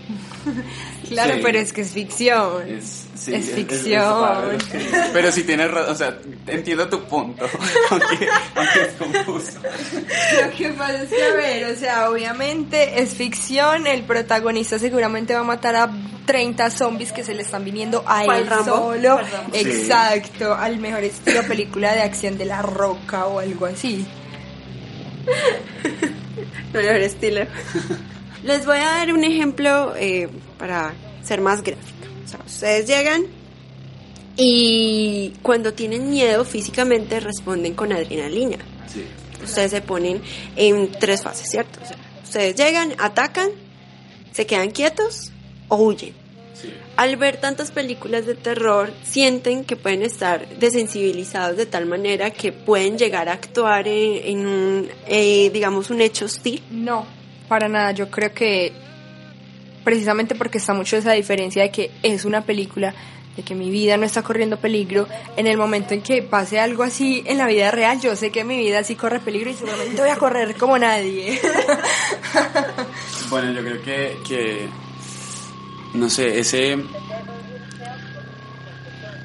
Claro, 1.08 1.34
Sí. 1.34 1.40
pero 1.42 1.58
es 1.58 1.72
que 1.72 1.80
es 1.82 1.90
ficción. 1.92 2.68
Es, 2.68 3.03
sí, 3.14 3.34
Es 3.34 3.48
es- 3.48 3.54
ficción. 3.54 4.54
es 4.54 4.64
pero 5.12 5.30
si 5.32 5.42
tienes 5.44 5.70
razón, 5.70 5.92
o 5.92 5.94
sea, 5.96 6.18
entiendo 6.46 6.88
tu 6.88 7.02
punto, 7.04 7.46
aunque, 7.90 8.28
aunque 8.54 8.82
es 8.82 8.92
confuso. 8.98 9.58
Lo 9.62 10.50
que 10.56 10.68
pasa 10.70 11.02
es 11.02 11.08
que, 11.10 11.22
a 11.24 11.34
ver, 11.34 11.72
o 11.72 11.76
sea, 11.76 12.10
obviamente 12.10 13.00
es 13.02 13.14
ficción, 13.14 13.86
el 13.86 14.02
protagonista 14.04 14.78
seguramente 14.78 15.34
va 15.34 15.40
a 15.40 15.44
matar 15.44 15.76
a 15.76 15.90
30 16.26 16.70
zombies 16.70 17.12
que 17.12 17.22
se 17.24 17.34
le 17.34 17.42
están 17.42 17.64
viniendo 17.64 18.02
a 18.06 18.24
¿Cuál 18.24 18.40
él 18.42 18.46
Rambo? 18.46 18.64
solo. 18.94 19.20
Exacto, 19.52 20.54
al 20.54 20.78
mejor 20.78 21.04
estilo 21.04 21.42
película 21.42 21.92
de 21.94 22.02
acción 22.02 22.38
de 22.38 22.46
la 22.46 22.62
roca 22.62 23.26
o 23.26 23.38
algo 23.40 23.66
así. 23.66 24.06
Mejor 26.72 26.96
estilo. 26.96 27.46
Les 28.42 28.66
voy 28.66 28.78
a 28.78 28.84
dar 28.84 29.12
un 29.12 29.24
ejemplo 29.24 29.94
eh, 29.96 30.28
para 30.58 30.92
ser 31.22 31.40
más 31.40 31.62
gráfica. 31.62 31.93
Sea, 32.36 32.44
ustedes 32.46 32.86
llegan 32.86 33.26
y 34.36 35.32
cuando 35.42 35.74
tienen 35.74 36.10
miedo 36.10 36.44
físicamente 36.44 37.20
responden 37.20 37.74
con 37.74 37.92
adrenalina. 37.92 38.58
Sí. 38.92 39.04
Ustedes 39.42 39.70
se 39.70 39.80
ponen 39.80 40.22
en 40.56 40.90
tres 40.92 41.22
fases, 41.22 41.48
¿cierto? 41.50 41.78
O 41.82 41.86
sea, 41.86 41.96
ustedes 42.22 42.56
llegan, 42.56 42.94
atacan, 42.98 43.50
se 44.32 44.46
quedan 44.46 44.70
quietos 44.70 45.32
o 45.68 45.76
huyen. 45.76 46.14
Sí. 46.60 46.72
Al 46.96 47.16
ver 47.16 47.36
tantas 47.36 47.70
películas 47.70 48.26
de 48.26 48.34
terror, 48.34 48.92
sienten 49.04 49.64
que 49.64 49.76
pueden 49.76 50.02
estar 50.02 50.48
desensibilizados 50.58 51.56
de 51.56 51.66
tal 51.66 51.86
manera 51.86 52.30
que 52.30 52.52
pueden 52.52 52.96
llegar 52.96 53.28
a 53.28 53.32
actuar 53.32 53.86
en, 53.86 54.40
en 54.40 54.46
un, 54.46 54.88
eh, 55.06 55.50
digamos, 55.52 55.90
un 55.90 56.00
hecho 56.00 56.24
hostil. 56.24 56.62
No, 56.70 57.06
para 57.48 57.68
nada, 57.68 57.92
yo 57.92 58.10
creo 58.10 58.32
que 58.32 58.72
precisamente 59.84 60.34
porque 60.34 60.58
está 60.58 60.74
mucho 60.74 60.96
esa 60.96 61.12
diferencia 61.12 61.62
de 61.62 61.70
que 61.70 61.90
es 62.02 62.24
una 62.24 62.40
película, 62.40 62.94
de 63.36 63.42
que 63.42 63.54
mi 63.54 63.70
vida 63.70 63.96
no 63.96 64.04
está 64.04 64.22
corriendo 64.22 64.58
peligro, 64.58 65.06
en 65.36 65.46
el 65.46 65.56
momento 65.56 65.94
en 65.94 66.02
que 66.02 66.22
pase 66.22 66.58
algo 66.58 66.82
así 66.82 67.22
en 67.26 67.38
la 67.38 67.46
vida 67.46 67.70
real, 67.70 68.00
yo 68.00 68.16
sé 68.16 68.30
que 68.30 68.44
mi 68.44 68.56
vida 68.56 68.82
sí 68.82 68.96
corre 68.96 69.20
peligro 69.20 69.50
y 69.50 69.54
seguramente 69.54 70.00
voy 70.00 70.10
a 70.10 70.16
correr 70.16 70.56
como 70.56 70.78
nadie. 70.78 71.40
Bueno, 73.30 73.50
yo 73.52 73.62
creo 73.62 73.82
que, 73.82 74.16
que 74.28 74.68
no 75.94 76.08
sé, 76.10 76.38
ese... 76.38 76.78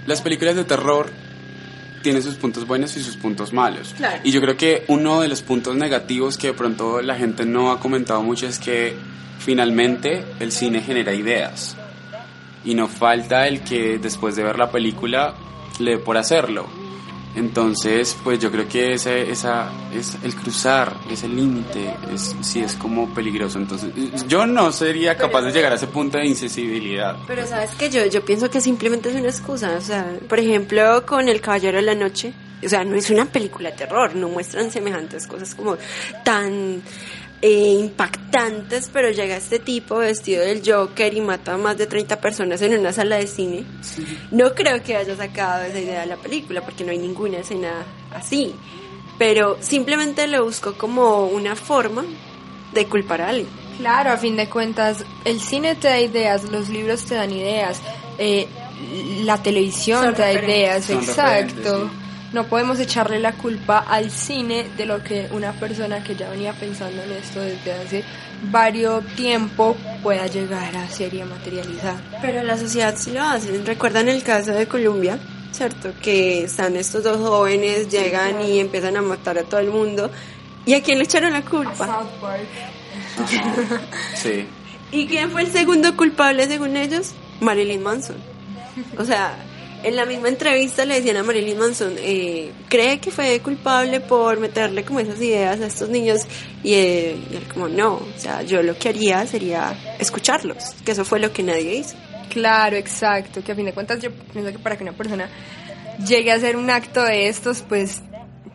Las 0.07 0.21
películas 0.21 0.55
de 0.55 0.63
terror 0.63 1.11
tienen 2.01 2.23
sus 2.23 2.35
puntos 2.35 2.65
buenos 2.65 2.95
y 2.97 3.03
sus 3.03 3.17
puntos 3.17 3.53
malos. 3.53 3.93
Claro. 3.97 4.21
Y 4.23 4.31
yo 4.31 4.41
creo 4.41 4.57
que 4.57 4.83
uno 4.87 5.21
de 5.21 5.27
los 5.27 5.41
puntos 5.41 5.75
negativos 5.75 6.37
que 6.37 6.47
de 6.47 6.53
pronto 6.53 7.01
la 7.01 7.15
gente 7.15 7.45
no 7.45 7.71
ha 7.71 7.79
comentado 7.79 8.23
mucho 8.23 8.47
es 8.47 8.57
que 8.57 8.95
finalmente 9.49 10.23
el 10.39 10.51
cine 10.51 10.79
genera 10.79 11.11
ideas. 11.11 11.75
Y 12.63 12.75
no 12.75 12.87
falta 12.87 13.47
el 13.47 13.63
que 13.63 13.97
después 13.97 14.35
de 14.35 14.43
ver 14.43 14.59
la 14.59 14.69
película 14.69 15.33
le 15.79 15.93
dé 15.93 15.97
por 15.97 16.17
hacerlo. 16.17 16.67
Entonces, 17.35 18.15
pues 18.23 18.37
yo 18.37 18.51
creo 18.51 18.67
que 18.67 18.93
ese, 18.93 19.31
esa, 19.31 19.71
es 19.91 20.19
el 20.23 20.35
cruzar 20.35 20.95
ese 21.09 21.27
límite 21.27 21.95
es, 22.13 22.35
sí 22.41 22.59
es 22.59 22.75
como 22.75 23.11
peligroso. 23.11 23.57
Entonces, 23.57 23.89
yo 24.27 24.45
no 24.45 24.71
sería 24.71 25.17
capaz 25.17 25.41
de 25.41 25.51
llegar 25.51 25.71
a 25.71 25.77
ese 25.77 25.87
punto 25.87 26.19
de 26.19 26.27
insensibilidad. 26.27 27.17
Pero 27.25 27.47
sabes 27.47 27.71
que 27.71 27.89
yo, 27.89 28.05
yo 28.05 28.23
pienso 28.23 28.51
que 28.51 28.61
simplemente 28.61 29.09
es 29.09 29.15
una 29.15 29.29
excusa. 29.29 29.75
O 29.75 29.81
sea, 29.81 30.15
por 30.27 30.39
ejemplo, 30.39 31.03
con 31.07 31.27
El 31.27 31.41
Caballero 31.41 31.77
de 31.77 31.83
la 31.85 31.95
Noche, 31.95 32.33
o 32.63 32.69
sea, 32.69 32.83
no 32.83 32.95
es 32.95 33.09
una 33.09 33.25
película 33.25 33.71
de 33.71 33.77
terror, 33.77 34.15
no 34.15 34.29
muestran 34.29 34.69
semejantes 34.69 35.25
cosas 35.25 35.55
como 35.55 35.75
tan 36.23 36.83
eh, 37.41 37.77
impactantes, 37.79 38.89
pero 38.91 39.11
llega 39.11 39.37
este 39.37 39.59
tipo 39.59 39.97
vestido 39.97 40.43
del 40.43 40.61
Joker 40.65 41.13
y 41.13 41.21
mata 41.21 41.53
a 41.53 41.57
más 41.57 41.77
de 41.77 41.87
30 41.87 42.19
personas 42.19 42.61
en 42.61 42.77
una 42.77 42.91
sala 42.91 43.17
de 43.17 43.27
cine. 43.27 43.63
No 44.31 44.53
creo 44.53 44.83
que 44.83 44.95
haya 44.95 45.15
sacado 45.15 45.63
esa 45.63 45.79
idea 45.79 46.01
de 46.01 46.07
la 46.07 46.17
película, 46.17 46.61
porque 46.61 46.83
no 46.83 46.91
hay 46.91 46.97
ninguna 46.97 47.37
escena 47.39 47.85
así. 48.13 48.53
Pero 49.17 49.57
simplemente 49.61 50.27
lo 50.27 50.45
buscó 50.45 50.73
como 50.77 51.25
una 51.27 51.55
forma 51.55 52.05
de 52.73 52.85
culpar 52.85 53.21
a 53.21 53.29
alguien. 53.29 53.47
Claro, 53.77 54.11
a 54.11 54.17
fin 54.17 54.35
de 54.35 54.49
cuentas, 54.49 55.05
el 55.23 55.39
cine 55.39 55.75
te 55.75 55.87
da 55.87 55.99
ideas, 55.99 56.43
los 56.43 56.67
libros 56.67 57.05
te 57.05 57.15
dan 57.15 57.31
ideas, 57.31 57.81
eh, 58.17 58.47
la 59.23 59.41
televisión 59.41 60.03
Son 60.03 60.15
te 60.15 60.21
da 60.21 60.33
ideas, 60.33 60.85
Son 60.85 60.97
exacto. 60.97 61.89
No 62.31 62.45
podemos 62.45 62.79
echarle 62.79 63.19
la 63.19 63.33
culpa 63.33 63.79
al 63.79 64.11
cine 64.11 64.67
de 64.77 64.85
lo 64.85 65.03
que 65.03 65.27
una 65.31 65.53
persona 65.53 66.03
que 66.03 66.15
ya 66.15 66.29
venía 66.29 66.53
pensando 66.53 67.01
en 67.01 67.11
esto 67.13 67.41
desde 67.41 67.73
hace 67.73 68.03
varios 68.51 69.03
tiempo 69.15 69.75
pueda 70.03 70.27
llegar 70.27 70.75
a 70.75 70.87
ser 70.89 71.13
y 71.13 71.21
a 71.21 71.25
materializar. 71.25 71.95
Pero 72.21 72.43
la 72.43 72.57
sociedad 72.57 72.95
sí 72.95 73.11
lo 73.11 73.23
hace. 73.23 73.57
¿Recuerdan 73.63 74.09
el 74.09 74.21
caso 74.23 74.51
de 74.51 74.67
Colombia? 74.67 75.17
¿Cierto? 75.51 75.93
Que 76.01 76.43
están 76.43 76.75
estos 76.75 77.03
dos 77.03 77.17
jóvenes, 77.17 77.89
llegan 77.89 78.41
y 78.41 78.59
empiezan 78.59 78.95
a 78.97 79.01
matar 79.01 79.39
a 79.39 79.43
todo 79.43 79.59
el 79.59 79.71
mundo. 79.71 80.11
¿Y 80.65 80.75
a 80.75 80.83
quién 80.83 80.99
le 80.99 81.05
echaron 81.05 81.33
la 81.33 81.41
culpa? 81.41 81.83
Ajá. 81.83 82.03
Sí. 84.15 84.47
¿Y 84.91 85.07
quién 85.07 85.31
fue 85.31 85.41
el 85.41 85.51
segundo 85.51 85.95
culpable 85.95 86.47
según 86.47 86.77
ellos? 86.77 87.11
Marilyn 87.41 87.81
Manson. 87.81 88.17
O 88.97 89.05
sea, 89.05 89.35
en 89.83 89.95
la 89.95 90.05
misma 90.05 90.27
entrevista 90.27 90.83
le 90.85 90.95
decían 90.95 91.17
a 91.17 91.23
Marilyn 91.23 91.57
Manson, 91.57 91.93
eh, 91.99 92.51
¿cree 92.67 92.99
que 92.99 93.11
fue 93.11 93.39
culpable 93.39 93.99
por 94.01 94.39
meterle 94.39 94.83
como 94.83 94.99
esas 94.99 95.19
ideas 95.21 95.59
a 95.61 95.65
estos 95.67 95.89
niños? 95.89 96.21
Y, 96.63 96.73
eh, 96.73 97.15
y 97.31 97.35
él 97.37 97.43
como, 97.53 97.67
no, 97.69 97.93
o 97.95 98.07
sea, 98.17 98.41
yo 98.41 98.61
lo 98.61 98.77
que 98.77 98.89
haría 98.89 99.25
sería 99.25 99.77
escucharlos, 99.99 100.57
que 100.85 100.91
eso 100.91 101.05
fue 101.05 101.19
lo 101.19 101.31
que 101.31 101.43
nadie 101.43 101.75
hizo. 101.75 101.95
Claro, 102.29 102.75
exacto, 102.77 103.41
que 103.43 103.51
a 103.53 103.55
fin 103.55 103.65
de 103.65 103.73
cuentas 103.73 103.99
yo 104.01 104.11
pienso 104.11 104.51
que 104.51 104.59
para 104.59 104.77
que 104.77 104.83
una 104.83 104.93
persona 104.93 105.29
llegue 106.07 106.31
a 106.31 106.35
hacer 106.35 106.55
un 106.57 106.69
acto 106.69 107.01
de 107.03 107.27
estos, 107.27 107.61
pues 107.61 108.01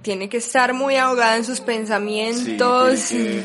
tiene 0.02 0.28
que 0.28 0.36
estar 0.36 0.74
muy 0.74 0.96
ahogada 0.96 1.36
en 1.36 1.44
sus 1.44 1.56
Sí, 1.58 1.64
pensamientos. 1.66 3.04
tiene 3.08 3.24
que- 3.24 3.44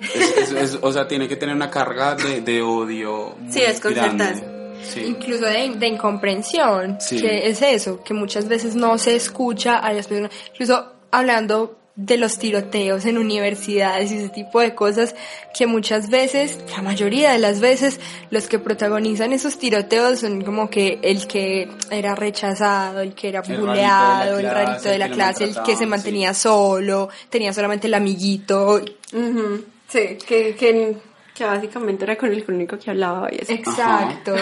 es- 0.14 0.36
es- 0.38 0.52
es- 0.52 0.78
o 0.80 0.92
sea, 0.92 1.06
tiene 1.06 1.28
que 1.28 1.36
tener 1.36 1.54
una 1.54 1.70
carga 1.70 2.14
de, 2.16 2.40
de 2.40 2.62
odio. 2.62 3.36
muy 3.38 3.52
Sí, 3.52 3.60
grande. 3.82 4.53
Sí. 4.84 5.00
incluso 5.06 5.44
de, 5.46 5.70
de 5.76 5.86
incomprensión, 5.88 6.98
Sí. 7.00 7.20
que 7.20 7.48
es 7.48 7.62
eso, 7.62 8.02
que 8.02 8.14
muchas 8.14 8.48
veces 8.48 8.74
no 8.74 8.96
se 8.98 9.16
escucha 9.16 9.76
a 9.78 9.92
las 9.92 10.06
personas, 10.06 10.30
incluso 10.52 10.92
hablando 11.10 11.78
de 11.96 12.16
los 12.16 12.38
tiroteos 12.38 13.04
en 13.06 13.18
universidades 13.18 14.10
y 14.10 14.16
ese 14.16 14.28
tipo 14.28 14.58
de 14.58 14.74
cosas, 14.74 15.14
que 15.56 15.68
muchas 15.68 16.10
veces, 16.10 16.58
la 16.76 16.82
mayoría 16.82 17.30
de 17.30 17.38
las 17.38 17.60
veces, 17.60 18.00
los 18.30 18.48
que 18.48 18.58
protagonizan 18.58 19.32
esos 19.32 19.58
tiroteos 19.58 20.18
son 20.18 20.42
como 20.42 20.68
que 20.68 20.98
el 21.02 21.28
que 21.28 21.68
era 21.92 22.16
rechazado, 22.16 22.98
el 23.00 23.14
que 23.14 23.28
era 23.28 23.42
El 23.46 23.46
rarito 23.46 23.60
de 23.60 23.66
la 23.66 23.72
buleado, 23.72 24.38
el 24.40 24.50
rarito 24.50 24.88
de 24.88 24.98
la 24.98 25.08
clase, 25.08 25.44
el 25.44 25.54
que 25.64 25.76
se 25.76 25.86
mantenía 25.86 26.34
solo, 26.34 27.10
tenía 27.30 27.52
solamente 27.52 27.86
el 27.86 27.94
amiguito, 27.94 28.80
Sí, 29.86 30.18
que, 30.26 30.56
que, 30.56 30.96
que 31.32 31.44
básicamente 31.44 32.02
era 32.04 32.16
con 32.16 32.32
el 32.32 32.44
único 32.48 32.76
que 32.76 32.90
hablaba 32.90 33.28
y 33.32 33.40
así. 33.40 33.52
Exacto. 33.54 34.34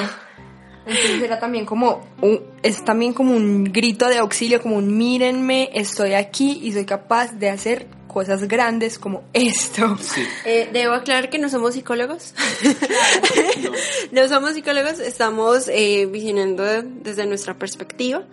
Entonces 0.87 1.22
era 1.22 1.39
también 1.39 1.64
como 1.64 2.05
un, 2.20 2.43
es 2.62 2.85
también 2.85 3.12
como 3.12 3.35
un 3.35 3.64
grito 3.64 4.09
de 4.09 4.18
auxilio, 4.18 4.61
como 4.61 4.76
un 4.76 4.97
mírenme, 4.97 5.70
estoy 5.74 6.14
aquí 6.14 6.61
y 6.62 6.72
soy 6.72 6.85
capaz 6.85 7.33
de 7.33 7.51
hacer 7.51 7.87
cosas 8.12 8.47
grandes 8.47 8.99
como 8.99 9.24
esto. 9.33 9.97
Sí. 10.01 10.26
Eh, 10.45 10.68
debo 10.72 10.95
aclarar 10.95 11.30
que 11.30 11.39
no 11.39 11.49
somos 11.49 11.74
psicólogos. 11.74 12.35
no 14.12 14.28
somos 14.28 14.55
psicólogos, 14.55 15.01
estamos 15.01 15.68
eh, 15.68 16.07
visionando 16.07 16.64
desde 16.83 17.26
nuestra 17.26 17.55
perspectiva. 17.55 18.24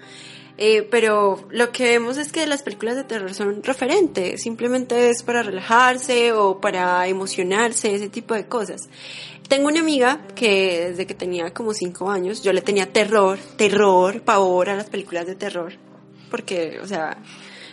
Eh, 0.62 0.86
pero 0.92 1.48
lo 1.52 1.72
que 1.72 1.86
vemos 1.86 2.18
es 2.18 2.34
que 2.34 2.46
las 2.46 2.64
películas 2.64 2.98
de 2.98 3.06
terror 3.06 3.34
son 3.34 3.64
referentes, 3.64 4.42
simplemente 4.42 5.10
es 5.10 5.24
para 5.24 5.42
relajarse 5.42 6.34
o 6.34 6.60
para 6.60 7.08
emocionarse, 7.08 7.96
ese 7.96 8.10
tipo 8.10 8.34
de 8.34 8.46
cosas. 8.46 8.90
Tengo 9.50 9.68
una 9.68 9.80
amiga 9.80 10.22
que 10.36 10.90
desde 10.90 11.08
que 11.08 11.16
tenía 11.16 11.52
como 11.56 11.74
cinco 11.74 12.12
años, 12.12 12.44
yo 12.44 12.54
le 12.54 12.62
tenía 12.62 12.94
terror, 12.94 13.40
terror, 13.58 14.22
pavor 14.22 14.70
a 14.70 14.76
las 14.76 14.92
películas 14.92 15.26
de 15.26 15.34
terror, 15.34 15.74
porque, 16.30 16.80
o 16.84 16.86
sea, 16.86 17.18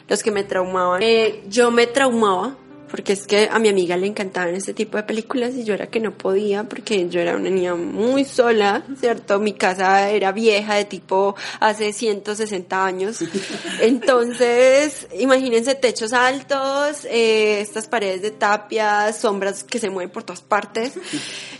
los 0.09 0.23
que 0.23 0.31
me 0.31 0.43
traumaban, 0.43 1.03
eh, 1.03 1.45
yo 1.51 1.71
me 1.71 1.87
traumaba 1.87 2.57
porque 2.97 3.13
es 3.13 3.27
que 3.27 3.47
a 3.53 3.59
mi 3.59 3.69
amiga 3.69 3.95
le 3.99 4.07
encantaban 4.07 4.55
este 4.55 4.73
tipo 4.73 4.97
de 4.97 5.03
películas 5.03 5.55
y 5.55 5.65
yo 5.65 5.75
era 5.75 5.89
que 5.89 6.01
no 6.01 6.17
podía 6.17 6.65
porque 6.65 7.11
yo 7.11 7.21
era 7.21 7.37
una 7.37 7.51
niña 7.51 7.75
muy 7.75 8.25
sola, 8.25 8.87
¿cierto? 8.99 9.39
Mi 9.39 9.53
casa 9.53 10.09
era 10.09 10.33
vieja 10.33 10.77
de 10.77 10.87
tipo 10.87 11.37
hace 11.61 11.93
160 11.93 12.87
años. 12.87 13.19
Entonces, 13.83 15.09
imagínense 15.19 15.75
techos 15.75 16.15
altos, 16.15 17.05
eh, 17.05 17.61
estas 17.61 17.87
paredes 17.87 18.23
de 18.23 18.31
tapia, 18.31 19.13
sombras 19.13 19.63
que 19.63 19.79
se 19.79 19.91
mueven 19.91 20.11
por 20.11 20.25
todas 20.25 20.41
partes. 20.41 20.95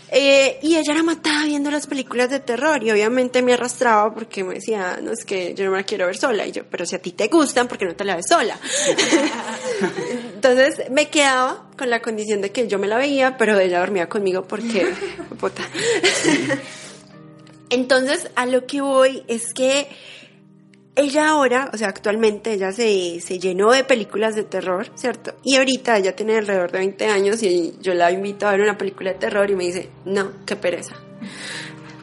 Eh, 0.09 0.59
y 0.61 0.77
ella 0.77 0.93
era 0.93 1.03
matada 1.03 1.43
viendo 1.43 1.69
las 1.69 1.85
películas 1.85 2.29
de 2.29 2.39
terror 2.39 2.81
y 2.81 2.91
obviamente 2.91 3.41
me 3.41 3.53
arrastraba 3.53 4.13
porque 4.13 4.41
me 4.41 4.53
decía, 4.53 4.99
no 5.03 5.11
es 5.11 5.25
que 5.25 5.53
yo 5.53 5.65
no 5.65 5.71
me 5.71 5.77
la 5.77 5.83
quiero 5.83 6.05
ver 6.05 6.15
sola. 6.15 6.47
Y 6.47 6.53
yo, 6.53 6.63
pero 6.63 6.85
si 6.85 6.95
a 6.95 6.99
ti 6.99 7.11
te 7.11 7.27
gustan, 7.27 7.67
¿por 7.67 7.77
qué 7.77 7.83
no 7.83 7.93
te 7.93 8.05
la 8.05 8.15
ves 8.15 8.27
sola? 8.29 8.57
Entonces 10.37 10.91
me 10.91 11.09
quedaba 11.09 11.65
con 11.79 11.89
la 11.89 11.99
condición 12.03 12.41
de 12.41 12.51
que 12.51 12.67
yo 12.67 12.77
me 12.77 12.85
la 12.87 12.97
veía, 12.97 13.37
pero 13.37 13.57
ella 13.59 13.79
dormía 13.79 14.07
conmigo 14.07 14.43
porque... 14.43 14.87
puta. 15.39 15.63
Entonces 17.71 18.29
a 18.35 18.45
lo 18.45 18.65
que 18.67 18.81
voy 18.81 19.23
es 19.27 19.51
que 19.53 19.87
ella 20.95 21.29
ahora, 21.29 21.69
o 21.73 21.77
sea, 21.77 21.89
actualmente 21.89 22.53
ella 22.53 22.71
se, 22.71 23.19
se 23.19 23.39
llenó 23.39 23.71
de 23.71 23.83
películas 23.83 24.35
de 24.35 24.43
terror, 24.43 24.89
¿cierto? 24.95 25.33
Y 25.43 25.55
ahorita 25.57 25.97
ella 25.97 26.15
tiene 26.15 26.37
alrededor 26.37 26.71
de 26.71 26.77
20 26.79 27.07
años 27.07 27.41
y 27.43 27.73
yo 27.81 27.93
la 27.95 28.11
invito 28.11 28.47
a 28.47 28.51
ver 28.51 28.61
una 28.61 28.77
película 28.77 29.11
de 29.13 29.19
terror 29.19 29.49
y 29.49 29.55
me 29.55 29.65
dice, 29.65 29.89
no, 30.05 30.31
qué 30.45 30.55
pereza. 30.55 30.95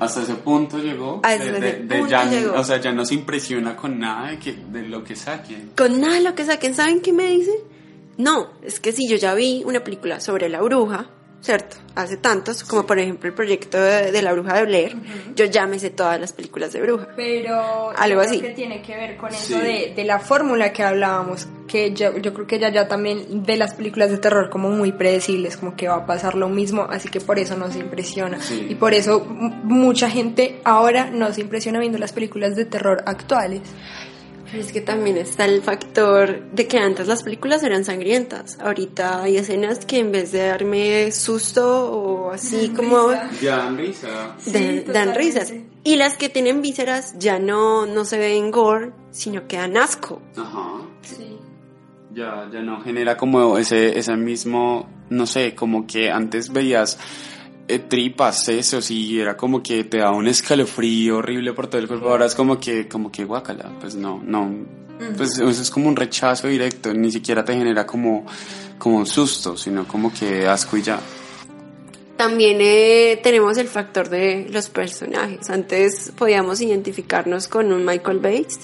Hasta 0.00 0.22
ese 0.22 0.34
punto 0.34 0.78
llegó. 0.78 1.20
Hasta 1.22 1.44
de- 1.44 1.50
ese 1.50 1.60
de- 1.60 1.72
de 1.84 1.94
punto 1.98 2.10
ya, 2.10 2.24
llegó. 2.28 2.54
O 2.54 2.64
sea, 2.64 2.80
ya 2.80 2.90
no 2.92 3.04
se 3.06 3.14
impresiona 3.14 3.76
con 3.76 3.98
nada 3.98 4.30
de, 4.32 4.38
que, 4.40 4.52
de 4.52 4.82
lo 4.82 5.02
que 5.04 5.14
saquen. 5.16 5.70
Con 5.76 6.00
nada 6.00 6.14
de 6.14 6.20
lo 6.22 6.34
que 6.34 6.44
saquen, 6.44 6.74
¿saben 6.74 7.00
qué 7.00 7.12
me 7.12 7.26
dice? 7.28 7.52
No, 8.18 8.50
es 8.62 8.80
que 8.80 8.92
si 8.92 9.08
yo 9.08 9.16
ya 9.16 9.34
vi 9.34 9.62
una 9.66 9.82
película 9.82 10.20
sobre 10.20 10.48
la 10.48 10.60
bruja, 10.62 11.06
¿cierto? 11.40 11.76
Hace 11.94 12.16
tantos, 12.16 12.64
como 12.64 12.86
por 12.86 12.98
ejemplo 12.98 13.28
el 13.28 13.34
proyecto 13.34 13.78
de, 13.80 14.10
de 14.10 14.22
la 14.22 14.32
bruja 14.32 14.54
de 14.54 14.64
Blair, 14.64 14.96
yo 15.36 15.44
ya 15.44 15.66
me 15.66 15.78
sé 15.78 15.90
todas 15.90 16.18
las 16.20 16.32
películas 16.32 16.72
de 16.72 16.80
bruja. 16.80 17.08
Pero 17.14 17.90
Algo 17.96 18.20
así. 18.22 18.40
que 18.40 18.50
tiene 18.50 18.80
que 18.82 18.96
ver 18.96 19.16
con 19.16 19.30
Sí. 19.32 19.52
eso 19.54 19.62
de, 19.62 19.92
de 19.94 20.04
la 20.04 20.18
fórmula 20.20 20.72
que 20.72 20.82
hablábamos, 20.82 21.46
que 21.68 21.92
yo, 21.92 22.16
yo 22.18 22.32
creo 22.34 22.46
que 22.46 22.56
ella 22.56 22.70
ya 22.70 22.88
también 22.88 23.42
ve 23.44 23.56
las 23.56 23.74
películas 23.74 24.10
de 24.10 24.18
terror 24.18 24.48
como 24.48 24.70
muy 24.70 24.92
predecibles, 24.92 25.56
como 25.58 25.76
que 25.76 25.86
va 25.88 25.96
a 25.96 26.06
pasar 26.06 26.34
lo 26.34 26.48
mismo, 26.48 26.82
así 26.90 27.08
que 27.10 27.20
por 27.20 27.38
eso 27.38 27.56
no 27.56 27.70
se 27.70 27.78
impresiona. 27.80 28.40
Sí. 28.40 28.66
Y 28.70 28.74
por 28.76 28.94
eso 28.94 29.20
mucha 29.24 30.08
gente 30.08 30.60
ahora 30.64 31.10
no 31.10 31.32
se 31.32 31.42
impresiona 31.42 31.78
viendo 31.78 31.98
las 31.98 32.12
películas 32.12 32.56
de 32.56 32.64
terror 32.64 33.02
actuales. 33.06 33.60
Pero 34.54 34.66
es 34.66 34.72
que 34.72 34.82
también 34.82 35.16
está 35.16 35.46
el 35.46 35.62
factor 35.62 36.48
de 36.52 36.68
que 36.68 36.78
antes 36.78 37.08
las 37.08 37.24
películas 37.24 37.64
eran 37.64 37.84
sangrientas. 37.84 38.56
Ahorita 38.60 39.24
hay 39.24 39.36
escenas 39.36 39.84
que 39.84 39.98
en 39.98 40.12
vez 40.12 40.30
de 40.30 40.46
darme 40.46 41.10
susto 41.10 41.90
o 41.90 42.30
así 42.30 42.68
como 42.68 43.10
Ya 43.42 43.56
dan 43.56 43.76
risa. 43.76 44.36
Sí, 44.38 44.84
dan, 44.86 45.12
risas. 45.16 45.52
Y 45.82 45.96
las 45.96 46.16
que 46.16 46.28
tienen 46.28 46.62
vísceras 46.62 47.18
ya 47.18 47.40
no, 47.40 47.84
no 47.84 48.04
se 48.04 48.16
ven 48.16 48.52
gore, 48.52 48.92
sino 49.10 49.48
que 49.48 49.56
dan 49.56 49.76
asco. 49.76 50.22
Ajá. 50.36 50.82
Sí. 51.02 51.36
Ya, 52.14 52.48
ya 52.52 52.60
no 52.60 52.80
genera 52.80 53.16
como 53.16 53.58
ese, 53.58 53.98
ese 53.98 54.16
mismo, 54.16 54.88
no 55.10 55.26
sé, 55.26 55.56
como 55.56 55.84
que 55.84 56.12
antes 56.12 56.52
veías 56.52 56.96
tripas, 57.66 58.44
sesos 58.44 58.90
y 58.90 59.20
era 59.20 59.36
como 59.36 59.62
que 59.62 59.84
te 59.84 59.98
daba 59.98 60.16
un 60.16 60.28
escalofrío 60.28 61.18
horrible 61.18 61.52
por 61.52 61.66
todo 61.68 61.80
el 61.80 61.88
cuerpo. 61.88 62.08
Ahora 62.08 62.26
es 62.26 62.34
como 62.34 62.58
que, 62.60 62.88
como 62.88 63.10
que 63.10 63.24
guácala, 63.24 63.70
pues 63.80 63.94
no, 63.94 64.22
no. 64.24 64.84
Pues 65.16 65.38
eso 65.38 65.48
es 65.48 65.70
como 65.70 65.88
un 65.88 65.96
rechazo 65.96 66.46
directo, 66.48 66.92
ni 66.94 67.10
siquiera 67.10 67.44
te 67.44 67.54
genera 67.54 67.84
como, 67.84 68.26
como 68.78 68.98
un 68.98 69.06
susto, 69.06 69.56
sino 69.56 69.86
como 69.88 70.12
que 70.12 70.46
asco 70.46 70.76
y 70.76 70.82
ya. 70.82 71.00
También 72.16 72.58
eh, 72.60 73.18
tenemos 73.22 73.58
el 73.58 73.66
factor 73.66 74.08
de 74.08 74.46
los 74.50 74.68
personajes. 74.68 75.50
Antes 75.50 76.12
podíamos 76.16 76.60
identificarnos 76.60 77.48
con 77.48 77.72
un 77.72 77.84
Michael 77.84 78.18
Bates, 78.20 78.60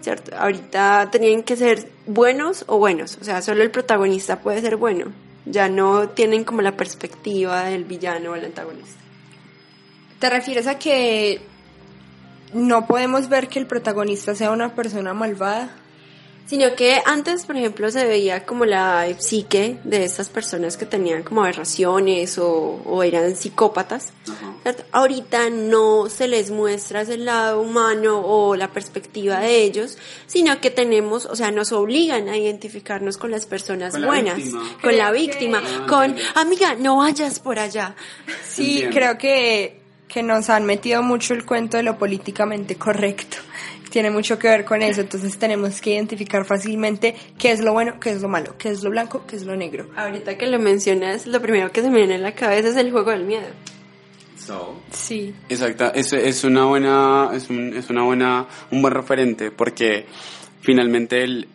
¿cierto? 0.00 0.36
Ahorita 0.36 1.08
tenían 1.10 1.42
que 1.42 1.56
ser 1.56 1.90
buenos 2.06 2.64
o 2.68 2.78
buenos. 2.78 3.18
O 3.20 3.24
sea, 3.24 3.42
solo 3.42 3.64
el 3.64 3.72
protagonista 3.72 4.40
puede 4.40 4.60
ser 4.60 4.76
bueno. 4.76 5.06
Ya 5.50 5.68
no 5.68 6.08
tienen 6.10 6.44
como 6.44 6.62
la 6.62 6.76
perspectiva 6.76 7.64
del 7.64 7.84
villano 7.84 8.32
o 8.32 8.34
el 8.34 8.44
antagonista. 8.44 9.00
¿Te 10.18 10.30
refieres 10.30 10.66
a 10.66 10.78
que 10.78 11.40
no 12.52 12.86
podemos 12.86 13.28
ver 13.28 13.48
que 13.48 13.58
el 13.58 13.66
protagonista 13.66 14.34
sea 14.34 14.50
una 14.50 14.74
persona 14.74 15.14
malvada? 15.14 15.70
Sino 16.48 16.74
que 16.74 17.02
antes, 17.04 17.44
por 17.44 17.56
ejemplo, 17.58 17.90
se 17.90 18.06
veía 18.06 18.46
como 18.46 18.64
la 18.64 19.06
psique 19.18 19.78
de 19.84 20.02
estas 20.04 20.30
personas 20.30 20.78
que 20.78 20.86
tenían 20.86 21.22
como 21.22 21.42
aberraciones 21.42 22.38
o, 22.38 22.80
o 22.86 23.02
eran 23.02 23.36
psicópatas. 23.36 24.14
Ahorita 24.92 25.50
no 25.50 26.08
se 26.08 26.26
les 26.26 26.50
muestra 26.50 27.02
ese 27.02 27.18
lado 27.18 27.60
humano 27.60 28.20
o 28.24 28.56
la 28.56 28.68
perspectiva 28.72 29.40
de 29.40 29.62
ellos, 29.62 29.98
sino 30.26 30.58
que 30.60 30.70
tenemos, 30.70 31.26
o 31.26 31.36
sea, 31.36 31.50
nos 31.50 31.70
obligan 31.72 32.28
a 32.30 32.36
identificarnos 32.38 33.18
con 33.18 33.30
las 33.30 33.44
personas 33.46 33.92
Con 33.92 34.00
la 34.02 34.06
buenas, 34.06 34.36
víctima. 34.36 34.62
con 34.82 34.96
la 34.96 35.10
víctima, 35.10 35.62
Ah, 35.64 35.86
con, 35.88 36.10
ok. 36.12 36.18
amiga, 36.34 36.74
no 36.76 36.96
vayas 36.96 37.40
por 37.40 37.58
allá. 37.58 37.94
Sí, 38.46 38.82
Entiendo. 38.82 38.94
creo 38.96 39.18
que, 39.18 39.80
que 40.08 40.22
nos 40.22 40.48
han 40.48 40.64
metido 40.64 41.02
mucho 41.02 41.34
el 41.34 41.44
cuento 41.44 41.76
de 41.76 41.82
lo 41.82 41.98
políticamente 41.98 42.76
correcto. 42.76 43.36
Tiene 43.90 44.10
mucho 44.10 44.38
que 44.38 44.48
ver 44.48 44.64
con 44.64 44.82
eso, 44.82 45.00
entonces 45.00 45.38
tenemos 45.38 45.80
que 45.80 45.94
identificar 45.94 46.44
fácilmente 46.44 47.14
qué 47.38 47.52
es 47.52 47.60
lo 47.60 47.72
bueno, 47.72 47.98
qué 48.00 48.10
es 48.10 48.22
lo 48.22 48.28
malo, 48.28 48.56
qué 48.58 48.68
es 48.70 48.82
lo 48.82 48.90
blanco, 48.90 49.24
qué 49.26 49.36
es 49.36 49.44
lo 49.44 49.56
negro. 49.56 49.88
Ahorita 49.96 50.36
que 50.36 50.46
lo 50.46 50.58
mencionas, 50.58 51.26
lo 51.26 51.40
primero 51.40 51.72
que 51.72 51.82
se 51.82 51.90
me 51.90 51.98
viene 51.98 52.16
a 52.16 52.18
la 52.18 52.34
cabeza 52.34 52.68
es 52.68 52.76
el 52.76 52.90
juego 52.90 53.10
del 53.10 53.24
miedo. 53.24 53.46
So. 54.36 54.80
Sí. 54.90 55.34
Exacto, 55.48 55.92
es, 55.94 56.12
es 56.12 56.44
una 56.44 56.64
buena, 56.64 57.30
es, 57.34 57.50
un, 57.50 57.76
es 57.76 57.90
una 57.90 58.02
buena, 58.04 58.46
un 58.70 58.82
buen 58.82 58.94
referente 58.94 59.50
porque 59.50 60.06
finalmente 60.60 61.22
él, 61.24 61.48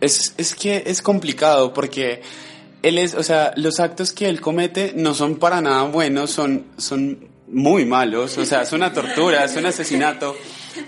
es, 0.00 0.34
es 0.36 0.54
que 0.54 0.84
es 0.86 1.02
complicado 1.02 1.72
porque 1.72 2.22
él 2.82 2.98
es, 2.98 3.14
o 3.14 3.22
sea, 3.22 3.52
los 3.56 3.80
actos 3.80 4.12
que 4.12 4.28
él 4.28 4.40
comete 4.40 4.92
no 4.94 5.14
son 5.14 5.36
para 5.36 5.60
nada 5.60 5.84
buenos, 5.84 6.30
son, 6.30 6.66
son 6.76 7.28
muy 7.48 7.84
malos, 7.84 8.36
o 8.38 8.44
sea, 8.44 8.62
es 8.62 8.72
una 8.72 8.92
tortura, 8.92 9.44
es 9.44 9.54
un 9.56 9.66
asesinato, 9.66 10.36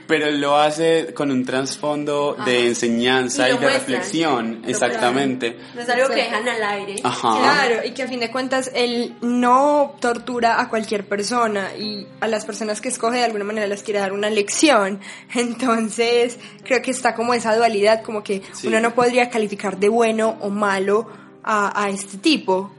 pero 0.06 0.30
lo 0.30 0.56
hace 0.56 1.14
con 1.14 1.30
un 1.30 1.44
trasfondo 1.44 2.36
de 2.44 2.66
enseñanza 2.66 3.48
Y 3.48 3.52
de 3.52 3.58
muestran. 3.60 3.80
reflexión, 3.80 4.62
exactamente. 4.66 5.56
No 5.74 5.80
es 5.82 5.88
algo 5.88 6.08
que 6.08 6.16
dejan 6.16 6.48
al 6.48 6.62
aire. 6.62 6.96
Ajá. 7.04 7.38
Claro, 7.38 7.86
y 7.86 7.92
que 7.92 8.02
a 8.02 8.08
fin 8.08 8.20
de 8.20 8.30
cuentas 8.30 8.70
él 8.74 9.14
no 9.22 9.94
tortura 10.00 10.60
a 10.60 10.68
cualquier 10.68 11.06
persona 11.06 11.74
y 11.78 12.06
a 12.20 12.26
las 12.26 12.44
personas 12.44 12.80
que 12.80 12.88
escoge 12.88 13.18
de 13.18 13.24
alguna 13.24 13.44
manera 13.44 13.66
les 13.66 13.82
quiere 13.82 14.00
dar 14.00 14.12
una 14.12 14.28
lección. 14.28 15.00
Entonces 15.34 16.38
creo 16.64 16.82
que 16.82 16.90
está 16.90 17.14
como 17.14 17.34
esa 17.34 17.56
dualidad, 17.56 18.02
como 18.02 18.22
que 18.22 18.42
Sí. 18.52 18.66
uno 18.66 18.80
no 18.80 18.94
podría 18.94 19.30
calificar 19.30 19.78
de 19.78 19.88
bueno 19.88 20.36
o 20.40 20.50
malo 20.50 21.08
a, 21.44 21.82
a 21.84 21.88
este 21.88 22.18
tipo. 22.18 22.70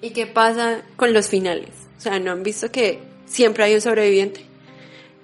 ¿Y 0.00 0.10
qué 0.10 0.26
pasa 0.26 0.82
con 0.96 1.12
los 1.12 1.28
finales? 1.28 1.70
O 1.96 2.00
sea, 2.00 2.18
¿no 2.18 2.32
han 2.32 2.42
visto 2.42 2.70
que 2.72 3.11
siempre 3.32 3.64
hay 3.64 3.74
un 3.74 3.80
sobreviviente? 3.80 4.46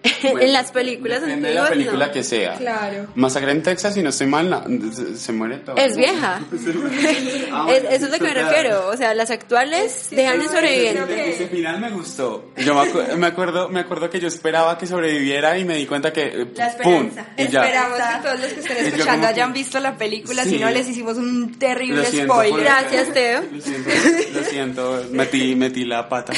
en 0.22 0.52
las 0.52 0.70
películas 0.70 1.20
Depende 1.20 1.48
de 1.48 1.54
la 1.56 1.68
película 1.68 2.06
no. 2.06 2.12
que 2.12 2.22
sea. 2.22 2.54
Claro. 2.54 3.09
Masacre 3.16 3.50
en 3.50 3.64
Texas, 3.64 3.94
si 3.94 4.02
no 4.02 4.11
estoy 4.11 4.28
mal, 4.28 4.64
se, 4.94 5.16
se 5.16 5.32
muere 5.32 5.56
todo. 5.56 5.76
Es 5.76 5.96
vieja. 5.96 6.40
Ah, 7.50 7.66
Es- 7.72 7.82
eso 7.84 8.04
es 8.06 8.12
lo 8.12 8.18
que 8.18 8.24
me 8.24 8.34
refiero. 8.34 8.88
O 8.88 8.96
sea, 8.96 9.12
las 9.14 9.30
actuales 9.32 10.09
dejan 10.11 10.38
creo 10.38 11.06
que- 11.09 11.30
Ese 11.30 11.48
final 11.48 11.80
me 11.80 11.90
gustó. 11.90 12.52
Yo 12.59 12.74
me, 12.74 12.82
acu- 12.82 13.16
me 13.16 13.26
acuerdo, 13.26 13.68
me 13.70 13.80
acuerdo 13.80 14.09
que 14.09 14.20
yo 14.20 14.28
esperaba 14.28 14.78
que 14.78 14.86
sobreviviera 14.86 15.59
y 15.59 15.64
me 15.64 15.74
di 15.76 15.86
cuenta 15.86 16.12
que 16.12 16.26
eh, 16.26 16.46
La 16.54 16.70
¡pum! 16.76 17.09
esperanza. 17.09 17.26
Y 17.36 17.48
ya. 17.48 17.64
Esperamos 17.64 17.98
que 17.98 18.22
todos 18.22 18.40
los 18.40 18.52
que 18.52 18.61
estén 18.61 18.86
escuchando 18.86 19.26
que- 19.26 19.32
hayan 19.34 19.52
visto 19.52 19.80
la 19.80 19.96
película, 19.96 20.44
Sí. 20.44 20.50
si 20.50 20.59
no 20.59 20.70
les 20.70 20.88
hicimos 20.88 21.16
un 21.16 21.59
terrible 21.59 22.04
spoiler. 22.06 22.61
Gracias, 22.64 23.12
Teo. 23.12 23.42
Lo 23.52 23.61
siento, 23.61 23.90
lo 24.32 24.42
siento, 24.44 25.04
metí, 25.11 25.56
metí 25.56 25.84
la 25.84 26.09
pata. 26.09 26.32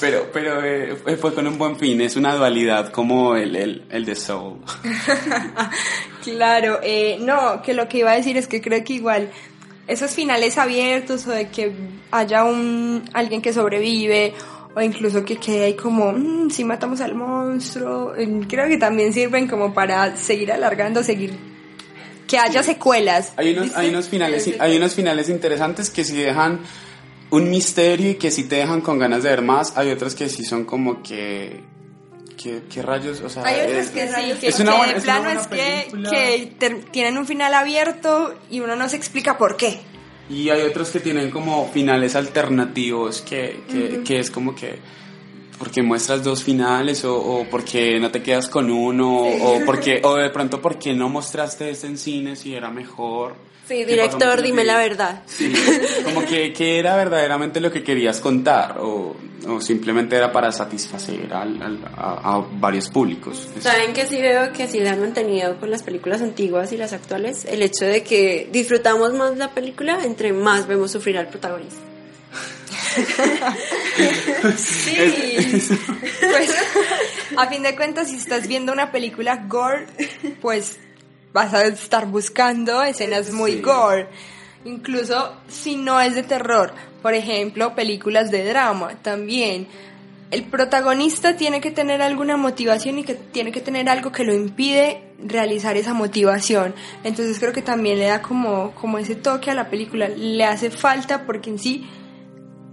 Pero, 0.00 0.28
pero 0.32 0.62
eh, 0.62 0.96
fue- 0.96 1.16
fue 1.16 1.34
con 1.34 1.46
un 1.46 1.56
buen 1.58 1.76
fin, 1.76 2.00
es 2.00 2.16
una 2.16 2.34
dualidad 2.34 2.90
como 2.92 3.34
el, 3.36 3.56
el, 3.56 3.84
el 3.90 4.04
de 4.04 4.14
Soul. 4.14 4.58
Claro, 6.22 6.80
eh, 6.82 7.18
no, 7.20 7.62
que 7.62 7.72
lo 7.74 7.88
que 7.88 7.98
iba 7.98 8.10
a 8.10 8.16
decir 8.16 8.36
es 8.36 8.48
que 8.48 8.60
creo 8.60 8.82
que 8.82 8.94
igual 8.94 9.30
esos 9.86 10.10
finales 10.12 10.58
abiertos 10.58 11.26
o 11.26 11.30
de 11.30 11.48
que 11.48 11.72
haya 12.10 12.42
un 12.44 13.04
alguien 13.12 13.40
que 13.40 13.52
sobrevive 13.52 14.34
o 14.74 14.80
incluso 14.82 15.24
que 15.24 15.36
quede 15.36 15.66
ahí 15.66 15.74
como 15.76 16.12
"Mm, 16.12 16.50
si 16.50 16.64
matamos 16.64 17.00
al 17.00 17.14
monstruo, 17.14 18.14
eh, 18.16 18.28
creo 18.48 18.66
que 18.68 18.76
también 18.76 19.12
sirven 19.12 19.46
como 19.46 19.72
para 19.72 20.16
seguir 20.16 20.50
alargando, 20.52 21.02
seguir 21.04 21.34
que 22.26 22.38
haya 22.38 22.60
secuelas. 22.64 23.32
Hay 23.36 23.52
unos, 23.56 23.76
hay 23.76 23.88
unos 23.90 24.08
finales, 24.08 24.50
hay 24.58 24.76
unos 24.76 24.94
finales 24.94 25.28
interesantes 25.28 25.90
que 25.90 26.02
sí 26.02 26.16
dejan 26.16 26.58
un 27.36 27.50
misterio 27.50 28.10
y 28.10 28.14
que 28.16 28.30
sí 28.30 28.44
te 28.44 28.56
dejan 28.56 28.80
con 28.80 28.98
ganas 28.98 29.22
de 29.22 29.30
ver 29.30 29.42
más. 29.42 29.76
Hay 29.76 29.90
otros 29.90 30.14
que 30.14 30.28
sí 30.28 30.44
son 30.44 30.64
como 30.64 31.02
que, 31.02 31.60
que, 32.36 32.62
¿qué 32.72 32.82
rayos, 32.82 33.20
o 33.20 33.28
sea, 33.28 33.44
Hay 33.44 33.60
otros 33.60 33.86
es- 33.86 33.90
que 33.90 34.08
sí, 34.08 34.32
que, 34.40 34.48
es 34.48 34.60
una 34.60 34.72
que 34.72 34.76
buena- 34.78 34.92
de 34.92 34.98
es 34.98 35.04
una 35.04 35.12
plano 35.20 35.24
buena 35.24 35.40
es 35.40 35.46
que, 36.10 36.56
que 36.58 36.74
tienen 36.92 37.16
un 37.18 37.26
final 37.26 37.54
abierto 37.54 38.34
y 38.50 38.60
uno 38.60 38.76
no 38.76 38.88
se 38.88 38.96
explica 38.96 39.38
por 39.38 39.56
qué. 39.56 39.80
Y 40.28 40.50
hay 40.50 40.62
otros 40.62 40.90
que 40.90 40.98
tienen 41.00 41.30
como 41.30 41.68
finales 41.72 42.16
alternativos 42.16 43.22
que, 43.22 43.60
que, 43.70 44.02
que 44.04 44.18
es 44.18 44.30
como 44.30 44.54
que 44.56 44.78
porque 45.58 45.82
muestras 45.82 46.22
dos 46.22 46.42
finales 46.44 47.04
o, 47.04 47.16
o 47.16 47.44
porque 47.48 47.98
no 47.98 48.10
te 48.10 48.22
quedas 48.22 48.48
con 48.48 48.70
uno 48.70 49.08
o 49.20 49.60
porque 49.64 50.00
o 50.04 50.16
de 50.16 50.28
pronto 50.30 50.60
porque 50.60 50.92
no 50.94 51.08
mostraste 51.08 51.70
este 51.70 51.86
en 51.86 51.96
cine 51.96 52.36
si 52.36 52.54
era 52.54 52.70
mejor. 52.70 53.36
Sí, 53.68 53.84
¿Qué 53.84 53.96
pasa 53.96 54.16
director, 54.18 54.42
dime 54.42 54.62
que- 54.62 54.66
la 54.66 54.78
verdad. 54.78 55.22
Sí, 55.26 55.52
como 56.04 56.24
que, 56.24 56.52
que 56.52 56.78
era 56.78 56.94
verdaderamente 56.96 57.60
lo 57.60 57.72
que 57.72 57.82
querías 57.82 58.20
contar 58.20 58.78
o, 58.78 59.16
o 59.48 59.60
simplemente 59.60 60.14
era 60.16 60.30
para 60.30 60.52
satisfacer 60.52 61.32
al- 61.32 61.60
al- 61.60 61.84
a, 61.96 62.36
a 62.36 62.46
varios 62.60 62.88
públicos. 62.90 63.48
¿Saben 63.60 63.92
que 63.92 64.06
sí 64.06 64.20
veo 64.22 64.52
que 64.52 64.68
sí 64.68 64.78
le 64.78 64.88
han 64.90 65.00
mantenido 65.00 65.58
con 65.58 65.70
las 65.70 65.82
películas 65.82 66.22
antiguas 66.22 66.70
y 66.72 66.76
las 66.76 66.92
actuales? 66.92 67.44
El 67.44 67.60
hecho 67.62 67.84
de 67.86 68.02
que 68.04 68.48
disfrutamos 68.52 69.12
más 69.14 69.36
la 69.36 69.50
película 69.52 69.98
entre 70.04 70.32
más 70.32 70.66
vemos 70.68 70.92
sufrir 70.92 71.18
al 71.18 71.28
protagonista. 71.28 71.80
Sí, 74.56 74.96
pues 76.20 76.54
a 77.36 77.46
fin 77.48 77.62
de 77.62 77.74
cuentas 77.76 78.08
si 78.10 78.16
estás 78.16 78.46
viendo 78.48 78.72
una 78.72 78.90
película 78.92 79.44
gore, 79.48 79.86
pues 80.40 80.78
vas 81.36 81.52
a 81.52 81.66
estar 81.66 82.06
buscando 82.06 82.82
escenas 82.82 83.30
muy 83.30 83.52
Sí. 83.52 83.60
gore. 83.60 84.08
Incluso 84.64 85.34
si 85.48 85.76
no 85.76 86.00
es 86.00 86.14
de 86.14 86.22
terror, 86.22 86.72
por 87.02 87.12
ejemplo, 87.12 87.74
películas 87.74 88.30
de 88.30 88.42
drama 88.46 88.94
también. 89.02 89.68
El 90.30 90.44
protagonista 90.44 91.36
tiene 91.36 91.60
que 91.60 91.70
tener 91.70 92.00
alguna 92.00 92.38
motivación 92.38 92.98
y 92.98 93.04
que 93.04 93.14
tiene 93.14 93.52
que 93.52 93.60
tener 93.60 93.90
algo 93.90 94.12
que 94.12 94.24
lo 94.24 94.32
impide 94.34 95.02
realizar 95.22 95.76
esa 95.76 95.92
motivación. 95.92 96.74
Entonces 97.04 97.38
creo 97.38 97.52
que 97.52 97.60
también 97.60 97.98
le 97.98 98.06
da 98.06 98.22
como, 98.22 98.72
como 98.72 98.96
ese 98.96 99.14
toque 99.14 99.50
a 99.50 99.54
la 99.54 99.68
película. 99.68 100.08
Le 100.08 100.44
hace 100.44 100.70
falta 100.70 101.26
porque 101.26 101.50
en 101.50 101.58
sí 101.58 101.86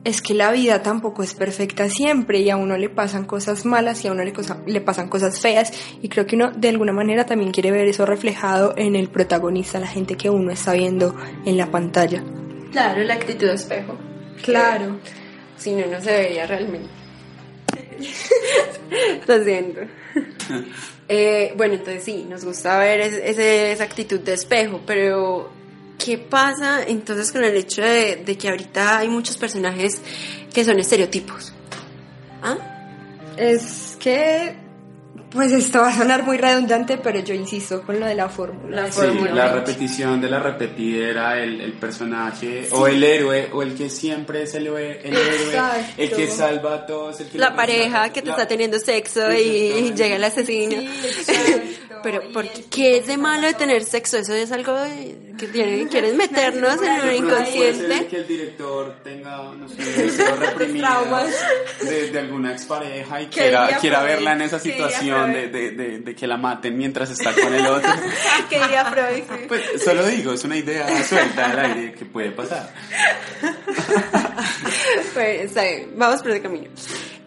es 0.04 0.22
que 0.22 0.34
la 0.34 0.51
vida 0.51 0.82
tampoco 0.84 1.24
es 1.24 1.34
perfecta 1.34 1.89
siempre 1.89 2.39
y 2.41 2.49
a 2.49 2.58
uno 2.58 2.78
le 2.78 2.89
pasan 2.89 3.26
cosas 3.26 3.66
malas 3.66 4.04
y 4.04 4.08
a 4.08 4.12
uno 4.12 4.24
le, 4.24 4.34
cosa- 4.34 4.62
le 4.66 4.82
pasan 4.82 5.08
cosas 5.10 5.39
feas 5.39 5.72
y 6.01 6.10
creo 6.10 6.26
que 6.26 6.36
uno 6.36 6.51
de 6.51 6.70
alguna 6.70 6.91
manera 6.91 7.26
también 7.26 7.51
quiere 7.51 7.72
ver 7.72 7.88
eso 7.88 8.06
reflejado 8.06 8.74
en 8.78 8.95
el 8.95 9.10
protagonista, 9.10 9.80
la 9.80 9.88
gente 9.88 10.18
que 10.18 10.30
uno 10.30 10.51
está 10.51 10.74
viendo 10.74 11.16
en 11.45 11.58
la 11.58 11.72
pantalla. 11.72 12.24
Claro, 12.72 13.01
la 13.04 13.14
actitud 13.14 13.47
de 13.47 13.54
espejo. 13.54 13.97
Claro. 14.41 14.97
Si 15.58 15.72
no, 15.74 15.86
no 15.88 16.01
se 16.01 16.12
vería 16.12 16.45
realmente. 16.47 16.89
Lo 19.28 19.43
siento. 19.43 19.82
Eh, 21.08 21.54
bueno, 21.56 21.76
entonces 21.76 22.04
sí, 22.04 22.26
nos 22.30 22.43
gusta 22.45 22.78
ver 22.80 23.01
es- 23.01 23.14
ese- 23.24 23.72
esa 23.72 23.84
actitud 23.84 24.20
de 24.20 24.34
espejo, 24.34 24.82
pero 24.86 25.49
¿qué 25.98 26.18
pasa 26.18 26.84
entonces 26.86 27.32
con 27.32 27.44
el 27.44 27.56
hecho 27.56 27.82
de, 27.82 28.18
de 28.18 28.38
que 28.38 28.50
ahorita 28.50 29.00
hay 29.00 29.10
muchos 29.10 29.38
personajes 29.38 30.02
que 30.54 30.64
son 30.64 30.80
estereotipos? 30.80 31.54
¿Ah? 32.41 32.58
Es 33.38 33.98
que, 34.00 34.56
pues 35.32 35.52
esto 35.52 35.80
va 35.80 35.89
a 35.89 35.98
sonar 35.98 36.24
muy 36.24 36.38
redundante, 36.38 36.98
pero 36.98 37.20
yo 37.20 37.34
insisto 37.34 37.82
con 37.82 38.00
lo 38.00 38.06
de 38.06 38.14
la 38.14 38.30
fórmula. 38.30 38.84
La 38.84 38.91
Sí, 38.91 39.02
la 39.34 39.52
repetición 39.54 40.22
de 40.22 40.30
la 40.30 40.38
repetidera, 40.39 41.41
el, 41.41 41.60
el 41.62 41.74
personaje, 41.74 42.68
o 42.72 42.86
el 42.88 43.04
héroe, 43.04 43.50
o 43.52 43.64
el 43.64 43.74
que 43.74 43.89
siempre 43.89 44.44
es 44.44 44.54
el, 44.54 44.68
héroe, 44.68 45.00
el 45.04 45.16
héroe, 45.16 45.46
Exacto. 45.46 45.94
el 45.98 46.12
que 46.12 46.28
salva 46.28 46.74
a 46.76 46.86
todos, 46.86 47.20
el 47.22 47.28
que 47.30 47.38
La 47.39 47.56
pareja 47.56 48.10
que 48.14 48.22
te 48.22 48.28
La- 48.28 48.34
está 48.34 48.48
teniendo 48.48 48.78
sexo 48.80 49.32
y 49.34 49.94
llega 49.96 50.18
el 50.18 50.24
asesino. 50.24 50.80
Sí. 51.26 51.78
Pero, 52.04 52.22
Y 52.30 52.34
¿por 52.34 52.43
el 52.43 52.66
qué, 52.70 52.97
es 52.97 53.08
de 53.08 53.18
malo 53.18 53.47
de 53.47 53.54
tener 53.54 53.84
sexo? 53.84 54.18
Eso 54.18 54.34
es 54.34 54.51
algo 54.51 54.76
que 55.38 55.47
tienen, 55.47 55.88
quieren 55.88 56.18
meternos 56.18 56.74
en 56.74 56.78
puede 56.80 57.01
ser 57.01 57.14
inconsciente. 57.16 58.08
que 58.08 58.16
el 58.18 58.28
director 58.28 58.95
tenga, 59.04 59.38
no 59.56 59.68
sé, 59.70 59.76
Traumas. 60.78 61.34
de, 61.82 62.12
de 62.12 62.20
alguna 62.20 62.51
expareja 62.51 63.22
y 63.22 63.26
¿Qué 63.28 63.39
quiera, 63.41 63.78
quiera 63.80 63.99
Freud? 64.01 64.12
verla 64.14 64.34
en 64.34 64.41
esa 64.41 64.62
¿Qué 64.62 64.70
diría 64.72 64.89
situación 64.89 65.34
de, 65.34 65.47
de, 65.49 65.72
de, 65.72 65.99
de 65.99 66.16
que 66.16 66.28
la 66.28 66.38
maten 66.38 66.78
mientras 66.78 67.10
está 67.10 67.34
con 67.34 67.54
el 67.54 67.66
otro. 67.66 67.89
¿Qué 68.49 68.60
diría 68.60 68.86
Freud? 68.86 69.24
Sí. 69.24 69.45
Pues 69.47 69.62
solo 69.84 70.06
digo, 70.06 70.34
es 70.34 70.43
una 70.43 70.58
idea 70.58 70.88
suelta 71.04 71.45
al 71.51 71.60
aire 71.60 71.93
que 71.93 72.06
puede 72.06 72.32
pasar. 72.32 72.74
Pues, 75.14 75.41
está 75.45 75.64
bien, 75.64 75.91
vamos 75.95 76.22
por 76.22 76.32
ese 76.32 76.41
camino. 76.41 76.70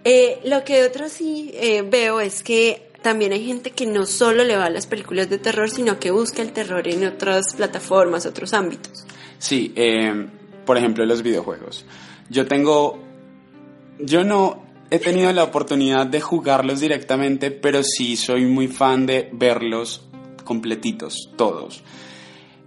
Eh, 0.04 0.38
lo 0.44 0.64
que 0.64 0.84
otro 0.84 1.08
sí 1.08 1.50
eh, 1.54 1.82
veo 1.82 2.20
es 2.20 2.42
que 2.42 2.85
también 3.06 3.32
hay 3.32 3.46
gente 3.46 3.70
que 3.70 3.86
no 3.86 4.04
solo 4.04 4.42
le 4.42 4.56
va 4.56 4.64
a 4.64 4.70
las 4.70 4.88
películas 4.88 5.30
de 5.30 5.38
terror, 5.38 5.70
sino 5.70 6.00
que 6.00 6.10
busca 6.10 6.42
el 6.42 6.50
terror 6.50 6.88
en 6.88 7.06
otras 7.06 7.54
plataformas, 7.54 8.26
otros 8.26 8.52
ámbitos. 8.52 9.06
Sí, 9.38 9.72
eh, 9.76 10.26
por 10.64 10.76
ejemplo, 10.76 11.06
los 11.06 11.22
videojuegos. 11.22 11.86
Yo 12.30 12.48
tengo, 12.48 12.98
yo 14.00 14.24
no 14.24 14.64
he 14.90 14.98
tenido 14.98 15.32
la 15.32 15.44
oportunidad 15.44 16.08
de 16.08 16.20
jugarlos 16.20 16.80
directamente, 16.80 17.52
pero 17.52 17.84
sí 17.84 18.16
soy 18.16 18.44
muy 18.44 18.66
fan 18.66 19.06
de 19.06 19.30
verlos 19.32 20.04
completitos, 20.42 21.30
todos. 21.36 21.84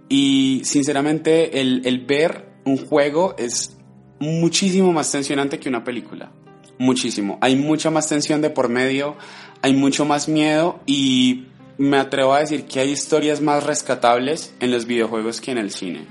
Y 0.08 0.62
sinceramente 0.64 1.60
el, 1.60 1.82
el 1.84 2.06
ver 2.06 2.46
un 2.64 2.78
juego 2.78 3.34
es 3.36 3.76
muchísimo 4.20 4.90
más 4.90 5.12
tensionante 5.12 5.58
que 5.58 5.68
una 5.68 5.84
película. 5.84 6.32
Muchísimo. 6.78 7.36
Hay 7.42 7.56
mucha 7.56 7.90
más 7.90 8.08
tensión 8.08 8.40
de 8.40 8.48
por 8.48 8.70
medio, 8.70 9.18
hay 9.62 9.74
mucho 9.74 10.04
más 10.04 10.28
miedo 10.28 10.80
y 10.86 11.46
me 11.78 11.98
atrevo 11.98 12.34
a 12.34 12.40
decir 12.40 12.66
que 12.66 12.80
hay 12.80 12.90
historias 12.90 13.40
más 13.40 13.64
rescatables 13.64 14.52
en 14.60 14.70
los 14.70 14.86
videojuegos 14.86 15.40
que 15.40 15.50
en 15.50 15.58
el 15.58 15.70
cine. 15.70 16.06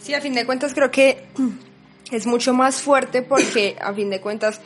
Sí, 0.00 0.14
a 0.14 0.20
fin 0.20 0.34
de 0.34 0.46
cuentas 0.46 0.74
creo 0.74 0.90
que 0.90 1.26
es 2.10 2.26
mucho 2.26 2.54
más 2.54 2.80
fuerte 2.80 3.22
porque 3.22 3.76
a 3.80 3.92
fin 3.92 4.10
de 4.10 4.20
cuentas 4.20 4.60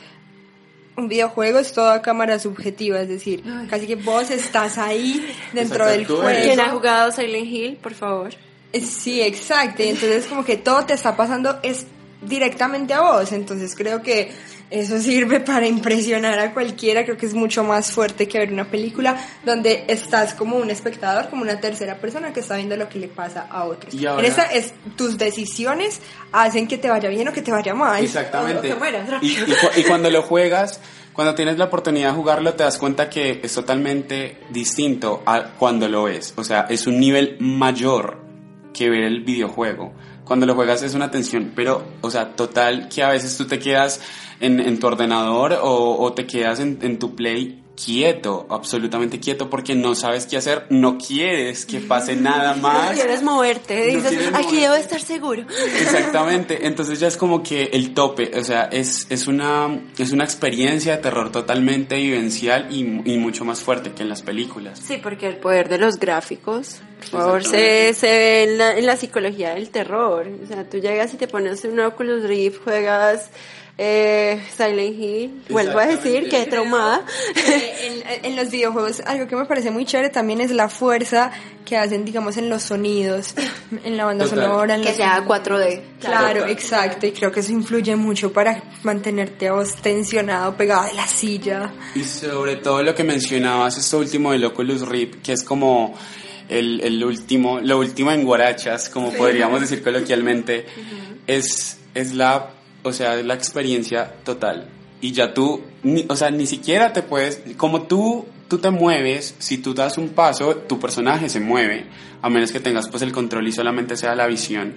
un 0.97 1.09
videojuego 1.09 1.59
es 1.59 1.73
toda 1.73 2.01
cámara 2.01 2.39
subjetiva, 2.39 3.01
es 3.01 3.09
decir, 3.09 3.43
casi 3.69 3.85
que 3.85 3.95
vos 3.95 4.31
estás 4.31 4.77
ahí 4.77 5.25
dentro 5.51 5.85
del 5.85 6.05
juego. 6.05 6.23
¿Quién 6.41 6.59
ha 6.61 6.69
jugado 6.69 7.11
Silent 7.11 7.47
Hill, 7.47 7.77
por 7.77 7.93
favor? 7.93 8.33
Eh, 8.71 8.81
Sí, 8.81 9.21
exacto. 9.21 9.83
Y 9.83 9.87
entonces 9.89 10.25
como 10.27 10.45
que 10.45 10.57
todo 10.57 10.85
te 10.85 10.93
está 10.93 11.15
pasando 11.17 11.59
es 11.63 11.85
directamente 12.27 12.93
a 12.93 13.01
vos. 13.01 13.31
Entonces 13.31 13.75
creo 13.75 14.01
que 14.01 14.31
eso 14.71 14.99
sirve 14.99 15.39
para 15.39 15.67
impresionar 15.67 16.39
a 16.39 16.53
cualquiera. 16.53 17.03
Creo 17.05 17.17
que 17.17 17.25
es 17.27 17.33
mucho 17.33 17.63
más 17.63 17.91
fuerte 17.91 18.27
que 18.27 18.39
ver 18.39 18.51
una 18.51 18.65
película 18.65 19.15
donde 19.45 19.85
estás 19.87 20.33
como 20.33 20.57
un 20.57 20.69
espectador, 20.69 21.29
como 21.29 21.43
una 21.43 21.59
tercera 21.59 21.97
persona 21.97 22.33
que 22.33 22.39
está 22.39 22.55
viendo 22.57 22.75
lo 22.75 22.89
que 22.89 22.99
le 22.99 23.07
pasa 23.07 23.47
a 23.49 23.65
otros. 23.65 23.93
Y 23.93 24.05
ahora- 24.05 24.21
En 24.21 24.29
esta 24.29 24.43
es 24.43 24.73
tus 24.95 25.17
decisiones 25.17 26.01
hacen 26.31 26.67
que 26.67 26.77
te 26.77 26.89
vaya 26.89 27.09
bien 27.09 27.27
o 27.27 27.31
que 27.33 27.41
te 27.41 27.51
vaya 27.51 27.73
mal. 27.75 28.03
Exactamente. 28.03 28.57
O 28.59 28.61
que 28.73 28.75
mueras 28.75 29.09
Y, 29.21 29.31
y 29.33 29.35
cu- 29.45 29.79
y 29.79 29.83
cuando 29.83 30.09
lo 30.09 30.21
juegas, 30.23 30.79
cuando 31.13 31.35
tienes 31.35 31.57
la 31.57 31.65
oportunidad 31.65 32.09
de 32.09 32.15
jugarlo, 32.15 32.55
te 32.55 32.63
das 32.63 32.77
cuenta 32.77 33.09
que 33.09 33.39
es 33.43 33.53
totalmente 33.53 34.37
distinto 34.49 35.21
a 35.25 35.43
cuando 35.57 35.87
lo 35.87 36.03
ves. 36.03 36.33
O 36.35 36.43
sea, 36.43 36.65
es 36.69 36.87
un 36.87 36.99
nivel 36.99 37.37
mayor 37.39 38.17
que 38.73 38.89
ver 38.89 39.03
el 39.03 39.23
videojuego. 39.23 39.93
Cuando 40.25 40.45
lo 40.45 40.55
juegas 40.55 40.81
es 40.81 40.95
una 40.95 41.11
tensión, 41.11 41.53
pero, 41.55 41.83
o 42.01 42.09
sea, 42.09 42.35
total 42.35 42.89
que 42.89 43.03
a 43.03 43.09
veces 43.09 43.37
tú 43.37 43.45
te 43.45 43.59
quedas 43.59 44.01
en, 44.39 44.59
en 44.59 44.79
tu 44.79 44.87
ordenador 44.87 45.53
o, 45.61 45.97
o 45.99 46.13
te 46.13 46.25
quedas 46.25 46.59
en, 46.59 46.79
en 46.81 46.99
tu 46.99 47.15
play 47.15 47.63
quieto, 47.75 48.47
absolutamente 48.49 49.19
quieto, 49.19 49.49
porque 49.49 49.75
no 49.75 49.95
sabes 49.95 50.25
qué 50.25 50.37
hacer, 50.37 50.65
no 50.69 50.97
quieres 50.97 51.65
que 51.65 51.79
pase 51.81 52.15
nada 52.15 52.55
No 52.55 52.61
más. 52.61 52.91
quieres 52.95 53.21
moverte, 53.21 53.75
No 53.77 53.85
dices, 53.97 54.09
quieres 54.09 54.27
aquí 54.29 54.37
moverte". 54.45 54.61
debo 54.61 54.73
estar 54.75 55.01
seguro. 55.01 55.45
Exactamente, 55.81 56.65
entonces 56.67 56.99
ya 56.99 57.07
es 57.07 57.17
como 57.17 57.43
que 57.43 57.65
el 57.73 57.93
tope, 57.93 58.31
o 58.37 58.43
sea, 58.43 58.63
es, 58.71 59.07
es, 59.09 59.27
una, 59.27 59.79
es 59.97 60.11
una 60.11 60.23
experiencia 60.23 60.95
de 60.95 61.01
terror 61.01 61.31
totalmente 61.31 61.95
vivencial 61.97 62.67
y, 62.71 62.79
y 63.05 63.17
mucho 63.17 63.45
más 63.45 63.59
fuerte 63.61 63.91
que 63.91 64.03
en 64.03 64.09
las 64.09 64.21
películas. 64.21 64.79
Sí, 64.79 64.97
porque 65.01 65.27
el 65.27 65.37
poder 65.37 65.69
de 65.69 65.77
los 65.77 65.99
gráficos, 65.99 66.81
por 67.11 67.19
favor, 67.21 67.43
se, 67.43 67.93
se 67.93 68.07
ve 68.07 68.43
en 68.43 68.57
la, 68.57 68.77
en 68.77 68.85
la 68.85 68.95
psicología 68.97 69.53
del 69.53 69.69
terror. 69.69 70.27
O 70.43 70.47
sea, 70.47 70.67
tú 70.69 70.77
llegas 70.77 71.13
y 71.13 71.17
te 71.17 71.27
pones 71.27 71.63
un 71.65 71.79
Oculus 71.79 72.23
Rift, 72.23 72.63
juegas 72.63 73.29
eh, 73.77 74.41
Silent 74.55 74.97
Hill, 74.99 75.43
vuelvo 75.49 75.79
a 75.79 75.85
decir 75.85 76.29
que 76.29 76.45
traumada. 76.45 77.01
Eh, 77.35 78.03
en, 78.23 78.25
en 78.31 78.35
los 78.37 78.49
videojuegos 78.49 79.01
algo 79.01 79.27
que 79.27 79.35
me 79.35 79.45
parece 79.45 79.69
muy 79.71 79.85
chévere 79.85 80.09
también 80.09 80.39
es 80.41 80.51
la 80.51 80.69
fuerza 80.69 81.31
que 81.65 81.75
hacen 81.77 82.05
digamos 82.05 82.37
en 82.37 82.47
los 82.49 82.61
sonidos 82.63 83.33
en 83.83 83.97
la 83.97 84.05
banda 84.05 84.25
Total. 84.25 84.45
sonora 84.45 84.75
en 84.75 84.81
que 84.81 84.89
los- 84.89 84.97
sea 84.97 85.25
4D. 85.25 85.81
claro 85.99 86.33
Total. 86.41 86.49
exacto 86.51 87.07
y 87.07 87.11
creo 87.11 87.31
que 87.31 87.39
eso 87.41 87.51
influye 87.51 87.95
mucho 87.95 88.31
para 88.31 88.63
mantenerte 88.83 89.47
a 89.49 89.53
vos 89.53 89.75
tensionado 89.75 90.55
pegado 90.55 90.85
de 90.85 90.93
la 90.93 91.07
silla 91.07 91.73
Y 91.95 92.03
sobre 92.03 92.57
todo 92.57 92.81
lo 92.83 92.93
que 92.95 93.03
mencionabas, 93.03 93.77
esto 93.77 93.97
último 93.97 94.31
del 94.31 94.45
Oculus 94.45 94.87
Rift, 94.87 95.21
que 95.23 95.33
es 95.33 95.43
como 95.43 95.93
el, 96.47 96.79
el 96.81 97.03
último, 97.03 97.59
lo 97.59 97.79
último 97.79 98.11
en 98.11 98.23
guarachas, 98.23 98.87
como 98.89 99.11
podríamos 99.11 99.59
decir 99.61 99.81
coloquialmente, 99.83 100.67
es, 101.25 101.79
es 101.95 102.13
la, 102.13 102.51
o 102.85 102.93
sea, 102.93 103.15
la 103.23 103.33
experiencia 103.33 104.13
total. 104.23 104.69
Y 105.01 105.11
ya 105.11 105.33
tú, 105.33 105.61
ni- 105.83 106.05
o 106.07 106.15
sea, 106.15 106.31
ni 106.31 106.45
siquiera 106.47 106.93
te 106.93 107.01
puedes, 107.03 107.41
como 107.57 107.83
tú, 107.83 108.25
tú 108.47 108.59
te 108.59 108.69
mueves, 108.71 109.35
si 109.39 109.57
tú 109.57 109.73
das 109.73 109.97
un 109.97 110.09
paso, 110.09 110.55
tu 110.55 110.79
personaje 110.79 111.27
se 111.29 111.39
mueve, 111.39 111.85
a 112.21 112.29
menos 112.29 112.51
que 112.51 112.59
tengas 112.59 112.87
pues 112.89 113.03
el 113.03 113.11
control 113.11 113.47
y 113.47 113.51
solamente 113.51 113.97
sea 113.97 114.15
la 114.15 114.27
visión. 114.27 114.75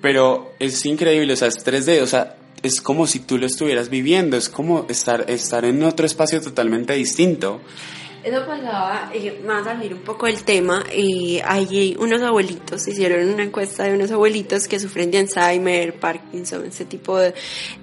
Pero 0.00 0.52
es 0.58 0.84
increíble, 0.84 1.32
o 1.32 1.36
sea, 1.36 1.48
es 1.48 1.64
3D, 1.64 2.02
o 2.02 2.06
sea, 2.06 2.36
es 2.62 2.80
como 2.80 3.06
si 3.06 3.20
tú 3.20 3.38
lo 3.38 3.46
estuvieras 3.46 3.88
viviendo, 3.90 4.36
es 4.36 4.48
como 4.48 4.86
estar, 4.88 5.30
estar 5.30 5.64
en 5.64 5.82
otro 5.82 6.04
espacio 6.06 6.40
totalmente 6.40 6.94
distinto. 6.94 7.60
Eso 8.24 8.46
pasaba, 8.46 9.10
eh, 9.12 9.42
vamos 9.44 9.66
a 9.66 9.74
salir 9.74 9.92
un 9.92 10.00
poco 10.00 10.24
del 10.24 10.44
tema, 10.44 10.82
hay 10.88 11.94
unos 11.98 12.22
abuelitos, 12.22 12.88
hicieron 12.88 13.28
una 13.28 13.42
encuesta 13.42 13.84
de 13.84 13.92
unos 13.92 14.10
abuelitos 14.10 14.66
que 14.66 14.80
sufren 14.80 15.10
de 15.10 15.18
Alzheimer, 15.18 16.00
Parkinson, 16.00 16.64
ese 16.64 16.86
tipo 16.86 17.18
de, 17.18 17.34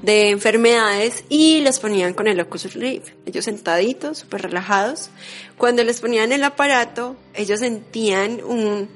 de 0.02 0.32
enfermedades, 0.32 1.26
y 1.30 1.62
los 1.62 1.80
ponían 1.80 2.16
con 2.16 2.28
el 2.28 2.40
Oculus 2.40 2.74
Rift, 2.74 3.10
ellos 3.28 3.46
sentaditos, 3.46 4.18
súper 4.18 4.42
relajados. 4.42 5.12
Cuando 5.60 5.84
les 5.84 6.02
ponían 6.02 6.32
el 6.32 6.44
aparato, 6.44 7.16
ellos 7.36 7.60
sentían 7.60 8.44
un 8.44 8.90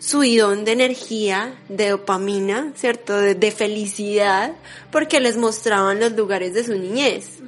subidón 0.00 0.64
de 0.64 0.72
energía, 0.72 1.54
de 1.68 1.90
dopamina, 1.90 2.72
¿cierto? 2.74 3.16
De, 3.20 3.36
de 3.36 3.50
felicidad, 3.52 4.52
porque 4.90 5.20
les 5.20 5.36
mostraban 5.36 6.00
los 6.00 6.10
lugares 6.12 6.54
de 6.54 6.64
su 6.64 6.72
niñez. 6.72 7.38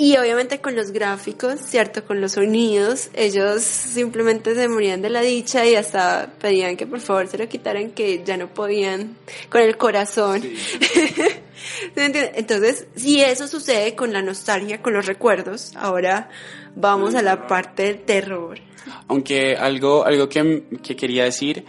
Y 0.00 0.16
obviamente 0.16 0.60
con 0.60 0.76
los 0.76 0.92
gráficos, 0.92 1.58
¿cierto? 1.58 2.04
Con 2.04 2.20
los 2.20 2.32
sonidos, 2.32 3.10
ellos 3.14 3.62
simplemente 3.64 4.54
se 4.54 4.68
morían 4.68 5.02
de 5.02 5.10
la 5.10 5.22
dicha 5.22 5.66
y 5.66 5.74
hasta 5.74 6.34
pedían 6.40 6.76
que 6.76 6.86
por 6.86 7.00
favor 7.00 7.26
se 7.26 7.36
lo 7.36 7.48
quitaran, 7.48 7.90
que 7.90 8.22
ya 8.24 8.36
no 8.36 8.46
podían 8.46 9.16
con 9.50 9.60
el 9.60 9.76
corazón. 9.76 10.40
Entonces, 11.96 12.86
si 12.94 13.20
eso 13.20 13.48
sucede 13.48 13.96
con 13.96 14.12
la 14.12 14.22
nostalgia, 14.22 14.80
con 14.80 14.92
los 14.92 15.06
recuerdos, 15.06 15.72
ahora 15.74 16.30
vamos 16.76 17.16
a 17.16 17.22
la 17.22 17.48
parte 17.48 17.82
del 17.82 18.02
terror. 18.02 18.60
Aunque 19.08 19.56
algo, 19.56 20.04
algo 20.04 20.28
que, 20.28 20.62
que 20.80 20.94
quería 20.94 21.24
decir 21.24 21.64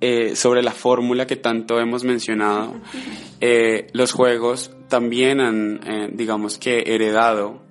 eh, 0.00 0.34
sobre 0.34 0.62
la 0.62 0.72
fórmula 0.72 1.26
que 1.26 1.36
tanto 1.36 1.78
hemos 1.78 2.04
mencionado, 2.04 2.80
eh, 3.42 3.88
los 3.92 4.12
juegos 4.12 4.74
también 4.88 5.40
han, 5.40 5.80
eh, 5.86 6.08
digamos 6.10 6.56
que, 6.56 6.84
heredado 6.86 7.65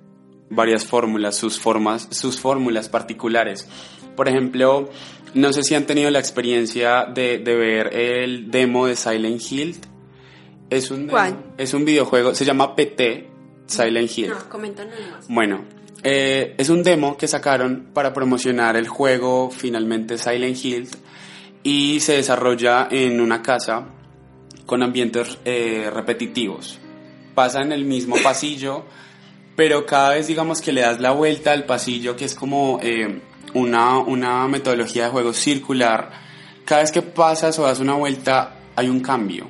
varias 0.50 0.84
fórmulas, 0.84 1.36
sus 1.36 1.58
formas, 1.58 2.08
sus 2.10 2.40
fórmulas 2.40 2.88
particulares. 2.88 3.68
Por 4.14 4.28
ejemplo, 4.28 4.90
no 5.34 5.52
sé 5.52 5.62
si 5.62 5.74
han 5.74 5.86
tenido 5.86 6.10
la 6.10 6.18
experiencia 6.18 7.04
de, 7.04 7.38
de 7.38 7.54
ver 7.54 7.94
el 7.94 8.50
demo 8.50 8.86
de 8.86 8.96
Silent 8.96 9.42
Hill. 9.50 9.76
Es 10.70 10.90
un, 10.90 11.06
¿Cuál? 11.06 11.36
es 11.58 11.74
un 11.74 11.84
videojuego, 11.84 12.34
se 12.34 12.44
llama 12.44 12.74
PT 12.74 13.28
Silent 13.66 14.18
Hill. 14.18 14.28
No, 14.30 14.58
más. 14.58 15.28
Bueno, 15.28 15.64
eh, 16.02 16.54
es 16.58 16.68
un 16.68 16.82
demo 16.82 17.16
que 17.16 17.28
sacaron 17.28 17.88
para 17.92 18.12
promocionar 18.12 18.76
el 18.76 18.88
juego 18.88 19.50
finalmente 19.50 20.18
Silent 20.18 20.64
Hill 20.64 20.88
y 21.62 22.00
se 22.00 22.14
desarrolla 22.14 22.88
en 22.90 23.20
una 23.20 23.42
casa 23.42 23.86
con 24.66 24.82
ambientes 24.82 25.38
eh, 25.44 25.90
repetitivos. 25.92 26.78
Pasa 27.34 27.60
en 27.60 27.72
el 27.72 27.84
mismo 27.84 28.16
pasillo, 28.22 28.84
pero 29.56 29.86
cada 29.86 30.10
vez 30.10 30.26
digamos 30.26 30.60
que 30.60 30.72
le 30.72 30.82
das 30.82 31.00
la 31.00 31.10
vuelta 31.10 31.52
al 31.52 31.64
pasillo, 31.64 32.14
que 32.14 32.26
es 32.26 32.34
como 32.34 32.78
eh, 32.82 33.20
una, 33.54 33.98
una 33.98 34.46
metodología 34.46 35.04
de 35.04 35.10
juego 35.10 35.32
circular. 35.32 36.10
Cada 36.64 36.82
vez 36.82 36.92
que 36.92 37.02
pasas 37.02 37.58
o 37.58 37.64
das 37.64 37.80
una 37.80 37.94
vuelta 37.94 38.54
hay 38.76 38.88
un 38.88 39.00
cambio 39.00 39.48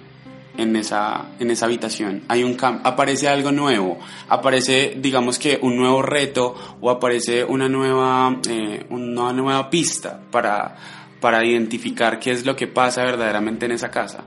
en 0.56 0.76
esa, 0.76 1.26
en 1.38 1.50
esa 1.50 1.66
habitación. 1.66 2.22
Hay 2.28 2.44
un 2.44 2.56
aparece 2.60 3.28
algo 3.28 3.52
nuevo, 3.52 3.98
aparece, 4.28 4.94
digamos 4.98 5.38
que 5.38 5.58
un 5.60 5.76
nuevo 5.76 6.02
reto 6.02 6.54
o 6.80 6.90
aparece 6.90 7.44
una 7.44 7.68
nueva, 7.68 8.40
eh, 8.48 8.86
una 8.90 9.32
nueva 9.32 9.68
pista 9.70 10.20
para, 10.30 10.76
para 11.20 11.44
identificar 11.44 12.18
qué 12.18 12.32
es 12.32 12.46
lo 12.46 12.54
que 12.54 12.68
pasa 12.68 13.04
verdaderamente 13.04 13.66
en 13.66 13.72
esa 13.72 13.90
casa. 13.90 14.24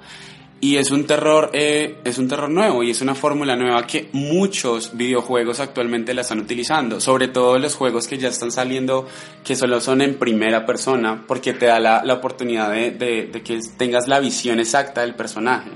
Y 0.61 0.75
es 0.75 0.91
un 0.91 1.05
terror, 1.07 1.51
eh, 1.53 1.99
es 2.03 2.17
un 2.17 2.27
terror 2.27 2.49
nuevo 2.49 2.83
y 2.83 2.91
es 2.91 3.01
una 3.01 3.15
fórmula 3.15 3.55
nueva 3.55 3.87
que 3.87 4.09
muchos 4.11 4.91
videojuegos 4.97 5.61
actualmente 5.61 6.13
la 6.13 6.19
están 6.21 6.39
utilizando, 6.39 6.99
sobre 6.99 7.29
todo 7.29 7.57
los 7.59 7.75
juegos 7.75 8.07
que 8.09 8.17
ya 8.17 8.27
están 8.27 8.51
saliendo, 8.51 9.07
que 9.45 9.55
solo 9.55 9.79
son 9.79 10.01
en 10.01 10.15
primera 10.15 10.65
persona, 10.65 11.23
porque 11.25 11.53
te 11.53 11.67
da 11.67 11.79
la, 11.79 12.13
oportunidad 12.13 12.71
de, 12.71 12.91
de- 12.91 13.27
de 13.31 13.41
que 13.41 13.57
tengas 13.77 14.09
la 14.09 14.19
visión 14.19 14.59
exacta 14.59 14.99
del 15.01 15.15
personaje. 15.15 15.69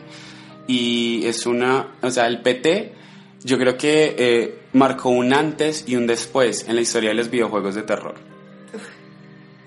Y 0.67 1.25
es 1.27 1.45
una, 1.45 1.88
o 2.01 2.09
sea, 2.11 2.27
el 2.27 2.41
PT 2.41 2.91
yo 3.45 3.57
creo 3.57 3.77
que 3.77 4.15
eh, 4.17 4.55
marcó 4.73 5.09
un 5.09 5.34
antes 5.34 5.86
y 5.88 5.95
un 5.95 6.07
después 6.07 6.67
en 6.67 6.75
la 6.75 6.81
historia 6.81 7.09
de 7.11 7.15
los 7.15 7.29
videojuegos 7.29 7.75
de 7.75 7.84
terror. 7.84 8.15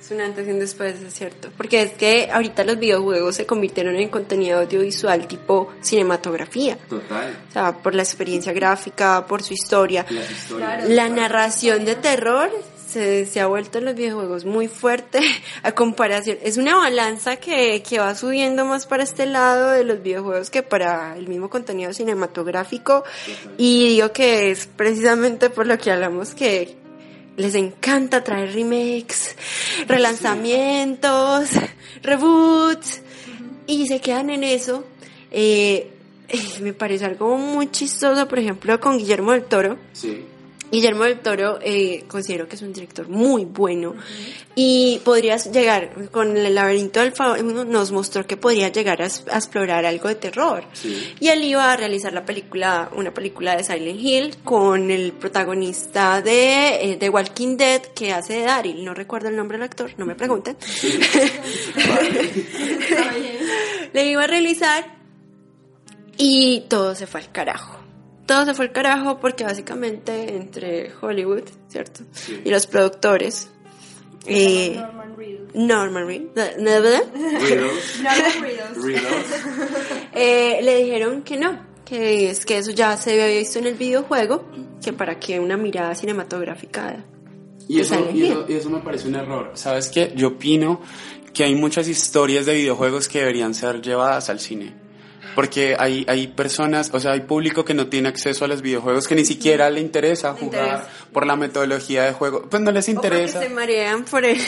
Es 0.07 0.13
un 0.13 0.21
antes 0.21 0.47
y 0.47 0.51
un 0.53 0.61
después, 0.61 1.03
es 1.03 1.15
cierto. 1.15 1.49
Porque 1.57 1.83
es 1.83 1.93
que 1.95 2.29
ahorita 2.33 2.63
los 2.63 2.79
videojuegos 2.79 3.35
se 3.35 3.45
convirtieron 3.45 3.97
en 3.97 4.09
contenido 4.09 4.61
audiovisual 4.61 5.27
tipo 5.27 5.73
cinematografía. 5.81 6.79
Total. 6.89 7.37
O 7.49 7.53
sea, 7.53 7.73
por 7.73 7.93
la 7.93 8.05
experiencia 8.05 8.53
gráfica, 8.53 9.27
por 9.27 9.43
su 9.43 9.55
historia. 9.55 10.07
Las 10.09 10.31
historias. 10.31 10.89
La 10.91 11.09
narración 11.09 11.85
de 11.85 11.97
terror 11.97 12.53
se, 12.87 13.27
se 13.27 13.41
ha 13.41 13.49
vuelto 13.49 13.79
en 13.79 13.87
los 13.87 13.97
videojuegos 13.97 14.45
muy 14.45 14.69
fuerte 14.69 15.19
a 15.65 15.73
comparación. 15.73 16.39
Es 16.41 16.57
una 16.57 16.77
balanza 16.77 17.35
que, 17.35 17.83
que 17.83 17.99
va 17.99 18.15
subiendo 18.15 18.65
más 18.65 18.87
para 18.87 19.03
este 19.03 19.27
lado 19.27 19.71
de 19.71 19.83
los 19.83 20.01
videojuegos 20.01 20.51
que 20.51 20.63
para 20.63 21.17
el 21.17 21.27
mismo 21.27 21.51
contenido 21.51 21.93
cinematográfico. 21.93 23.03
Y 23.59 23.89
digo 23.89 24.13
que 24.13 24.53
es 24.53 24.69
precisamente 24.69 25.51
por 25.51 25.67
lo 25.67 25.77
que 25.79 25.91
hablamos 25.91 26.33
que 26.33 26.86
les 27.37 27.55
encanta 27.55 28.25
traer 28.25 28.55
remakes, 28.55 29.37
relanzamientos, 29.87 31.51
reboots, 32.03 33.03
y 33.67 33.87
se 33.87 34.01
quedan 34.01 34.31
en 34.31 34.45
eso. 34.45 34.85
Eh, 35.31 35.91
me 36.61 36.73
parece 36.73 37.05
algo 37.05 37.37
muy 37.37 37.71
chistoso, 37.71 38.27
por 38.29 38.39
ejemplo, 38.39 38.79
con 38.81 38.99
Guillermo 38.99 39.33
del 39.33 39.45
Toro. 39.45 39.79
Sí. 39.93 40.25
Guillermo 40.71 41.05
del 41.05 41.21
Toro 41.21 41.59
eh, 41.63 42.05
considero 42.09 42.49
que 42.49 42.57
es 42.57 42.63
un 42.63 42.73
director 42.73 43.09
muy 43.09 43.45
bueno 43.45 43.95
y 44.55 45.01
podrías 45.05 45.51
llegar 45.53 46.11
con 46.11 46.37
el 46.37 46.55
laberinto 46.55 47.01
del 47.01 47.13
fauno 47.13 47.65
nos 47.65 47.93
mostró 47.93 48.27
que 48.27 48.37
podría 48.37 48.69
llegar 48.69 49.01
a, 49.03 49.07
a 49.07 49.37
explorar 49.37 49.87
algo 49.87 50.09
de 50.09 50.17
terror 50.17 50.65
Sí. 50.73 51.15
y 51.21 51.29
él 51.29 51.45
iba 51.45 51.73
a 51.73 51.77
realizar 51.77 52.13
la 52.13 52.25
película 52.25 52.91
una 52.97 53.15
película 53.15 53.57
de 53.57 53.65
Silent 53.65 54.01
Hill 54.01 54.37
con 54.45 54.91
el 54.91 55.13
protagonista 55.13 56.21
de 56.21 56.93
eh, 56.93 56.97
The 56.99 57.11
Walking 57.11 57.57
Dead 57.57 57.83
que 57.95 58.13
hace 58.13 58.35
de 58.35 58.41
Daryl 58.43 58.85
no 58.85 58.93
recuerdo 58.95 59.29
el 59.29 59.37
nombre 59.37 59.59
del 59.59 59.65
actor 59.65 59.93
no 59.97 60.05
me 60.07 60.15
pregunten 60.15 60.57
le 63.93 64.11
iba 64.11 64.25
a 64.25 64.27
realizar 64.27 64.97
y 66.19 66.63
todo 66.69 66.95
se 66.95 67.07
fue 67.07 67.21
al 67.21 67.31
carajo. 67.31 67.79
Todo 68.27 68.45
se 68.45 68.55
fue 68.55 68.67
al 68.67 68.73
carajo 68.73 69.19
porque 69.19 69.45
básicamente 69.45 70.37
entre 70.37 70.93
Hollywood, 71.01 71.45
¿cierto? 71.69 72.03
Sí. 72.13 72.43
Y 72.45 72.51
los 72.51 72.67
productores, 72.67 73.49
eh, 74.27 74.75
Norman 74.75 75.17
Reedus. 75.17 75.55
Norman 75.55 76.07
Reed, 76.07 76.23
¿no, 76.59 76.65
verdad? 76.65 77.03
Riddles. 77.15 78.03
Norman 78.03 78.43
Reedus. 78.43 79.07
Eh, 80.19 80.61
le 80.63 80.83
dijeron 80.83 81.23
que 81.23 81.37
no, 81.37 81.61
que 81.85 82.31
es 82.31 82.47
que 82.47 82.59
eso 82.59 82.71
ya 82.71 82.97
se 82.97 83.13
había 83.13 83.39
visto 83.39 83.59
en 83.59 83.67
el 83.67 83.75
videojuego, 83.75 84.47
que 84.83 84.93
para 84.93 85.19
que 85.19 85.39
una 85.39 85.59
mirada 85.59 85.95
cinematográfica 85.95 87.05
Y 87.69 87.81
eso, 87.81 87.97
y, 88.15 88.25
eso, 88.25 88.47
y 88.49 88.55
eso 88.55 88.71
me 88.71 88.81
parece 88.81 89.09
un 89.09 89.17
error. 89.17 89.51
¿Sabes 89.55 89.89
qué? 89.89 90.13
Yo 90.17 90.29
opino 90.29 90.81
que 91.35 91.45
hay 91.45 91.55
muchas 91.55 91.87
historias 91.87 92.47
de 92.47 92.55
videojuegos 92.55 93.09
que 93.09 93.19
deberían 93.19 93.55
ser 93.55 93.83
llevadas 93.83 94.31
al 94.31 94.41
cine. 94.41 94.86
Porque 95.37 95.77
hay, 95.79 96.05
hay 96.09 96.27
personas, 96.27 96.91
o 96.93 96.99
sea, 96.99 97.13
hay 97.13 97.21
público 97.21 97.65
que 97.65 97.75
no 97.75 97.87
tiene 97.87 98.09
acceso 98.09 98.45
a 98.45 98.49
los 98.49 98.61
videojuegos, 98.63 99.07
que 99.07 99.15
ni 99.15 99.25
siquiera 99.25 99.71
le 99.71 99.81
interesa 99.81 100.33
jugar 100.33 100.65
interesa. 100.65 100.89
por 101.13 101.27
la 101.27 101.37
metodología 101.37 102.03
de 102.05 102.13
juego. 102.13 102.43
Pues 102.51 102.61
no 102.63 102.73
les 102.73 102.89
O 102.89 102.91
interesa. 102.91 103.35
porque 103.35 103.49
se 103.49 103.55
marean 103.55 104.05
por 104.07 104.25
el- 104.25 104.41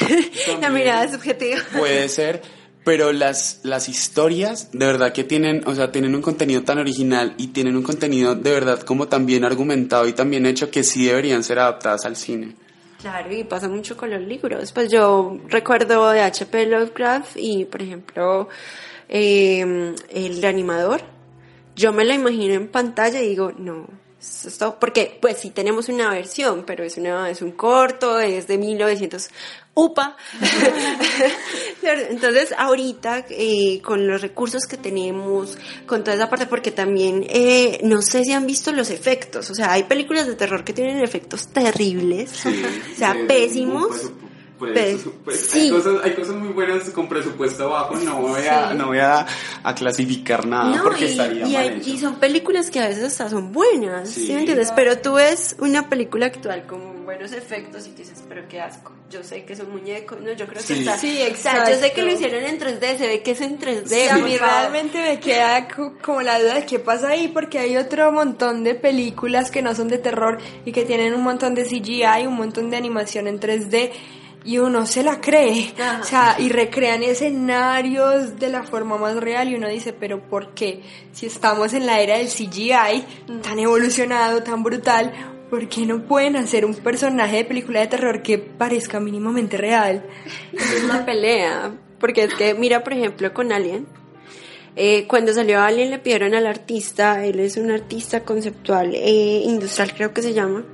la 0.60 0.70
mirada 0.70 1.12
subjetiva. 1.12 1.58
Puede 1.78 2.08
ser, 2.08 2.42
pero 2.84 3.12
las, 3.12 3.60
las 3.64 3.88
historias 3.90 4.72
de 4.72 4.86
verdad 4.86 5.12
que 5.12 5.24
tienen, 5.24 5.62
o 5.66 5.74
sea, 5.74 5.92
tienen 5.92 6.14
un 6.14 6.22
contenido 6.22 6.62
tan 6.62 6.78
original 6.78 7.34
y 7.36 7.48
tienen 7.48 7.76
un 7.76 7.82
contenido 7.82 8.34
de 8.34 8.50
verdad 8.50 8.80
como 8.80 9.06
tan 9.08 9.26
bien 9.26 9.44
argumentado 9.44 10.08
y 10.08 10.14
tan 10.14 10.30
bien 10.30 10.46
hecho 10.46 10.70
que 10.70 10.82
sí 10.82 11.04
deberían 11.06 11.44
ser 11.44 11.58
adaptadas 11.58 12.06
al 12.06 12.16
cine. 12.16 12.56
Claro, 13.00 13.30
y 13.32 13.44
pasa 13.44 13.68
mucho 13.68 13.96
con 13.96 14.10
los 14.10 14.20
libros. 14.22 14.72
Pues 14.72 14.90
yo 14.90 15.38
recuerdo 15.48 16.10
de 16.10 16.20
H.P. 16.22 16.66
Lovecraft 16.66 17.36
y, 17.36 17.64
por 17.66 17.80
ejemplo, 17.82 18.48
eh, 19.08 19.94
el 20.10 20.44
animador. 20.44 21.02
Yo 21.76 21.92
me 21.92 22.04
lo 22.04 22.12
imagino 22.14 22.54
en 22.54 22.68
pantalla 22.68 23.22
y 23.22 23.28
digo, 23.28 23.52
no, 23.56 23.86
esto 24.20 24.48
es 24.48 24.58
todo- 24.58 24.78
porque 24.80 25.16
pues 25.20 25.38
sí 25.38 25.50
tenemos 25.50 25.88
una 25.88 26.10
versión, 26.10 26.64
pero 26.66 26.82
es 26.82 26.96
una 26.96 27.30
es 27.30 27.40
un 27.40 27.52
corto, 27.52 28.18
es 28.18 28.48
de 28.48 28.58
1900 28.58 29.28
UPA. 29.74 30.16
Entonces, 32.10 32.52
ahorita 32.56 33.26
eh, 33.30 33.80
con 33.82 34.06
los 34.06 34.20
recursos 34.20 34.64
que 34.66 34.76
tenemos, 34.76 35.56
con 35.86 36.02
toda 36.02 36.16
esa 36.16 36.28
parte, 36.28 36.46
porque 36.46 36.72
también 36.72 37.24
eh, 37.28 37.78
no 37.84 38.02
sé 38.02 38.24
si 38.24 38.32
han 38.32 38.46
visto 38.46 38.72
los 38.72 38.90
efectos, 38.90 39.48
o 39.50 39.54
sea, 39.54 39.72
hay 39.72 39.84
películas 39.84 40.26
de 40.26 40.34
terror 40.34 40.64
que 40.64 40.72
tienen 40.72 40.98
efectos 40.98 41.48
terribles, 41.48 42.44
o 42.46 42.50
sea, 42.96 43.16
pésimos. 43.28 44.10
Pues, 44.58 45.06
pues, 45.24 45.40
sí. 45.50 45.60
hay, 45.60 45.70
cosas, 45.70 45.94
hay 46.04 46.12
cosas 46.14 46.34
muy 46.34 46.48
buenas 46.48 46.90
con 46.90 47.08
presupuesto 47.08 47.70
bajo, 47.70 47.94
no 47.96 48.16
voy 48.22 48.46
a, 48.46 48.74
no 48.74 48.88
voy 48.88 48.98
a, 48.98 49.24
a 49.62 49.74
clasificar 49.74 50.46
nada 50.46 50.76
No, 50.76 50.82
porque 50.82 51.06
y, 51.06 51.10
estaría 51.12 51.46
y 51.46 51.52
mal 51.52 51.56
hay- 51.62 51.68
hecho. 51.78 51.90
y 51.90 51.98
son 51.98 52.16
películas 52.16 52.70
que 52.70 52.80
a 52.80 52.88
veces 52.88 53.04
hasta 53.04 53.28
son 53.30 53.52
buenas, 53.52 54.08
¿sí, 54.10 54.26
Sí. 54.26 54.32
me 54.32 54.40
entiendes? 54.40 54.72
Pero 54.74 54.98
tú 54.98 55.14
ves 55.14 55.56
una 55.60 55.88
película 55.88 56.26
actual 56.26 56.66
con 56.66 57.04
buenos 57.04 57.32
efectos 57.32 57.86
y 57.86 57.90
tú 57.90 57.98
dices, 57.98 58.22
pero 58.28 58.46
qué 58.48 58.60
asco. 58.60 58.92
Yo 59.10 59.22
sé 59.22 59.44
que 59.44 59.56
son 59.56 59.70
muñecos, 59.70 60.20
no, 60.20 60.30
yo 60.32 60.46
creo 60.46 60.60
que 60.60 60.74
Sí. 60.74 60.80
está... 60.80 60.98
Sí, 60.98 61.18
o 61.22 61.34
sea, 61.34 61.60
yo 61.60 61.64
sé 61.66 61.72
exacto. 61.76 61.94
que 61.94 62.02
lo 62.02 62.12
hicieron 62.12 62.44
en 62.44 62.58
3D, 62.60 62.98
se 62.98 63.06
ve 63.06 63.22
que 63.22 63.30
es 63.30 63.40
en 63.40 63.58
3D. 63.58 63.86
Sí, 63.86 64.08
a 64.10 64.16
mí 64.18 64.36
realmente 64.36 65.00
me 65.00 65.18
queda 65.18 65.66
co- 65.68 65.94
como 66.04 66.20
la 66.20 66.38
duda 66.38 66.56
de 66.56 66.66
qué 66.66 66.78
pasa 66.78 67.08
ahí 67.08 67.28
porque 67.28 67.58
hay 67.58 67.78
otro 67.78 68.12
montón 68.12 68.62
de 68.64 68.74
películas 68.74 69.50
que 69.50 69.62
no 69.62 69.74
son 69.74 69.88
de 69.88 69.96
terror 69.96 70.36
y 70.66 70.72
que 70.72 70.84
tienen 70.84 71.14
un 71.14 71.22
montón 71.22 71.54
de 71.54 71.64
CGI, 71.64 72.26
un 72.26 72.34
montón 72.36 72.68
de 72.68 72.76
animación 72.76 73.26
en 73.28 73.40
3D 73.40 73.90
y 74.44 74.58
uno 74.58 74.86
se 74.86 75.02
la 75.02 75.20
cree, 75.20 75.74
Ajá. 75.78 76.00
o 76.00 76.04
sea, 76.04 76.36
y 76.38 76.48
recrean 76.48 77.02
escenarios 77.02 78.38
de 78.38 78.48
la 78.48 78.62
forma 78.62 78.96
más 78.96 79.16
real 79.16 79.48
y 79.48 79.56
uno 79.56 79.68
dice, 79.68 79.92
pero 79.92 80.20
¿por 80.20 80.54
qué? 80.54 80.82
Si 81.12 81.26
estamos 81.26 81.74
en 81.74 81.86
la 81.86 82.00
era 82.00 82.18
del 82.18 82.28
CGI 82.28 83.04
tan 83.42 83.58
evolucionado, 83.58 84.42
tan 84.42 84.62
brutal, 84.62 85.12
¿por 85.50 85.68
qué 85.68 85.84
no 85.86 86.02
pueden 86.04 86.36
hacer 86.36 86.64
un 86.64 86.74
personaje 86.74 87.36
de 87.36 87.44
película 87.44 87.80
de 87.80 87.88
terror 87.88 88.22
que 88.22 88.38
parezca 88.38 89.00
mínimamente 89.00 89.56
real? 89.56 90.04
es 90.52 90.84
una 90.84 91.04
pelea. 91.04 91.72
Porque 91.98 92.24
es 92.24 92.34
que, 92.34 92.54
mira, 92.54 92.84
por 92.84 92.92
ejemplo, 92.92 93.34
con 93.34 93.50
Alien. 93.52 93.86
eh, 94.76 95.06
cuando 95.08 95.32
salió 95.32 95.60
Alien 95.60 95.90
le 95.90 95.98
pidieron 95.98 96.32
al 96.34 96.46
artista, 96.46 97.24
él 97.24 97.40
es 97.40 97.56
un 97.56 97.70
artista 97.72 98.20
conceptual, 98.24 98.94
eh, 98.94 99.42
industrial 99.44 99.92
creo 99.94 100.14
que 100.14 100.22
se 100.22 100.32
llama. 100.32 100.64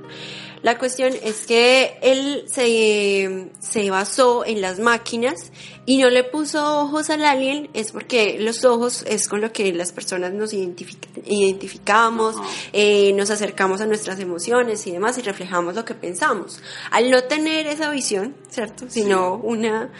La 0.61 0.77
cuestión 0.79 1.13
es 1.23 1.45
que 1.45 1.97
él 2.01 2.45
se, 2.47 3.49
se 3.59 3.89
basó 3.91 4.43
en 4.45 4.61
las 4.61 4.79
máquinas 4.79 5.51
y 5.85 5.97
no 5.97 6.09
le 6.09 6.23
puso 6.23 6.79
ojos 6.81 7.09
al 7.11 7.23
alien, 7.23 7.69
es 7.73 7.91
porque 7.91 8.37
los 8.39 8.65
ojos 8.65 9.03
es 9.07 9.27
con 9.27 9.41
lo 9.41 9.53
que 9.53 9.71
las 9.73 9.91
personas 9.91 10.33
nos 10.33 10.53
identific- 10.53 10.97
identificamos, 11.25 12.35
eh, 12.73 13.13
nos 13.13 13.29
acercamos 13.29 13.81
a 13.81 13.85
nuestras 13.85 14.19
emociones 14.19 14.85
y 14.87 14.91
demás 14.91 15.17
y 15.17 15.21
reflejamos 15.21 15.75
lo 15.75 15.85
que 15.85 15.93
pensamos. 15.93 16.59
Al 16.89 17.11
no 17.11 17.23
tener 17.25 17.67
esa 17.67 17.89
visión, 17.91 18.35
¿cierto? 18.49 18.85
Sino 18.89 19.35
una 19.35 19.91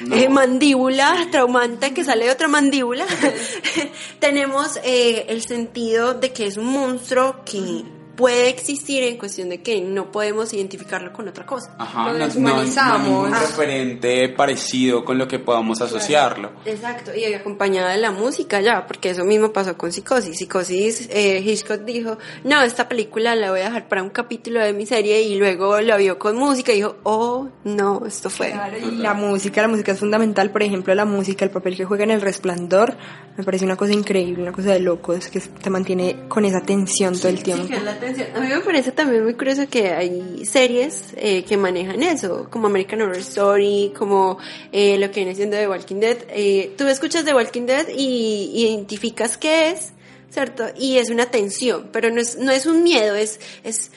No. 0.00 0.14
eh, 0.16 0.28
mandíbula 0.28 1.28
traumante 1.32 1.92
que 1.92 2.04
sale 2.04 2.26
de 2.26 2.30
otra 2.30 2.46
mandíbula, 2.48 3.06
tenemos 4.20 4.78
eh, 4.84 5.26
el 5.28 5.42
sentido 5.42 6.14
de 6.14 6.32
que 6.32 6.46
es 6.46 6.56
un 6.56 6.66
monstruo 6.66 7.44
que 7.44 7.82
puede 8.16 8.48
existir 8.50 9.02
en 9.04 9.16
cuestión 9.16 9.48
de 9.48 9.62
que 9.62 9.80
no 9.80 10.12
podemos 10.12 10.52
identificarlo 10.52 11.12
con 11.12 11.28
otra 11.28 11.46
cosa. 11.46 11.74
Ajá, 11.78 12.12
Lo 12.12 12.18
no, 12.18 12.26
no, 12.28 12.34
no 12.40 12.60
hay 12.60 13.02
ningún 13.02 13.34
Ah. 13.34 13.40
referente 13.40 14.28
parecido 14.28 15.04
con 15.04 15.18
lo 15.18 15.26
que 15.26 15.38
podamos 15.38 15.80
asociarlo. 15.80 16.50
Exacto, 16.64 17.12
y 17.14 17.24
acompañada 17.32 17.92
de 17.92 17.98
la 17.98 18.10
música 18.10 18.60
ya, 18.60 18.86
porque 18.86 19.10
eso 19.10 19.24
mismo 19.24 19.52
pasó 19.52 19.76
con 19.76 19.92
Psicosis. 19.92 20.36
Psicosis, 20.36 21.08
eh, 21.10 21.40
Hitchcock 21.44 21.80
dijo, 21.82 22.18
no, 22.44 22.60
esta 22.62 22.88
película 22.88 23.34
la 23.34 23.50
voy 23.50 23.60
a 23.60 23.64
dejar 23.64 23.88
para 23.88 24.02
un 24.02 24.10
capítulo 24.10 24.60
de 24.60 24.72
mi 24.72 24.84
serie 24.86 25.22
y 25.22 25.36
luego 25.36 25.80
la 25.80 25.96
vio 25.96 26.18
con 26.18 26.36
música 26.36 26.72
y 26.72 26.76
dijo, 26.76 26.96
oh, 27.04 27.48
no, 27.64 28.02
esto 28.06 28.28
fue. 28.30 28.50
Claro, 28.50 28.76
y 28.78 28.96
la 28.96 29.14
música, 29.14 29.62
la 29.62 29.68
música 29.68 29.92
es 29.92 29.98
fundamental, 29.98 30.50
por 30.50 30.62
ejemplo, 30.62 30.94
la 30.94 31.04
música, 31.04 31.44
el 31.44 31.50
papel 31.50 31.76
que 31.76 31.84
juega 31.84 32.04
en 32.04 32.10
El 32.10 32.20
Resplandor, 32.20 32.96
me 33.36 33.44
parece 33.44 33.64
una 33.64 33.76
cosa 33.76 33.92
increíble, 33.94 34.42
una 34.42 34.52
cosa 34.52 34.72
de 34.72 34.80
locos, 34.80 35.28
que 35.28 35.40
te 35.40 35.70
mantiene 35.70 36.24
con 36.28 36.44
esa 36.44 36.60
tensión 36.60 37.16
todo 37.18 37.28
el 37.28 37.42
tiempo. 37.42 37.66
Sí, 37.68 38.11
A 38.34 38.40
mí 38.40 38.48
me 38.48 38.60
parece 38.60 38.92
también 38.92 39.24
muy 39.24 39.34
curioso 39.34 39.68
que 39.68 39.90
hay 39.90 40.44
series 40.44 41.14
eh, 41.16 41.44
que 41.44 41.56
manejan 41.56 42.02
eso, 42.02 42.48
como 42.50 42.66
American 42.66 43.00
Horror 43.02 43.18
Story, 43.18 43.92
como 43.96 44.38
eh, 44.70 44.98
lo 44.98 45.10
que 45.10 45.20
viene 45.20 45.34
siendo 45.34 45.56
The 45.56 45.68
Walking 45.68 46.00
Dead. 46.00 46.18
Eh, 46.28 46.74
tú 46.76 46.86
escuchas 46.88 47.24
The 47.24 47.34
Walking 47.34 47.66
Dead 47.66 47.88
y 47.88 48.66
identificas 48.66 49.36
qué 49.36 49.70
es, 49.70 49.92
¿cierto? 50.30 50.64
Y 50.78 50.98
es 50.98 51.10
una 51.10 51.26
tensión, 51.26 51.88
pero 51.92 52.10
no 52.10 52.20
es, 52.20 52.36
no 52.36 52.52
es 52.52 52.66
un 52.66 52.82
miedo, 52.82 53.14
es, 53.14 53.40
es, 53.64 53.90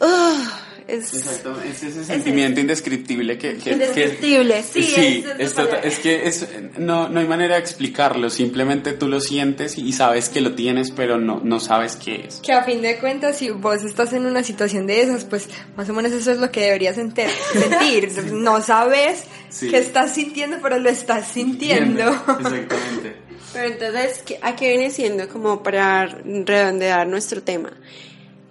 ah, 0.00 0.71
Es, 0.88 1.14
Exacto, 1.14 1.56
es 1.62 1.82
ese 1.82 2.04
sentimiento 2.04 2.60
indescriptible 2.60 3.38
que... 3.38 3.56
que- 3.58 3.72
Indescriptible, 3.72 4.62
sí, 4.62 4.82
sí, 4.82 5.24
esa 5.38 5.62
es 5.62 5.68
es, 5.68 5.84
es 5.94 5.98
que 6.00 6.26
es, 6.26 6.48
no, 6.78 7.08
no 7.08 7.20
hay 7.20 7.26
manera 7.26 7.54
de 7.54 7.60
explicarlo, 7.60 8.30
simplemente 8.30 8.92
tú 8.92 9.08
lo 9.08 9.20
sientes 9.20 9.78
y 9.78 9.92
sabes 9.92 10.28
que 10.28 10.40
lo 10.40 10.54
tienes, 10.54 10.90
pero 10.90 11.18
no, 11.18 11.40
no 11.44 11.60
sabes 11.60 11.96
qué 11.96 12.24
es. 12.26 12.36
Que 12.36 12.52
a 12.52 12.64
fin 12.64 12.82
de 12.82 12.98
cuentas, 12.98 13.38
si 13.38 13.50
vos 13.50 13.82
estás 13.84 14.12
en 14.12 14.26
una 14.26 14.42
situación 14.42 14.86
de 14.86 15.02
esas, 15.02 15.24
pues 15.24 15.48
más 15.76 15.88
o 15.88 15.92
menos 15.92 16.12
eso 16.12 16.30
es 16.32 16.38
lo 16.38 16.50
que 16.50 16.60
deberías 16.62 16.96
sentir. 16.96 17.26
No 18.32 18.60
sabes 18.62 19.24
Sí. 19.48 19.68
qué 19.68 19.78
estás 19.78 20.14
sintiendo, 20.14 20.58
pero 20.62 20.78
lo 20.78 20.88
estás 20.88 21.28
sintiendo. 21.28 22.04
Exactamente. 22.10 23.16
Pero 23.52 23.66
entonces, 23.68 24.22
¿qué- 24.24 24.38
¿a 24.40 24.56
qué 24.56 24.68
viene 24.70 24.90
siendo 24.90 25.28
como 25.28 25.62
para 25.62 26.06
redondear 26.06 27.06
nuestro 27.06 27.42
tema? 27.42 27.70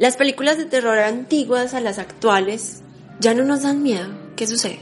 Las 0.01 0.17
películas 0.17 0.57
de 0.57 0.65
terror 0.65 0.97
antiguas 0.97 1.75
a 1.75 1.79
las 1.79 1.99
actuales 1.99 2.81
ya 3.19 3.35
no 3.35 3.43
nos 3.43 3.61
dan 3.61 3.83
miedo. 3.83 4.07
¿Qué 4.35 4.47
sucede? 4.47 4.79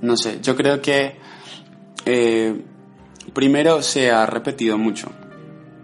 No 0.00 0.16
sé, 0.16 0.38
yo 0.40 0.56
creo 0.56 0.80
que 0.80 1.16
eh, 2.06 2.64
primero 3.34 3.82
se 3.82 4.10
ha 4.10 4.24
repetido 4.24 4.78
mucho. 4.78 5.12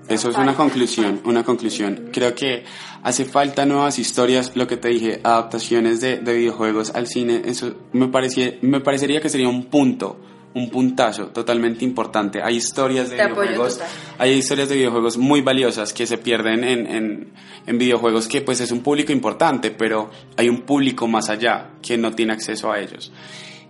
Eso 0.08 0.30
es 0.30 0.38
una 0.38 0.54
conclusión, 0.54 1.20
una 1.26 1.44
conclusión. 1.44 2.08
Creo 2.10 2.34
que 2.34 2.64
hace 3.02 3.26
falta 3.26 3.66
nuevas 3.66 3.98
historias, 3.98 4.52
lo 4.54 4.66
que 4.66 4.78
te 4.78 4.88
dije, 4.88 5.20
adaptaciones 5.22 6.00
de, 6.00 6.16
de 6.20 6.32
videojuegos 6.32 6.92
al 6.94 7.08
cine, 7.08 7.42
eso 7.44 7.74
me, 7.92 8.08
parecía, 8.08 8.54
me 8.62 8.80
parecería 8.80 9.20
que 9.20 9.28
sería 9.28 9.50
un 9.50 9.66
punto, 9.66 10.18
un 10.54 10.70
puntazo 10.70 11.28
totalmente 11.28 11.84
importante. 11.84 12.42
Hay 12.42 12.56
historias 12.56 13.10
de 13.10 13.16
Te 13.16 13.24
videojuegos, 13.24 13.80
hay 14.18 14.32
historias 14.32 14.68
de 14.68 14.76
videojuegos 14.76 15.16
muy 15.16 15.40
valiosas 15.40 15.92
que 15.92 16.06
se 16.06 16.18
pierden 16.18 16.64
en, 16.64 16.86
en, 16.86 17.32
en 17.66 17.78
videojuegos 17.78 18.28
que 18.28 18.42
pues 18.42 18.60
es 18.60 18.70
un 18.70 18.80
público 18.80 19.12
importante, 19.12 19.70
pero 19.70 20.10
hay 20.36 20.48
un 20.48 20.62
público 20.62 21.08
más 21.08 21.30
allá 21.30 21.70
que 21.80 21.96
no 21.96 22.12
tiene 22.12 22.32
acceso 22.32 22.70
a 22.70 22.80
ellos. 22.80 23.12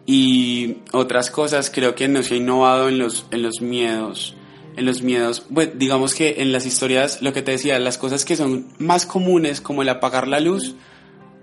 Y 0.04 0.78
otras 0.92 1.30
cosas, 1.30 1.70
creo 1.70 1.94
que 1.94 2.08
no 2.08 2.22
se 2.22 2.34
ha 2.34 2.36
innovado 2.36 2.88
en 2.88 2.98
los, 2.98 3.26
en 3.30 3.42
los 3.42 3.60
miedos. 3.60 4.34
En 4.74 4.86
los 4.86 5.02
miedos, 5.02 5.46
pues 5.52 5.78
digamos 5.78 6.14
que 6.14 6.36
en 6.38 6.50
las 6.50 6.64
historias, 6.64 7.20
lo 7.20 7.34
que 7.34 7.42
te 7.42 7.52
decía, 7.52 7.78
las 7.78 7.98
cosas 7.98 8.24
que 8.24 8.36
son 8.36 8.68
más 8.78 9.04
comunes, 9.04 9.60
como 9.60 9.82
el 9.82 9.88
apagar 9.90 10.26
la 10.26 10.40
luz, 10.40 10.74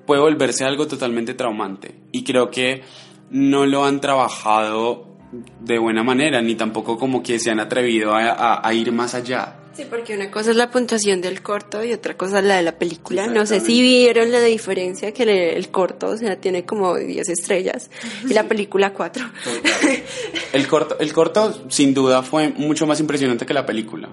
puede 0.08 0.22
volverse 0.22 0.66
algo 0.66 0.88
totalmente 0.88 1.36
traumante. 1.36 1.94
Y 2.12 2.24
creo 2.24 2.50
que 2.50 2.82
no 3.30 3.68
lo 3.68 3.86
han 3.86 4.02
trabajado 4.02 5.09
de 5.32 5.78
buena 5.78 6.04
manera, 6.04 6.42
ni 6.42 6.56
tampoco 6.56 6.98
como 6.98 7.22
que 7.22 7.40
se 7.40 7.52
han 7.52 7.60
atrevido 7.60 8.14
a, 8.16 8.30
a- 8.32 8.68
a 8.68 8.74
ir 8.74 8.92
más 8.92 9.14
allá. 9.16 9.56
Sí, 9.74 9.86
porque 9.90 10.16
una 10.16 10.30
cosa 10.30 10.50
es 10.52 10.58
la 10.58 10.70
puntuación 10.72 11.22
del 11.22 11.42
corto 11.42 11.86
y 11.86 11.94
otra 11.94 12.18
cosa 12.18 12.40
es 12.40 12.46
la 12.46 12.58
de 12.58 12.64
la 12.64 12.78
película. 12.78 13.28
No 13.28 13.46
sé 13.46 13.60
si 13.62 13.82
vieron 13.82 14.30
la 14.32 14.42
diferencia 14.42 15.14
que 15.14 15.52
el 15.54 15.70
corto, 15.70 16.08
o 16.08 16.18
sea, 16.18 16.36
tiene 16.42 16.66
como 16.66 16.96
10 16.98 17.30
estrellas 17.30 17.90
y 18.28 18.34
la 18.34 18.44
película 18.48 18.92
4. 18.94 19.24
El 20.54 20.68
corto, 20.68 20.98
el 21.00 21.14
corto, 21.14 21.70
sin 21.70 21.94
duda, 21.94 22.24
fue 22.24 22.50
mucho 22.50 22.88
más 22.88 23.00
impresionante 23.00 23.46
que 23.46 23.54
la 23.54 23.66
película. 23.66 24.10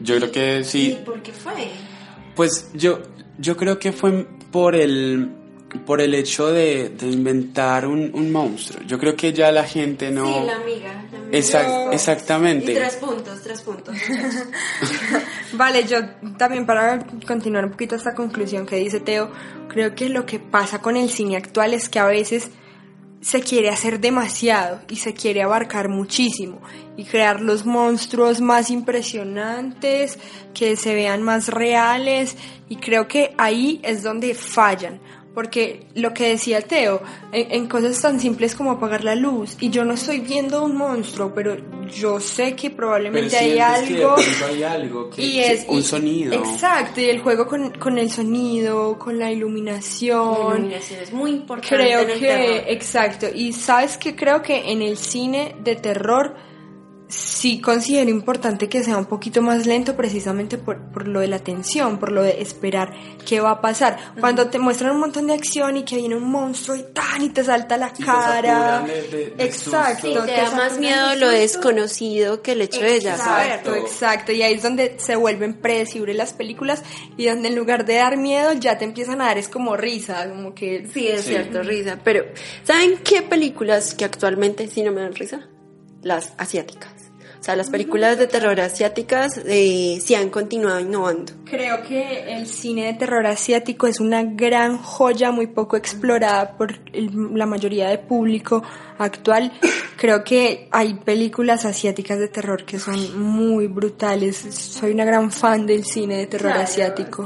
Yo 0.00 0.16
creo 0.16 0.32
que 0.32 0.64
sí. 0.64 0.98
por 1.04 1.22
qué 1.22 1.32
fue? 1.32 1.52
Pues 2.34 2.70
yo, 2.74 3.00
yo 3.38 3.56
creo 3.56 3.78
que 3.78 3.92
fue 3.92 4.26
por 4.50 4.74
el, 4.74 5.30
por 5.86 6.00
el 6.00 6.14
hecho 6.14 6.52
de, 6.52 6.88
de 6.90 7.06
inventar 7.08 7.86
un, 7.86 8.10
un 8.14 8.30
monstruo. 8.32 8.82
Yo 8.86 8.98
creo 8.98 9.14
que 9.16 9.32
ya 9.32 9.50
la 9.52 9.64
gente 9.64 10.10
no... 10.10 10.26
Sí, 10.26 10.46
la 10.46 10.56
amiga. 10.56 11.04
la 11.12 11.18
amiga. 11.18 11.38
Exact- 11.38 11.92
Y 11.92 11.94
exactamente. 11.94 12.74
tres 12.74 12.96
puntos, 12.96 13.40
tres 13.42 13.60
puntos. 13.62 13.96
Vale, 15.52 15.84
yo 15.84 15.98
también 16.36 16.66
para 16.66 17.04
continuar 17.26 17.64
un 17.64 17.70
poquito 17.72 17.94
esta 17.96 18.14
conclusión 18.14 18.66
que 18.66 18.76
dice 18.76 19.00
Teo, 19.00 19.30
creo 19.68 19.94
que 19.94 20.08
lo 20.08 20.26
que 20.26 20.38
pasa 20.38 20.80
con 20.80 20.96
el 20.96 21.10
cine 21.10 21.36
actual 21.36 21.74
es 21.74 21.88
que 21.88 21.98
a 21.98 22.06
veces 22.06 22.50
se 23.20 23.40
quiere 23.40 23.70
hacer 23.70 24.00
demasiado 24.00 24.80
y 24.90 24.96
se 24.96 25.14
quiere 25.14 25.42
abarcar 25.42 25.88
muchísimo 25.88 26.60
y 26.96 27.04
crear 27.04 27.40
los 27.40 27.64
monstruos 27.64 28.40
más 28.40 28.70
impresionantes, 28.70 30.18
que 30.52 30.76
se 30.76 30.94
vean 30.94 31.22
más 31.22 31.48
reales 31.48 32.36
y 32.68 32.76
creo 32.76 33.08
que 33.08 33.34
ahí 33.38 33.80
es 33.82 34.02
donde 34.02 34.34
fallan. 34.34 35.00
Porque 35.34 35.86
lo 35.96 36.14
que 36.14 36.28
decía 36.28 36.60
Teo, 36.62 37.02
en, 37.32 37.50
en 37.50 37.66
cosas 37.66 38.00
tan 38.00 38.20
simples 38.20 38.54
como 38.54 38.70
apagar 38.70 39.02
la 39.02 39.16
luz, 39.16 39.56
y 39.58 39.68
yo 39.70 39.84
no 39.84 39.94
estoy 39.94 40.20
viendo 40.20 40.62
un 40.64 40.76
monstruo, 40.76 41.32
pero 41.34 41.56
yo 41.88 42.20
sé 42.20 42.54
que 42.54 42.70
probablemente 42.70 43.36
hay 43.36 43.54
que 43.54 43.60
algo 43.60 44.14
pronto 44.14 44.46
hay 44.48 44.62
algo, 44.62 45.10
que- 45.10 45.22
y 45.22 45.32
que- 45.32 45.52
es 45.52 45.64
un 45.68 45.78
y- 45.78 45.82
sonido. 45.82 46.34
Exacto, 46.34 47.00
y 47.00 47.06
el 47.06 47.20
juego 47.20 47.46
con, 47.48 47.70
con 47.72 47.98
el 47.98 48.10
sonido, 48.10 48.96
con 48.98 49.18
la 49.18 49.24
La 49.26 49.32
iluminación. 49.32 50.56
iluminación 50.58 51.00
es 51.00 51.12
muy 51.12 51.30
importante. 51.32 51.76
Creo 51.76 52.00
en 52.02 52.10
el 52.10 52.18
que, 52.20 52.26
terror. 52.28 52.64
exacto, 52.68 53.26
y 53.34 53.52
sabes 53.52 53.96
que 53.96 54.14
creo 54.14 54.40
que 54.40 54.70
en 54.70 54.82
el 54.82 54.96
cine 54.96 55.56
de 55.64 55.74
terror 55.76 56.36
sí 57.06 57.60
considero 57.60 58.08
importante 58.10 58.68
que 58.68 58.82
sea 58.82 58.96
un 58.96 59.04
poquito 59.04 59.42
más 59.42 59.66
lento 59.66 59.94
precisamente 59.94 60.56
por, 60.58 60.90
por 60.90 61.06
lo 61.06 61.20
de 61.20 61.28
la 61.28 61.38
tensión, 61.38 61.98
por 61.98 62.10
lo 62.10 62.22
de 62.22 62.40
esperar 62.42 62.92
qué 63.26 63.40
va 63.40 63.50
a 63.52 63.60
pasar. 63.60 63.98
Cuando 64.18 64.48
te 64.48 64.58
muestran 64.58 64.92
un 64.92 65.00
montón 65.00 65.26
de 65.26 65.34
acción 65.34 65.76
y 65.76 65.84
que 65.84 65.96
viene 65.96 66.16
un 66.16 66.24
monstruo 66.30 66.76
y 66.76 66.82
tan 66.94 67.22
y 67.22 67.28
te 67.28 67.44
salta 67.44 67.76
la 67.76 67.92
cara. 67.92 68.22
saturan 68.42 68.86
de- 68.86 69.02
de- 69.02 69.30
de 69.36 69.44
exacto. 69.44 70.06
Sí, 70.08 70.14
te 70.14 70.20
te 70.26 70.32
da 70.42 70.50
más 70.52 70.78
miedo 70.78 71.14
lo 71.16 71.28
desconocido 71.28 72.42
que 72.42 72.52
el 72.52 72.62
hecho 72.62 72.80
de 72.80 73.00
ya 73.00 73.16
saber. 73.16 73.46
Exacto, 73.48 73.74
exacto. 73.76 74.32
Y 74.32 74.42
ahí 74.42 74.54
es 74.54 74.62
donde 74.62 74.96
se 74.98 75.14
vuelven 75.16 75.54
predecibles 75.60 76.16
las 76.16 76.32
películas 76.32 76.82
y 77.16 77.26
donde 77.26 77.48
en 77.48 77.54
lugar 77.56 77.84
de 77.84 77.96
dar 77.96 78.16
miedo 78.16 78.52
ya 78.54 78.78
te 78.78 78.84
empiezan 78.86 79.20
a 79.20 79.26
dar 79.26 79.38
es 79.38 79.48
como 79.48 79.76
risa, 79.76 80.28
como 80.30 80.54
que... 80.54 80.88
Sí, 80.92 81.06
es 81.08 81.20
Sí. 81.22 81.28
cierto, 81.28 81.62
risa. 81.62 81.98
Pero, 82.02 82.24
¿saben 82.64 82.98
qué 83.04 83.22
películas 83.22 83.94
que 83.94 84.04
actualmente 84.04 84.66
sí 84.68 84.82
no 84.82 84.90
me 84.90 85.02
dan 85.02 85.14
risa? 85.14 85.46
Las 86.02 86.32
asiáticas. 86.36 86.92
Sea, 87.44 87.56
las 87.56 87.68
películas 87.68 88.16
de 88.16 88.26
terror 88.26 88.58
asiáticas 88.58 89.38
eh, 89.44 89.98
sí 90.02 90.14
han 90.14 90.30
continuado 90.30 90.80
innovando. 90.80 91.30
Creo 91.44 91.82
que 91.82 92.34
el 92.36 92.46
cine 92.46 92.86
de 92.86 92.94
terror 92.94 93.26
asiático 93.26 93.86
es 93.86 94.00
una 94.00 94.22
gran 94.24 94.78
joya 94.78 95.30
muy 95.30 95.46
poco 95.46 95.76
explorada 95.76 96.56
por 96.56 96.78
el- 96.92 97.10
la 97.34 97.46
mayoría 97.46 97.88
de 97.88 97.98
público 97.98 98.62
actual. 98.98 99.52
Creo 99.96 100.24
que 100.24 100.68
hay 100.70 100.94
películas 100.94 101.64
asiáticas 101.64 102.18
de 102.18 102.28
terror 102.28 102.64
que 102.64 102.78
son 102.78 103.20
muy 103.20 103.66
brutales. 103.66 104.36
Soy 104.36 104.92
una 104.92 105.04
gran 105.04 105.30
fan 105.30 105.66
del 105.66 105.84
cine 105.84 106.16
de 106.16 106.26
terror 106.26 106.52
Claro, 106.52 106.64
asiático. 106.64 107.24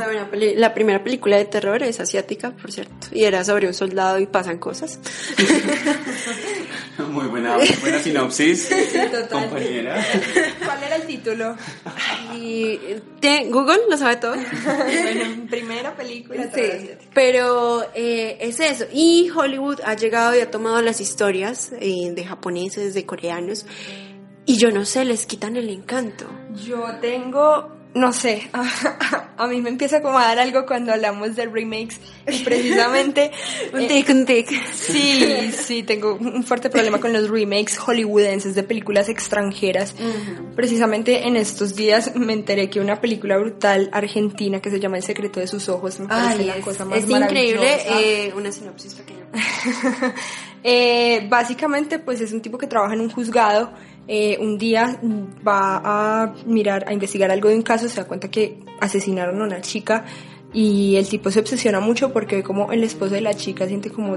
La 0.56 0.74
primera 0.74 1.02
película 1.02 1.36
de 1.36 1.44
terror 1.44 1.82
es 1.82 2.00
asiática, 2.00 2.50
por 2.50 2.72
cierto. 2.72 3.08
Y 3.12 3.24
era 3.24 3.44
sobre 3.44 3.66
un 3.68 3.74
soldado 3.74 4.18
y 4.18 4.26
pasan 4.26 4.58
cosas. 4.58 4.98
Muy 7.12 7.26
buena, 7.28 7.56
muy 7.56 7.68
buena 7.80 7.98
sinopsis, 8.00 8.68
total. 8.68 9.28
compañera. 9.28 10.04
¿Cuál 10.64 10.82
era 10.82 10.96
el 10.96 11.02
título? 11.06 11.56
Y 12.34 12.76
te- 13.20 13.46
Google 13.50 13.78
lo 13.88 13.96
bueno, 14.16 15.46
primera 15.50 15.94
película 15.94 16.50
Sí, 16.54 16.90
pero 17.14 17.84
eh, 17.94 18.38
es 18.40 18.60
eso. 18.60 18.84
Y 18.92 19.30
Hollywood 19.30 19.80
ha 19.84 19.94
llegado 19.94 20.36
y 20.36 20.40
ha 20.40 20.50
tomado 20.50 20.80
las 20.82 21.00
historias 21.00 21.72
eh, 21.80 22.12
de 22.12 22.24
japoneses, 22.24 22.94
de 22.94 23.06
coreanos, 23.06 23.66
y 24.46 24.56
yo 24.56 24.70
no 24.70 24.84
sé, 24.84 25.04
les 25.04 25.26
quitan 25.26 25.56
el 25.56 25.68
encanto. 25.68 26.26
Yo 26.64 26.98
tengo, 27.00 27.77
no 27.98 28.12
sé, 28.12 28.50
a, 29.36 29.46
mí 29.46 29.60
me 29.60 29.68
empieza 29.70 30.00
como 30.00 30.18
a 30.18 30.24
dar 30.24 30.38
algo 30.38 30.64
cuando 30.66 30.92
hablamos 30.92 31.36
de 31.36 31.46
remakes 31.46 32.00
y 32.26 32.44
precisamente... 32.44 33.30
Un 33.72 33.82
eh, 33.82 33.88
tic, 33.88 34.08
un 34.08 34.24
tic. 34.24 34.48
Sí, 34.72 35.52
sí, 35.52 35.82
tengo 35.82 36.14
un 36.14 36.42
fuerte 36.42 36.70
problema 36.70 37.00
con 37.00 37.12
los 37.12 37.28
remakes 37.28 37.76
hollywoodenses 37.76 38.54
de 38.54 38.62
películas 38.62 39.08
extranjeras. 39.08 39.94
Precisamente 40.56 41.26
en 41.26 41.36
estos 41.36 41.74
días 41.74 42.14
me 42.14 42.32
enteré 42.32 42.70
que 42.70 42.80
una 42.80 43.00
película 43.00 43.36
brutal 43.36 43.90
argentina 43.92 44.60
que 44.60 44.70
se 44.70 44.80
llama 44.80 44.96
El 44.96 45.02
secreto 45.02 45.40
de 45.40 45.46
sus 45.46 45.68
ojos 45.68 46.00
me 46.00 46.06
parece 46.08 46.40
Ay, 46.40 46.46
la 46.46 46.56
es, 46.56 46.64
cosa 46.64 46.84
más 46.84 46.98
es 46.98 47.10
increíble. 47.10 47.78
eh, 47.86 48.32
una 48.34 48.50
sinopsis 48.50 48.94
pequeña. 48.94 49.26
Eh, 50.64 51.26
básicamente, 51.28 51.98
pues 51.98 52.20
es 52.20 52.32
un 52.32 52.40
tipo 52.40 52.58
que 52.58 52.66
trabaja 52.66 52.94
en 52.94 53.00
un 53.00 53.10
juzgado. 53.10 53.72
Eh, 54.08 54.38
un 54.40 54.56
día 54.56 54.98
va 55.46 55.82
a 55.84 56.34
mirar, 56.46 56.84
a 56.88 56.94
investigar 56.94 57.30
algo 57.30 57.50
de 57.50 57.56
un 57.56 57.62
caso, 57.62 57.88
se 57.88 58.00
da 58.00 58.08
cuenta 58.08 58.30
que 58.30 58.58
asesinaron 58.80 59.40
a 59.42 59.44
una 59.44 59.60
chica 59.60 60.06
y 60.52 60.96
el 60.96 61.06
tipo 61.06 61.30
se 61.30 61.40
obsesiona 61.40 61.78
mucho 61.78 62.10
porque 62.10 62.36
ve 62.36 62.42
como 62.42 62.72
el 62.72 62.82
esposo 62.82 63.14
de 63.14 63.20
la 63.20 63.34
chica 63.34 63.66
siente 63.66 63.90
como 63.90 64.16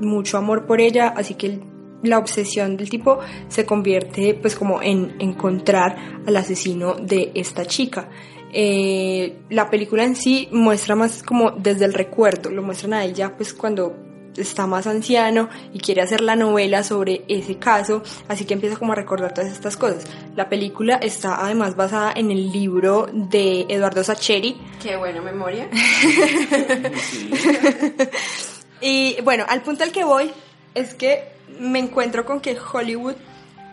mucho 0.00 0.38
amor 0.38 0.64
por 0.64 0.80
ella, 0.80 1.08
así 1.08 1.34
que 1.34 1.60
la 2.02 2.18
obsesión 2.18 2.78
del 2.78 2.88
tipo 2.88 3.18
se 3.48 3.66
convierte 3.66 4.34
pues 4.34 4.56
como 4.56 4.80
en 4.80 5.16
encontrar 5.18 6.22
al 6.26 6.36
asesino 6.36 6.94
de 6.94 7.32
esta 7.34 7.66
chica. 7.66 8.08
Eh, 8.52 9.40
la 9.50 9.68
película 9.68 10.04
en 10.04 10.16
sí 10.16 10.48
muestra 10.50 10.94
más 10.94 11.22
como 11.22 11.50
desde 11.50 11.84
el 11.84 11.92
recuerdo, 11.92 12.50
lo 12.50 12.62
muestran 12.62 12.94
a 12.94 13.04
ella 13.04 13.36
pues 13.36 13.52
cuando 13.52 14.05
está 14.38 14.66
más 14.66 14.86
anciano 14.86 15.48
y 15.72 15.80
quiere 15.80 16.02
hacer 16.02 16.20
la 16.20 16.36
novela 16.36 16.82
sobre 16.82 17.24
ese 17.28 17.56
caso, 17.56 18.02
así 18.28 18.44
que 18.44 18.54
empieza 18.54 18.76
como 18.76 18.92
a 18.92 18.96
recordar 18.96 19.34
todas 19.34 19.50
estas 19.50 19.76
cosas. 19.76 20.04
La 20.34 20.48
película 20.48 20.96
está 20.96 21.44
además 21.44 21.76
basada 21.76 22.12
en 22.14 22.30
el 22.30 22.52
libro 22.52 23.08
de 23.12 23.66
Eduardo 23.68 24.04
Sacheri, 24.04 24.56
Qué 24.82 24.96
buena 24.96 25.20
memoria. 25.20 25.68
Y 28.80 29.20
bueno, 29.22 29.44
al 29.48 29.62
punto 29.62 29.84
al 29.84 29.92
que 29.92 30.04
voy 30.04 30.30
es 30.74 30.94
que 30.94 31.24
me 31.58 31.78
encuentro 31.78 32.24
con 32.24 32.40
que 32.40 32.56
Hollywood 32.72 33.14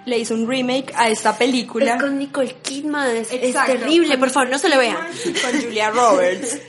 le 0.06 0.18
hizo 0.18 0.34
un 0.34 0.48
remake 0.48 0.94
a 0.96 1.10
esta 1.10 1.38
película. 1.38 1.96
Es 1.96 2.02
con 2.02 2.18
Nicole 2.18 2.56
Kidman, 2.62 3.16
es, 3.16 3.30
terrible, 3.30 4.18
por 4.18 4.30
favor, 4.30 4.50
no 4.50 4.60
se 4.60 4.70
lo 4.70 4.78
vean. 4.78 4.98
Con 4.98 5.62
Julia 5.62 5.90
Roberts. 5.90 6.60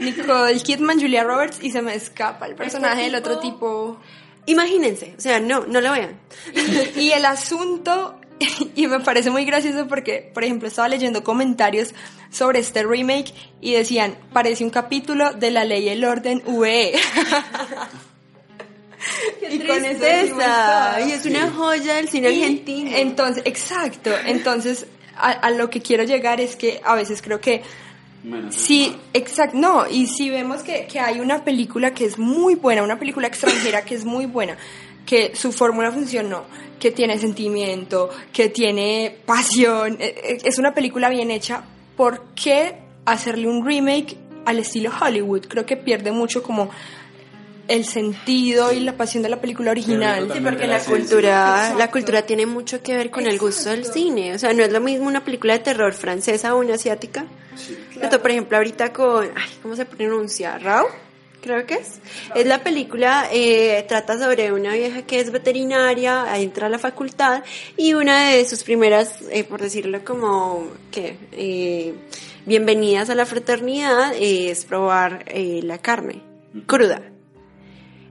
Nicole 0.00 0.60
Kidman, 0.60 1.00
Julia 1.00 1.24
Roberts 1.24 1.58
y 1.62 1.70
se 1.70 1.82
me 1.82 1.94
escapa 1.94 2.46
el 2.46 2.54
personaje 2.54 3.02
del 3.02 3.14
otro 3.14 3.38
tipo. 3.38 3.98
Imagínense, 4.46 5.14
o 5.16 5.20
sea, 5.20 5.38
no, 5.38 5.66
no 5.66 5.80
lo 5.80 5.92
vean. 5.92 6.18
Y, 6.96 7.00
y 7.00 7.12
el 7.12 7.24
asunto, 7.24 8.18
y 8.74 8.86
me 8.86 9.00
parece 9.00 9.30
muy 9.30 9.44
gracioso 9.44 9.86
porque, 9.86 10.30
por 10.32 10.44
ejemplo, 10.44 10.66
estaba 10.66 10.88
leyendo 10.88 11.22
comentarios 11.22 11.94
sobre 12.30 12.60
este 12.60 12.82
remake 12.82 13.34
y 13.60 13.74
decían, 13.74 14.16
parece 14.32 14.64
un 14.64 14.70
capítulo 14.70 15.32
de 15.32 15.50
La 15.50 15.64
Ley 15.64 15.84
y 15.84 15.88
el 15.90 16.04
Orden 16.04 16.42
E". 16.64 16.94
Y 19.50 19.58
con 19.60 19.82
tristeza. 19.82 21.00
Y 21.06 21.12
es 21.12 21.26
una 21.26 21.50
joya 21.50 21.94
del 21.94 22.08
cine 22.08 22.30
Y 22.30 22.42
argentino. 22.42 22.90
Entonces, 22.94 23.42
exacto. 23.46 24.10
Entonces, 24.26 24.86
a, 25.16 25.30
a 25.30 25.50
lo 25.50 25.70
que 25.70 25.80
quiero 25.80 26.04
llegar 26.04 26.40
es 26.40 26.56
que 26.56 26.80
a 26.84 26.94
veces 26.94 27.22
creo 27.22 27.40
que 27.40 27.62
Menos 28.22 28.54
Sí, 28.54 28.94
exacto, 29.14 29.56
no, 29.56 29.88
y 29.88 30.06
si 30.06 30.28
vemos 30.28 30.62
que, 30.62 30.86
que 30.86 31.00
hay 31.00 31.20
una 31.20 31.42
película 31.42 31.94
que 31.94 32.04
es 32.04 32.18
muy 32.18 32.54
buena, 32.54 32.82
una 32.82 32.98
película 32.98 33.26
extranjera 33.26 33.82
que 33.82 33.94
es 33.94 34.04
muy 34.04 34.26
buena, 34.26 34.58
que 35.06 35.34
su 35.34 35.52
fórmula 35.52 35.90
funcionó, 35.90 36.44
que 36.78 36.90
tiene 36.90 37.18
sentimiento, 37.18 38.10
que 38.30 38.50
tiene 38.50 39.16
pasión, 39.24 39.96
eh, 40.00 40.14
eh, 40.22 40.38
es 40.44 40.58
una 40.58 40.74
película 40.74 41.08
bien 41.08 41.30
hecha, 41.30 41.64
¿por 41.96 42.26
qué 42.34 42.74
hacerle 43.06 43.48
un 43.48 43.64
remake 43.64 44.16
al 44.44 44.58
estilo 44.58 44.90
Hollywood? 45.00 45.46
Creo 45.48 45.64
que 45.64 45.78
pierde 45.78 46.12
mucho 46.12 46.42
como 46.42 46.68
el 47.70 47.84
sentido 47.84 48.72
y 48.72 48.80
la 48.80 48.96
pasión 48.96 49.22
de 49.22 49.28
la 49.28 49.40
película 49.40 49.70
original. 49.70 50.28
Sí, 50.32 50.40
porque 50.40 50.66
la 50.66 50.80
cultura, 50.80 51.74
la 51.76 51.90
cultura 51.90 52.22
tiene 52.22 52.44
mucho 52.44 52.82
que 52.82 52.96
ver 52.96 53.10
con 53.10 53.26
el 53.26 53.38
gusto 53.38 53.70
del 53.70 53.84
cine. 53.84 54.34
O 54.34 54.38
sea, 54.38 54.52
no 54.52 54.64
es 54.64 54.72
lo 54.72 54.80
mismo 54.80 55.06
una 55.06 55.24
película 55.24 55.52
de 55.52 55.60
terror 55.60 55.92
francesa 55.92 56.54
o 56.54 56.58
una 56.58 56.74
asiática. 56.74 57.26
Por 57.94 58.30
ejemplo, 58.30 58.56
ahorita 58.56 58.92
con, 58.92 59.30
ay, 59.36 59.50
¿cómo 59.62 59.76
se 59.76 59.84
pronuncia? 59.84 60.58
Rao, 60.58 60.88
creo 61.40 61.64
que 61.64 61.74
es. 61.74 62.00
Es 62.34 62.44
la 62.44 62.62
película, 62.62 63.28
eh, 63.32 63.84
trata 63.88 64.18
sobre 64.18 64.52
una 64.52 64.74
vieja 64.74 65.02
que 65.02 65.20
es 65.20 65.30
veterinaria, 65.30 66.26
entra 66.38 66.66
a 66.66 66.70
la 66.70 66.78
facultad 66.78 67.44
y 67.76 67.94
una 67.94 68.30
de 68.30 68.44
sus 68.46 68.64
primeras, 68.64 69.22
eh, 69.30 69.44
por 69.44 69.60
decirlo 69.60 70.04
como, 70.04 70.66
que 70.90 71.16
eh, 71.32 71.94
bienvenidas 72.46 73.10
a 73.10 73.14
la 73.14 73.26
fraternidad 73.26 74.12
es 74.18 74.64
probar 74.64 75.24
eh, 75.28 75.60
la 75.62 75.78
carne 75.78 76.20
cruda. 76.66 77.02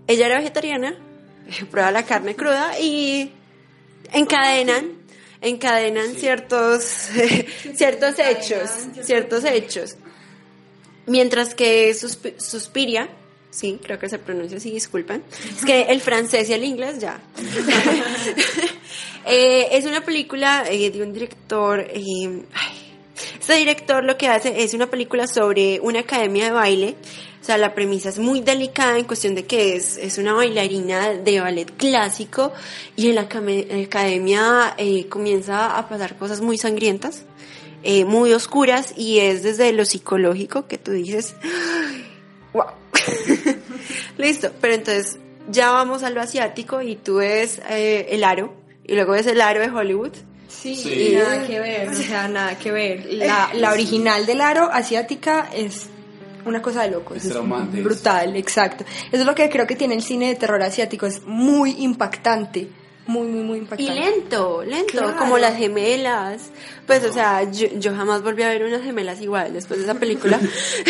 Ella 0.09 0.25
era 0.25 0.39
vegetariana, 0.39 0.95
prueba 1.71 1.91
la 1.91 2.03
carne 2.03 2.35
cruda 2.35 2.77
y 2.79 3.31
encadenan, 4.11 4.91
encadenan 5.41 6.15
ciertos, 6.15 6.83
ciertos 7.75 8.15
hechos, 8.19 8.69
ciertos 9.03 9.45
hechos. 9.45 9.95
Mientras 11.05 11.55
que 11.55 11.91
Susp- 11.91 12.39
Suspiria, 12.39 13.07
sí, 13.51 13.79
creo 13.83 13.97
que 13.99 14.09
se 14.09 14.19
pronuncia 14.19 14.57
así, 14.57 14.71
disculpen, 14.71 15.23
es 15.57 15.63
que 15.63 15.83
el 15.83 16.01
francés 16.01 16.49
y 16.49 16.53
el 16.53 16.63
inglés 16.63 16.99
ya. 16.99 17.21
Eh, 19.25 19.67
es 19.77 19.85
una 19.85 20.01
película 20.01 20.63
eh, 20.69 20.89
de 20.89 21.03
un 21.03 21.13
director, 21.13 21.81
eh, 21.81 22.41
ay, 22.53 22.93
este 23.39 23.55
director 23.55 24.03
lo 24.03 24.17
que 24.17 24.27
hace 24.27 24.63
es 24.63 24.73
una 24.73 24.87
película 24.89 25.27
sobre 25.27 25.79
una 25.81 25.99
academia 25.99 26.45
de 26.45 26.51
baile. 26.51 26.95
O 27.49 27.51
sea, 27.51 27.57
la 27.57 27.73
premisa 27.73 28.09
es 28.09 28.19
muy 28.19 28.41
delicada 28.41 28.99
en 28.99 29.05
cuestión 29.05 29.33
de 29.33 29.47
que 29.47 29.75
es, 29.75 29.97
es 29.97 30.19
una 30.19 30.33
bailarina 30.33 31.13
de 31.15 31.39
ballet 31.39 31.75
clásico 31.77 32.53
y 32.95 33.09
en 33.09 33.15
la 33.15 33.21
academia 33.21 34.75
eh, 34.77 35.07
comienza 35.09 35.75
a 35.75 35.89
pasar 35.89 36.15
cosas 36.15 36.41
muy 36.41 36.59
sangrientas, 36.59 37.23
eh, 37.81 38.05
muy 38.05 38.33
oscuras 38.33 38.93
y 38.95 39.17
es 39.17 39.41
desde 39.41 39.73
lo 39.73 39.83
psicológico 39.85 40.67
que 40.67 40.77
tú 40.77 40.91
dices, 40.91 41.33
wow. 42.53 42.65
Listo, 44.19 44.51
pero 44.61 44.75
entonces 44.75 45.17
ya 45.49 45.71
vamos 45.71 46.03
a 46.03 46.11
lo 46.11 46.21
asiático 46.21 46.83
y 46.83 46.97
tú 46.97 47.15
ves 47.15 47.63
eh, 47.67 48.09
el 48.11 48.25
aro 48.25 48.53
y 48.85 48.93
luego 48.93 49.13
ves 49.13 49.25
el 49.25 49.41
aro 49.41 49.59
de 49.59 49.71
Hollywood. 49.71 50.13
Sí, 50.49 50.75
Sí. 50.75 50.93
y 50.93 51.15
nada 51.15 51.47
que 51.47 51.59
ver, 51.59 51.89
o 51.89 51.93
sea, 51.95 52.27
nada 52.27 52.59
que 52.59 52.71
ver. 52.71 53.07
La, 53.09 53.49
la 53.55 53.71
original 53.71 54.27
del 54.27 54.41
aro 54.41 54.69
asiática 54.71 55.49
es 55.51 55.87
una 56.45 56.61
cosa 56.61 56.83
de 56.83 56.91
locos. 56.91 57.17
Es 57.23 57.83
brutal, 57.83 58.35
exacto. 58.35 58.83
Eso 59.11 59.21
es 59.21 59.25
lo 59.25 59.35
que 59.35 59.49
creo 59.49 59.67
que 59.67 59.75
tiene 59.75 59.95
el 59.95 60.01
cine 60.01 60.27
de 60.27 60.35
terror 60.35 60.61
asiático, 60.61 61.05
es 61.05 61.23
muy 61.25 61.83
impactante. 61.83 62.69
Muy, 63.09 63.25
muy, 63.27 63.41
muy 63.43 63.57
Y 63.57 63.61
impactante. 63.61 63.93
lento, 63.95 64.63
lento, 64.63 64.91
Claro. 64.91 65.15
como 65.17 65.37
las 65.39 65.57
gemelas. 65.57 66.51
Pues, 66.85 67.03
o 67.03 67.11
sea, 67.13 67.43
yo, 67.51 67.67
yo 67.77 67.95
jamás 67.95 68.21
volví 68.23 68.43
a 68.43 68.49
ver 68.49 68.63
unas 68.63 68.81
gemelas 68.83 69.19
igual 69.21 69.51
después 69.53 69.79
de 69.79 69.85
esa 69.85 69.95
película. 69.99 70.39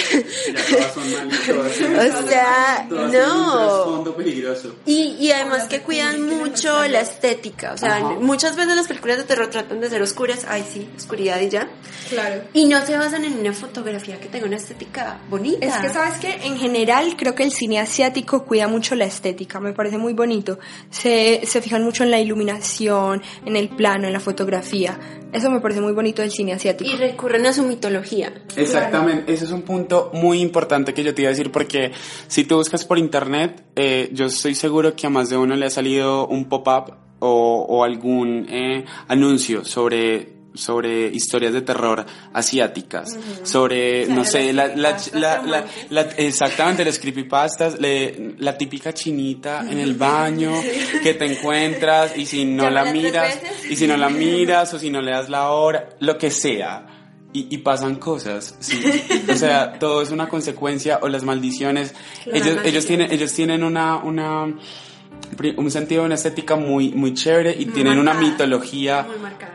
Ya 0.09 0.77
todas 0.77 0.93
son 0.93 1.11
malitas. 1.13 2.15
O 2.25 2.27
sea, 2.29 2.85
Todas 2.89 3.05
un 3.05 3.11
no. 3.11 3.53
trasfondo 3.53 4.15
peligroso. 4.15 4.75
Y, 4.85 5.15
y 5.19 5.31
además 5.31 5.67
que 5.67 5.81
cuidan 5.81 6.21
mucho 6.27 6.85
la 6.87 7.01
estética. 7.01 7.73
O 7.73 7.77
sea, 7.77 7.97
Ajá. 7.97 8.09
muchas 8.19 8.55
veces 8.55 8.75
las 8.75 8.87
películas 8.87 9.17
de 9.17 9.23
terror 9.23 9.47
tratan 9.47 9.79
de 9.79 9.89
ser 9.89 10.01
oscuras. 10.01 10.45
Ay, 10.47 10.65
sí, 10.71 10.89
oscuridad 10.97 11.39
y 11.41 11.49
ya. 11.49 11.69
Claro. 12.09 12.41
Y 12.53 12.65
no 12.65 12.85
se 12.85 12.97
basan 12.97 13.23
en 13.25 13.39
una 13.39 13.53
fotografía 13.53 14.19
que 14.19 14.27
tenga 14.27 14.45
una 14.45 14.57
estética 14.57 15.19
bonita. 15.29 15.65
Es 15.65 15.75
que 15.77 15.89
sabes 15.89 16.19
que 16.19 16.33
en 16.45 16.57
general 16.57 17.15
creo 17.17 17.35
que 17.35 17.43
el 17.43 17.51
cine 17.51 17.79
asiático 17.79 18.45
cuida 18.45 18.67
mucho 18.67 18.95
la 18.95 19.05
estética, 19.05 19.59
me 19.59 19.73
parece 19.73 19.97
muy 19.97 20.13
bonito. 20.13 20.59
Se, 20.89 21.41
se 21.45 21.61
fijan 21.61 21.83
mucho 21.83 22.03
en 22.03 22.08
la 22.11 22.19
iluminación, 22.19 23.21
en 23.45 23.55
el 23.55 23.69
plano, 23.69 24.07
en 24.07 24.13
la 24.13 24.19
fotografía. 24.19 24.99
Eso 25.31 25.51
me 25.51 25.59
parece 25.59 25.81
muy 25.81 25.93
bonito 25.93 26.21
del 26.21 26.31
cine 26.31 26.53
asiático. 26.53 26.89
Y 26.89 26.95
recurren 26.95 27.45
a 27.45 27.53
su 27.53 27.63
mitología. 27.63 28.33
Exactamente, 28.55 29.31
ese 29.31 29.45
es 29.45 29.51
un 29.51 29.61
punto 29.61 30.09
muy 30.13 30.41
importante 30.41 30.93
que 30.93 31.03
yo 31.03 31.13
te 31.13 31.21
iba 31.21 31.29
a 31.29 31.33
decir 31.33 31.51
porque 31.51 31.91
si 32.27 32.43
tú 32.45 32.55
buscas 32.55 32.85
por 32.85 32.97
internet, 32.97 33.63
eh, 33.75 34.09
yo 34.11 34.25
estoy 34.25 34.55
seguro 34.55 34.95
que 34.95 35.07
a 35.07 35.09
más 35.09 35.29
de 35.29 35.37
uno 35.37 35.55
le 35.55 35.65
ha 35.65 35.69
salido 35.69 36.27
un 36.27 36.45
pop-up 36.49 36.95
o, 37.19 37.65
o 37.69 37.83
algún 37.83 38.47
eh, 38.49 38.85
anuncio 39.07 39.63
sobre 39.65 40.38
sobre 40.59 41.07
historias 41.07 41.53
de 41.53 41.61
terror 41.61 42.05
asiáticas, 42.33 43.17
sobre, 43.43 44.07
no 44.07 44.23
sé, 44.25 44.51
la, 44.53 44.67
la, 44.67 44.97
la, 45.13 45.41
la- 45.43 45.65
la- 45.89 46.01
exactamente, 46.17 46.83
los 46.85 46.99
creepypastas, 46.99 47.79
le- 47.79 48.35
la 48.39 48.57
típica 48.57 48.93
chinita 48.93 49.61
en 49.69 49.79
el 49.79 49.93
baño 49.95 50.51
que 51.03 51.13
te 51.13 51.25
encuentras 51.25 52.17
y 52.17 52.25
si 52.25 52.45
no 52.45 52.69
la 52.69 52.85
miras, 52.91 53.39
y 53.69 53.75
si 53.75 53.87
no 53.87 53.97
la 53.97 54.09
miras 54.09 54.73
o 54.73 54.79
si 54.79 54.89
no 54.89 55.01
le 55.01 55.11
das 55.11 55.29
la 55.29 55.49
hora, 55.51 55.89
lo 55.99 56.17
que 56.17 56.31
sea. 56.31 56.85
Y, 57.31 57.47
y 57.53 57.59
pasan 57.59 57.97
cosas, 57.97 58.55
sí. 58.59 58.81
O 59.31 59.35
sea, 59.35 59.73
todo 59.79 60.01
es 60.01 60.09
una 60.09 60.27
consecuencia 60.27 60.97
o 61.03 61.07
las 61.09 61.23
maldiciones. 61.23 61.93
ellos, 62.25 62.57
ellos 62.63 62.87
tienen, 62.87 63.11
ellos 63.11 63.31
tienen 63.33 63.63
una, 63.63 63.97
una, 63.97 64.47
un 65.57 65.71
sentido, 65.71 66.03
una 66.03 66.15
estética 66.15 66.55
muy, 66.55 66.91
muy 66.91 67.13
chévere 67.13 67.55
y 67.57 67.65
tienen 67.67 67.97
una 67.99 68.13
mitología 68.13 69.07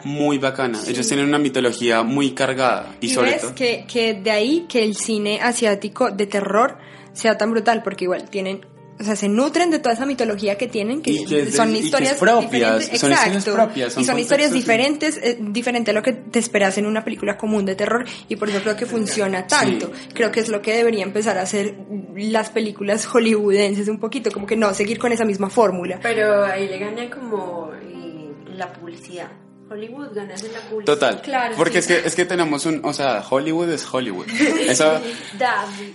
muy 0.04 0.38
bacana. 0.38 0.78
Ellos 0.86 1.06
tienen 1.06 1.26
una 1.26 1.38
mitología 1.38 2.02
muy 2.02 2.30
cargada 2.32 2.94
y, 3.00 3.06
Y 3.06 3.08
sobre 3.10 3.32
ves 3.32 3.42
todo. 3.42 3.54
que, 3.54 3.84
que 3.86 4.14
de 4.14 4.30
ahí 4.30 4.66
que 4.68 4.82
el 4.84 4.94
cine 4.94 5.40
asiático 5.42 6.10
de 6.10 6.26
terror 6.26 6.78
sea 7.12 7.36
tan 7.38 7.50
brutal, 7.50 7.82
porque 7.82 8.04
igual 8.04 8.28
tienen, 8.30 8.64
o 8.98 9.02
sea, 9.04 9.16
se 9.16 9.28
nutren 9.28 9.70
de 9.70 9.78
toda 9.80 9.94
esa 9.94 10.06
mitología 10.06 10.56
que 10.56 10.68
tienen, 10.68 11.02
que, 11.02 11.10
Y 11.10 11.24
que 11.24 11.40
es 11.40 11.46
de- 11.46 11.52
son 11.52 11.70
y 11.70 11.80
que 11.80 11.86
historias 11.86 12.14
propias, 12.14 12.50
diferentes, 12.50 13.00
son 13.00 13.10
historias 13.12 13.44
propias, 13.44 13.92
son 13.92 14.02
y 14.02 14.06
son 14.06 14.18
historias 14.18 14.52
diferentes, 14.52 15.16
eh, 15.22 15.38
diferente 15.40 15.90
a 15.90 15.94
lo 15.94 16.02
que 16.02 16.12
te 16.12 16.38
esperas 16.38 16.78
en 16.78 16.86
una 16.86 17.04
película 17.04 17.36
común 17.36 17.64
de 17.66 17.74
terror, 17.74 18.04
y 18.28 18.36
por 18.36 18.48
eso 18.48 18.60
creo 18.62 18.76
que 18.76 18.86
funciona 18.86 19.46
tanto. 19.46 19.90
Creo 20.14 20.30
que 20.30 20.40
es 20.40 20.48
lo 20.48 20.62
que 20.62 20.74
debería 20.74 21.02
empezar 21.02 21.38
a 21.38 21.42
hacer 21.42 21.74
las 22.16 22.50
películas 22.50 23.06
hollywoodenses 23.06 23.88
un 23.88 23.98
poquito, 23.98 24.30
como 24.30 24.46
que 24.46 24.56
no 24.56 24.72
seguir 24.74 24.98
con 24.98 25.12
esa 25.12 25.24
misma 25.24 25.50
fórmula. 25.50 25.98
Pero 26.02 26.44
ahí 26.44 26.68
le 26.68 26.78
gana 26.78 27.10
como 27.10 27.70
la 28.56 28.72
publicidad. 28.72 29.28
Hollywood 29.70 30.14
ganas 30.14 30.42
en 30.42 30.52
la 30.52 30.60
publicidad. 30.60 30.94
Total. 30.94 31.22
Claro, 31.22 31.54
Porque 31.56 31.80
sí. 31.82 31.92
es 31.92 32.00
que, 32.02 32.08
es 32.08 32.14
que 32.14 32.24
tenemos 32.24 32.66
un, 32.66 32.80
o 32.84 32.92
sea, 32.92 33.24
Hollywood 33.28 33.70
es 33.70 33.86
Hollywood. 33.92 34.26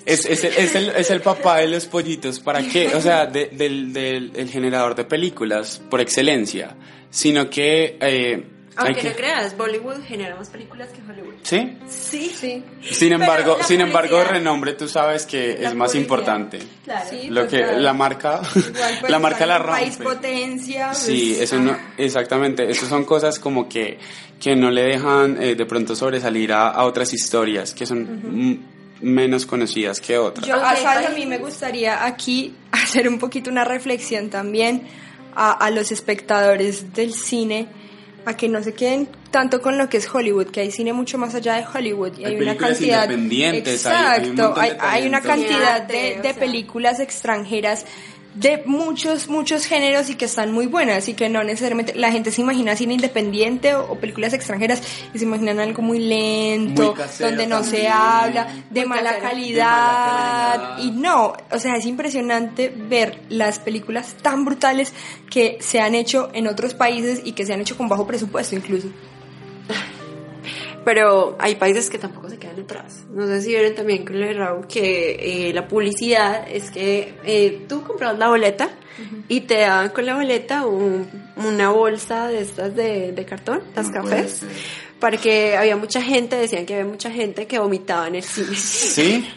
Es, 0.05 0.25
es, 0.25 0.43
el, 0.43 0.53
es, 0.53 0.75
el, 0.75 0.89
es 0.89 1.09
el 1.11 1.21
papá 1.21 1.57
de 1.57 1.67
los 1.67 1.85
pollitos. 1.85 2.39
¿Para 2.39 2.61
qué? 2.63 2.87
O 2.95 3.01
sea, 3.01 3.25
de- 3.25 3.47
del, 3.47 3.93
del 3.93 4.31
el 4.35 4.49
generador 4.49 4.95
de 4.95 5.05
películas 5.05 5.81
por 5.89 6.01
excelencia. 6.01 6.75
Sino 7.09 7.49
que. 7.49 7.97
Eh, 8.01 8.43
Aunque 8.87 9.01
que- 9.01 9.09
no 9.09 9.15
creas, 9.15 9.57
Bollywood 9.57 10.03
genera 10.07 10.35
más 10.35 10.49
películas 10.49 10.89
que 10.89 11.01
Hollywood. 11.11 11.33
¿Sí? 11.43 11.77
Sí, 11.87 12.31
sí. 12.35 12.63
Sin 12.91 13.13
embargo, 13.13 13.57
sin 13.63 13.81
embargo, 13.81 14.23
renombre 14.23 14.73
tú 14.73 14.87
sabes 14.87 15.25
que 15.25 15.57
La 15.59 15.69
es 15.69 15.75
más 15.75 15.91
publicidad. 15.91 16.01
importante. 16.01 16.59
Claro. 16.83 17.05
Sí, 17.09 17.27
Lo 17.29 17.47
que 17.47 17.65
la 17.65 17.93
marca, 17.93 18.41
Igual, 18.55 18.97
pues, 19.01 19.11
la 19.11 19.19
marca 19.19 19.45
la 19.45 19.65
país 19.65 19.97
rompe. 19.97 20.03
potencia. 20.15 20.93
Sí, 20.93 21.33
pues, 21.37 21.43
eso 21.51 21.59
no, 21.59 21.71
ajá. 21.71 21.93
exactamente, 21.97 22.69
eso 22.69 22.85
son 22.87 23.05
cosas 23.05 23.39
como 23.39 23.67
que, 23.69 23.99
que 24.39 24.55
no 24.55 24.71
le 24.71 24.83
dejan 24.83 25.41
eh, 25.41 25.55
de 25.55 25.65
pronto 25.65 25.95
sobresalir 25.95 26.53
a, 26.53 26.69
a 26.69 26.85
otras 26.85 27.13
historias, 27.13 27.73
que 27.73 27.85
son 27.85 28.01
mm, 28.23 28.59
menos 29.01 29.45
conocidas 29.45 30.01
que 30.01 30.17
otras. 30.17 30.47
Yo, 30.47 30.55
a, 30.55 31.09
mí 31.15 31.25
me 31.25 31.37
gustaría 31.37 32.05
aquí 32.05 32.53
hacer 32.71 33.07
un 33.07 33.19
poquito 33.19 33.49
una 33.49 33.65
reflexión 33.65 34.29
también 34.29 34.83
a, 35.35 35.51
a 35.51 35.69
los 35.71 35.91
espectadores 35.91 36.93
del 36.93 37.13
cine, 37.13 37.67
a 38.29 38.37
que 38.37 38.47
no 38.49 38.63
se 38.63 38.73
queden 38.73 39.07
tanto 39.31 39.61
con 39.61 39.77
lo 39.77 39.89
que 39.89 39.97
es 39.97 40.13
Hollywood, 40.13 40.47
que 40.47 40.61
hay 40.61 40.71
cine 40.71 40.93
mucho 40.93 41.17
más 41.17 41.35
allá 41.35 41.55
de 41.55 41.65
Hollywood 41.65 42.17
y 42.17 42.25
Hay 42.25 42.35
hay, 42.35 42.41
una 42.41 42.55
cantidad 42.57 43.03
independientes, 43.09 43.85
hay- 43.85 43.93
hay 43.95 44.19
un 44.21 44.25
exacto, 44.39 44.59
hay, 44.61 44.69
hay 44.79 45.07
una 45.07 45.21
cantidad 45.21 45.81
de, 45.83 45.93
de 46.21 46.33
películas 46.33 46.99
extranjeras 46.99 47.85
de 48.35 48.61
muchos, 48.65 49.27
muchos 49.27 49.65
géneros 49.65 50.09
y 50.09 50.15
que 50.15 50.25
están 50.25 50.51
muy 50.53 50.67
buenas 50.67 51.09
y 51.09 51.13
que 51.15 51.29
no 51.29 51.43
necesariamente 51.43 51.95
la 51.95 52.11
gente 52.11 52.31
se 52.31 52.41
imagina 52.41 52.75
cine 52.75 52.93
independiente 52.93 53.73
o, 53.73 53.91
o 53.91 53.95
películas 53.99 54.33
extranjeras 54.33 54.81
y 55.13 55.17
se 55.19 55.25
imaginan 55.25 55.59
algo 55.59 55.81
muy 55.81 55.99
lento, 55.99 56.83
Muy 56.83 56.93
casero 56.93 57.29
donde 57.29 57.47
no 57.47 57.63
se 57.63 57.87
habla, 57.87 58.47
de 58.69 58.81
Muy 58.81 58.89
mala 58.89 59.09
casero. 59.15 59.29
calidad, 59.29 60.51
De 60.51 60.57
mala 60.57 60.77
calidad. 60.77 60.83
y 60.83 60.91
no, 60.91 61.33
o 61.51 61.59
sea, 61.59 61.75
es 61.75 61.85
impresionante 61.85 62.69
ver 62.69 63.21
las 63.29 63.59
películas 63.59 64.15
tan 64.21 64.45
brutales 64.45 64.93
que 65.29 65.57
se 65.59 65.79
han 65.79 65.95
hecho 65.95 66.29
en 66.33 66.47
otros 66.47 66.73
países 66.75 67.21
y 67.25 67.31
que 67.33 67.45
se 67.45 67.53
han 67.53 67.61
hecho 67.61 67.75
con 67.77 67.89
bajo 67.89 68.05
presupuesto 68.07 68.55
incluso. 68.55 68.89
Pero 70.85 71.35
hay 71.39 71.55
países 71.55 71.89
que 71.89 71.97
tampoco 71.97 72.29
se 72.29 72.37
quedan 72.37 72.59
atrás. 72.61 73.03
No 73.11 73.27
sé 73.27 73.41
si 73.41 73.49
vieron 73.49 73.75
también 73.75 74.05
con 74.05 74.19
lo 74.19 74.25
de 74.25 74.33
Raúl 74.33 74.67
que 74.67 75.47
eh, 75.49 75.53
la 75.53 75.67
publicidad 75.67 76.47
es 76.49 76.71
que 76.71 77.13
eh, 77.23 77.65
tú 77.67 77.83
comprabas 77.83 78.17
la 78.17 78.29
boleta 78.29 78.69
y 79.27 79.41
te 79.41 79.59
daban 79.59 79.89
con 79.89 80.05
la 80.05 80.15
boleta 80.15 80.65
un- 80.65 81.07
una 81.37 81.69
bolsa 81.69 82.27
de 82.27 82.41
estas 82.41 82.75
de, 82.75 83.11
de 83.13 83.25
cartón, 83.25 83.61
las 83.75 83.87
No 83.87 83.93
cafés, 84.03 84.31
ser. 84.31 84.49
para 84.99 85.17
que 85.17 85.55
había 85.55 85.75
mucha 85.77 86.01
gente, 86.01 86.35
decían 86.35 86.65
que 86.65 86.75
había 86.75 86.85
mucha 86.91 87.09
gente 87.11 87.45
que 87.47 87.59
vomitaba 87.59 88.07
en 88.07 88.15
el 88.15 88.23
cine. 88.23 88.55
¿Sí? 88.55 89.27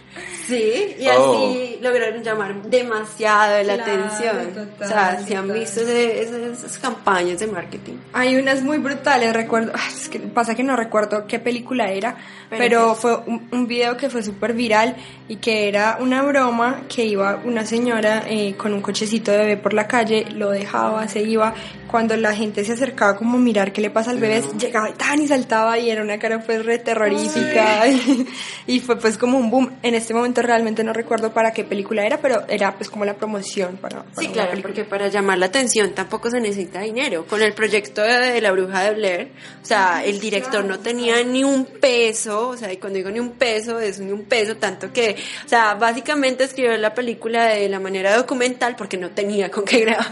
Sí, 0.47 0.97
y 0.99 1.07
Oh. 1.09 1.49
así 1.49 1.79
lograron 1.81 2.23
llamar 2.23 2.63
demasiado 2.65 3.63
la 3.63 3.77
Claro, 3.77 4.05
atención. 4.05 4.37
total, 4.55 4.85
o 4.85 4.87
sea, 4.89 5.25
se 5.27 5.37
han 5.37 5.53
visto 5.53 5.81
esas, 5.81 6.79
campañas 6.79 7.39
de 7.41 7.47
marketing. 7.47 7.95
Hay 8.13 8.37
unas 8.37 8.61
muy 8.63 8.79
brutales, 8.79 9.33
recuerdo, 9.33 9.73
es 9.89 10.09
que 10.09 10.19
pasa 10.19 10.55
que 10.55 10.63
no 10.65 10.77
recuerdo 10.77 11.27
qué 11.27 11.39
película 11.39 11.91
era, 11.91 12.17
Pero 12.51 12.59
pero 12.63 12.95
fue 12.95 13.17
un, 13.27 13.49
un 13.53 13.67
video 13.67 13.97
que 13.97 14.11
fue 14.11 14.23
súper 14.23 14.53
viral 14.53 14.97
y 15.29 15.37
que 15.37 15.69
era 15.69 15.97
una 16.01 16.23
broma 16.23 16.83
que 16.89 17.05
iba 17.05 17.41
una 17.45 17.65
señora 17.65 18.25
eh, 18.29 18.55
con 18.57 18.75
un 18.75 18.83
cochecito 18.83 19.31
de 19.31 19.39
bebé 19.39 19.57
por 19.57 19.73
la 19.73 19.87
calle, 19.87 20.27
lo 20.35 20.51
dejaba, 20.51 21.09
se 21.09 21.23
iba, 21.23 21.55
cuando 21.87 22.17
la 22.17 22.35
gente 22.35 22.65
se 22.65 22.73
acercaba 22.73 23.17
como 23.17 23.37
a 23.39 23.41
mirar 23.41 23.73
qué 23.73 23.81
le 23.81 23.91
pasa 23.91 24.11
al 24.11 24.19
bebé, 24.19 24.43
llegaba 24.59 24.91
y 24.91 24.95
tan 24.95 25.23
y 25.23 25.29
saltaba 25.29 25.79
y 25.79 25.89
era 25.91 26.03
una 26.03 26.19
cara 26.19 26.41
pues 26.41 26.65
re 26.65 26.79
terrorífica 26.79 27.87
y, 27.89 28.27
y 28.67 28.81
fue 28.81 28.99
pues 28.99 29.17
como 29.17 29.39
un 29.39 29.51
boom. 29.51 29.71
En 29.83 29.95
este 30.03 30.15
momento 30.15 30.43
realmente 30.43 30.85
no 30.85 30.93
recuerdo 30.93 31.33
para 31.33 31.53
qué 31.53 31.65
película 31.65 32.05
era, 32.05 32.19
pero 32.21 32.45
era 32.49 32.75
pues 32.77 32.91
como 32.91 33.05
la 33.05 33.15
promoción 33.15 33.77
para, 33.77 34.03
para 34.03 34.21
Sí, 34.21 34.29
claro, 34.29 34.51
película. 34.51 34.75
porque 34.75 34.85
para 34.85 35.09
llamar 35.09 35.39
la 35.39 35.47
atención 35.47 35.95
tampoco 35.95 36.31
se 36.31 36.41
necesita 36.41 36.81
dinero. 36.81 37.27
Con 37.27 37.43
el 37.43 37.55
proyecto 37.55 38.03
de, 38.03 38.41
La 38.41 38.53
Bruja 38.53 38.83
de 38.83 38.95
Blair, 38.95 39.33
o 39.63 39.65
sea, 39.65 40.05
el 40.05 40.21
director 40.21 40.65
no 40.65 40.79
tenía 40.79 41.23
ni 41.25 41.45
un 41.45 41.65
peso, 41.65 42.49
o 42.49 42.57
sea, 42.57 42.73
y 42.73 42.77
cuando 42.77 42.99
digo 42.99 43.11
ni 43.11 43.21
un 43.21 43.33
peso, 43.33 43.79
es 43.79 44.01
ni 44.01 44.13
un 44.13 44.25
peso, 44.25 44.57
tanto 44.57 44.93
que, 44.93 45.17
o 45.45 45.49
sea, 45.49 45.75
básicamente 45.75 46.45
escribió 46.45 46.77
la 46.77 46.95
película 46.95 47.47
de 47.47 47.69
la 47.69 47.81
manera 47.81 48.17
documental 48.17 48.77
porque 48.77 48.97
no 48.97 49.11
tenía 49.11 49.51
con 49.51 49.65
qué 49.65 49.81
grabar. 49.81 50.11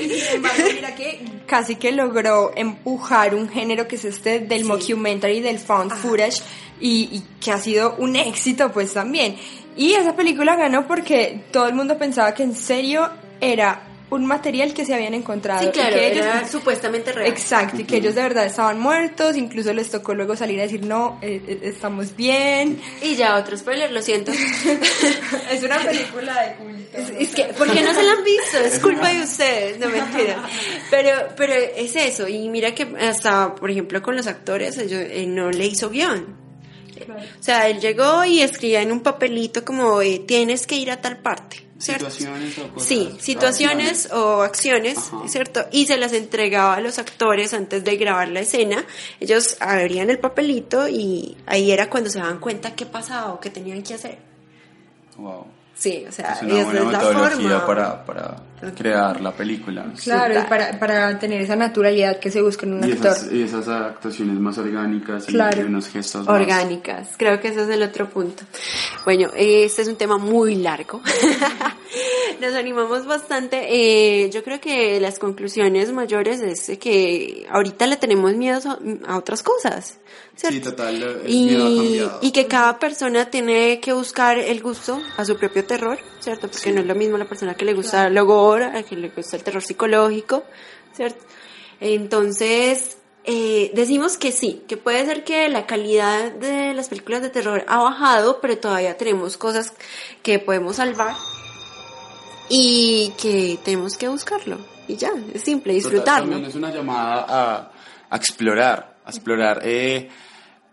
Sin 0.00 0.36
embargo, 0.36 0.62
mira 0.74 0.94
que 0.94 1.20
casi 1.46 1.76
que 1.76 1.92
logró 1.92 2.52
empujar 2.56 3.34
un 3.34 3.48
género 3.48 3.86
que 3.86 3.96
es 3.96 4.04
este 4.04 4.40
del 4.40 4.64
mockumentary, 4.64 5.40
del 5.40 5.58
found 5.58 5.92
footage, 5.92 6.42
y, 6.82 7.08
y 7.12 7.22
que 7.40 7.50
ha 7.52 7.58
sido 7.58 7.94
un 7.98 8.16
éxito 8.16 8.70
pues 8.72 8.92
también. 8.92 9.36
Y 9.76 9.94
esa 9.94 10.14
película 10.14 10.56
ganó 10.56 10.86
porque 10.86 11.44
todo 11.50 11.66
el 11.68 11.74
mundo 11.74 11.96
pensaba 11.96 12.34
que 12.34 12.42
en 12.42 12.54
serio 12.54 13.08
era 13.40 13.84
un 14.10 14.26
material 14.26 14.74
que 14.74 14.84
se 14.84 14.92
habían 14.94 15.14
encontrado. 15.14 15.62
Sí, 15.62 15.68
y 15.68 15.70
claro, 15.70 15.96
que 15.96 16.12
ellos- 16.12 16.26
era 16.26 16.46
supuestamente 16.46 17.12
real. 17.12 17.28
Exacto, 17.28 17.80
y 17.80 17.84
que 17.84 17.96
ellos 17.96 18.14
de 18.14 18.20
verdad 18.20 18.44
estaban 18.44 18.78
muertos, 18.78 19.38
incluso 19.38 19.72
les 19.72 19.90
tocó 19.90 20.12
luego 20.12 20.36
salir 20.36 20.58
a 20.60 20.64
decir, 20.64 20.84
no, 20.84 21.18
eh, 21.22 21.40
eh, 21.48 21.60
estamos 21.62 22.14
bien. 22.14 22.78
Y 23.00 23.14
ya 23.14 23.36
otro 23.38 23.56
spoiler, 23.56 23.90
lo 23.90 24.02
siento. 24.02 24.30
es 25.50 25.62
una 25.62 25.78
película 25.78 26.42
de 26.42 26.54
culto. 26.56 26.98
Es, 26.98 27.08
es 27.18 27.34
que, 27.34 27.44
¿por 27.54 27.72
qué 27.72 27.80
no 27.80 27.94
se 27.94 28.02
la 28.02 28.12
han 28.12 28.22
visto? 28.24 28.58
Es 28.58 28.78
culpa 28.80 29.08
de 29.08 29.22
ustedes, 29.22 29.78
no 29.78 29.88
mentira. 29.88 30.42
Pero, 30.90 31.10
pero 31.34 31.54
es 31.54 31.96
eso, 31.96 32.28
y 32.28 32.50
mira 32.50 32.74
que 32.74 32.86
hasta, 33.00 33.54
por 33.54 33.70
ejemplo, 33.70 34.02
con 34.02 34.14
los 34.14 34.26
actores, 34.26 34.76
ellos- 34.76 35.06
él 35.10 35.34
no 35.34 35.50
le 35.50 35.64
hizo 35.64 35.88
guion. 35.88 36.41
O 37.18 37.42
sea, 37.42 37.68
él 37.68 37.80
llegó 37.80 38.24
y 38.24 38.40
escribía 38.40 38.82
en 38.82 38.92
un 38.92 39.00
papelito 39.00 39.64
como, 39.64 40.00
eh, 40.02 40.18
tienes 40.26 40.66
que 40.66 40.76
ir 40.76 40.90
a 40.90 41.00
tal 41.00 41.18
parte, 41.18 41.66
¿cierto? 41.78 42.10
Situaciones 42.10 42.58
o 42.58 42.68
cosas. 42.74 42.88
Sí, 42.88 43.16
situaciones 43.20 44.08
o 44.12 44.42
acciones, 44.42 44.98
Ajá. 44.98 45.28
¿cierto? 45.28 45.66
Y 45.72 45.86
se 45.86 45.96
las 45.96 46.12
entregaba 46.12 46.74
a 46.76 46.80
los 46.80 46.98
actores 46.98 47.52
antes 47.54 47.82
de 47.84 47.96
grabar 47.96 48.28
la 48.28 48.40
escena. 48.40 48.84
Ellos 49.20 49.56
abrían 49.60 50.10
el 50.10 50.18
papelito 50.18 50.88
y 50.88 51.36
ahí 51.46 51.70
era 51.70 51.88
cuando 51.90 52.10
se 52.10 52.18
daban 52.18 52.38
cuenta 52.40 52.74
qué 52.74 52.86
pasaba 52.86 53.32
o 53.32 53.40
qué 53.40 53.50
tenían 53.50 53.82
que 53.82 53.94
hacer. 53.94 54.18
Wow. 55.16 55.46
Sí, 55.74 56.04
o 56.08 56.12
sea, 56.12 56.34
Es 56.34 56.42
una 56.42 56.54
esa 56.60 56.64
buena 56.64 56.80
es 56.86 56.92
la 56.92 57.00
forma. 57.00 57.66
para, 57.66 58.04
para 58.04 58.36
crear 58.76 59.20
la 59.20 59.32
película. 59.32 59.86
Claro, 60.02 60.40
y 60.40 60.42
para, 60.48 60.78
para 60.78 61.18
tener 61.18 61.40
esa 61.42 61.56
naturalidad 61.56 62.18
que 62.20 62.30
se 62.30 62.40
busca 62.42 62.66
en 62.66 62.74
un 62.74 62.88
Y 62.88 62.92
actor. 62.92 63.12
esas, 63.12 63.32
y 63.32 63.42
esas 63.42 63.68
actuaciones 63.68 64.36
más 64.38 64.56
orgánicas 64.58 65.28
y- 65.28 65.32
Claro. 65.32 65.62
y 65.62 65.64
unos 65.64 65.88
gestos 65.88 66.26
más- 66.26 66.40
orgánicas. 66.40 67.10
Creo 67.16 67.40
que 67.40 67.48
ese 67.48 67.62
es 67.62 67.68
el 67.68 67.82
otro 67.82 68.08
punto. 68.08 68.44
Bueno, 69.04 69.30
este 69.34 69.82
es 69.82 69.88
un 69.88 69.96
tema 69.96 70.18
muy 70.18 70.54
largo. 70.56 71.00
Nos 72.40 72.54
animamos 72.54 73.06
bastante. 73.06 73.66
Eh, 73.68 74.30
yo 74.30 74.42
creo 74.42 74.60
que 74.60 74.98
las 75.00 75.18
conclusiones 75.18 75.92
mayores 75.92 76.40
es 76.40 76.78
que 76.78 77.46
ahorita 77.50 77.86
le 77.86 77.96
tenemos 77.96 78.34
miedo 78.34 78.60
a, 79.06 79.16
otras 79.16 79.42
cosas. 79.42 79.98
¿cierto? 80.34 80.56
Sí, 80.56 80.62
total, 80.62 80.94
el 81.02 81.22
miedo 81.24 81.66
ha 81.66 81.68
Y, 81.70 81.76
cambiado. 81.76 82.18
y 82.22 82.30
que 82.32 82.46
cada 82.46 82.78
persona 82.78 83.26
tiene 83.30 83.80
que 83.80 83.92
buscar 83.92 84.38
el 84.38 84.62
gusto 84.62 85.00
a 85.16 85.24
su 85.26 85.36
propio 85.36 85.64
terror, 85.64 85.98
¿cierto? 86.20 86.48
Porque 86.50 86.72
no 86.72 86.80
es 86.80 86.86
lo 86.86 86.94
mismo 86.94 87.18
la 87.18 87.26
persona 87.26 87.54
que 87.54 87.64
le 87.66 87.74
gusta 87.74 88.06
el 88.06 88.16
gore, 88.52 88.66
a 88.66 88.82
que 88.82 88.96
le 88.96 89.08
gusta 89.08 89.36
el 89.36 89.42
terror 89.42 89.62
psicológico, 89.62 90.44
¿cierto? 90.94 91.24
Entonces, 91.80 92.98
eh, 93.24 93.70
decimos 93.74 94.16
que 94.16 94.32
sí, 94.32 94.62
que 94.68 94.76
puede 94.76 95.04
ser 95.06 95.24
que 95.24 95.48
la 95.48 95.66
calidad 95.66 96.32
de 96.32 96.74
las 96.74 96.88
películas 96.88 97.22
de 97.22 97.30
terror 97.30 97.64
ha 97.68 97.78
bajado, 97.78 98.40
pero 98.40 98.58
todavía 98.58 98.96
tenemos 98.96 99.36
cosas 99.36 99.72
que 100.22 100.38
podemos 100.38 100.76
salvar 100.76 101.14
y 102.48 103.12
que 103.20 103.58
tenemos 103.64 103.96
que 103.96 104.08
buscarlo. 104.08 104.58
Y 104.88 104.96
ya, 104.96 105.12
es 105.32 105.42
simple, 105.42 105.74
disfrutarlo. 105.74 106.30
También 106.30 106.50
es 106.50 106.54
una 106.54 106.70
llamada 106.70 107.24
a, 107.28 107.72
a 108.10 108.16
explorar, 108.16 108.96
a 109.04 109.10
explorar 109.10 109.60
eh, 109.64 110.08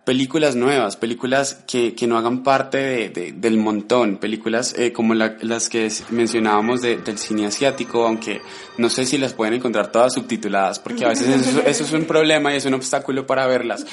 películas 0.10 0.55
nuevas, 0.55 0.95
películas 0.97 1.64
que, 1.68 1.93
que 1.93 2.07
no 2.07 2.18
hagan 2.18 2.41
parte 2.41 2.80
de- 2.80 3.10
de- 3.10 3.32
del 3.32 3.57
montón, 3.57 4.18
películas 4.18 4.74
eh, 4.76 4.91
como 4.91 5.14
la- 5.14 5.38
las 5.41 5.70
que 5.70 5.88
mencionábamos 6.10 6.82
de- 6.82 6.97
del 6.97 7.20
cine 7.20 7.45
asiático, 7.45 8.07
aunque 8.07 8.41
no 8.80 8.89
sé 8.89 9.05
si 9.05 9.20
las 9.20 9.34
pueden 9.34 9.53
encontrar 9.53 9.91
todas 9.91 10.16
subtituladas, 10.16 10.80
porque 10.80 11.05
a 11.05 11.10
veces 11.10 11.28
eso, 11.47 11.62
eso 11.64 11.84
es 11.84 11.93
un 11.93 12.05
problema 12.05 12.51
y 12.51 12.57
es 12.57 12.66
un 12.66 12.74
obstáculo 12.74 13.28
para 13.28 13.45
verlas, 13.45 13.86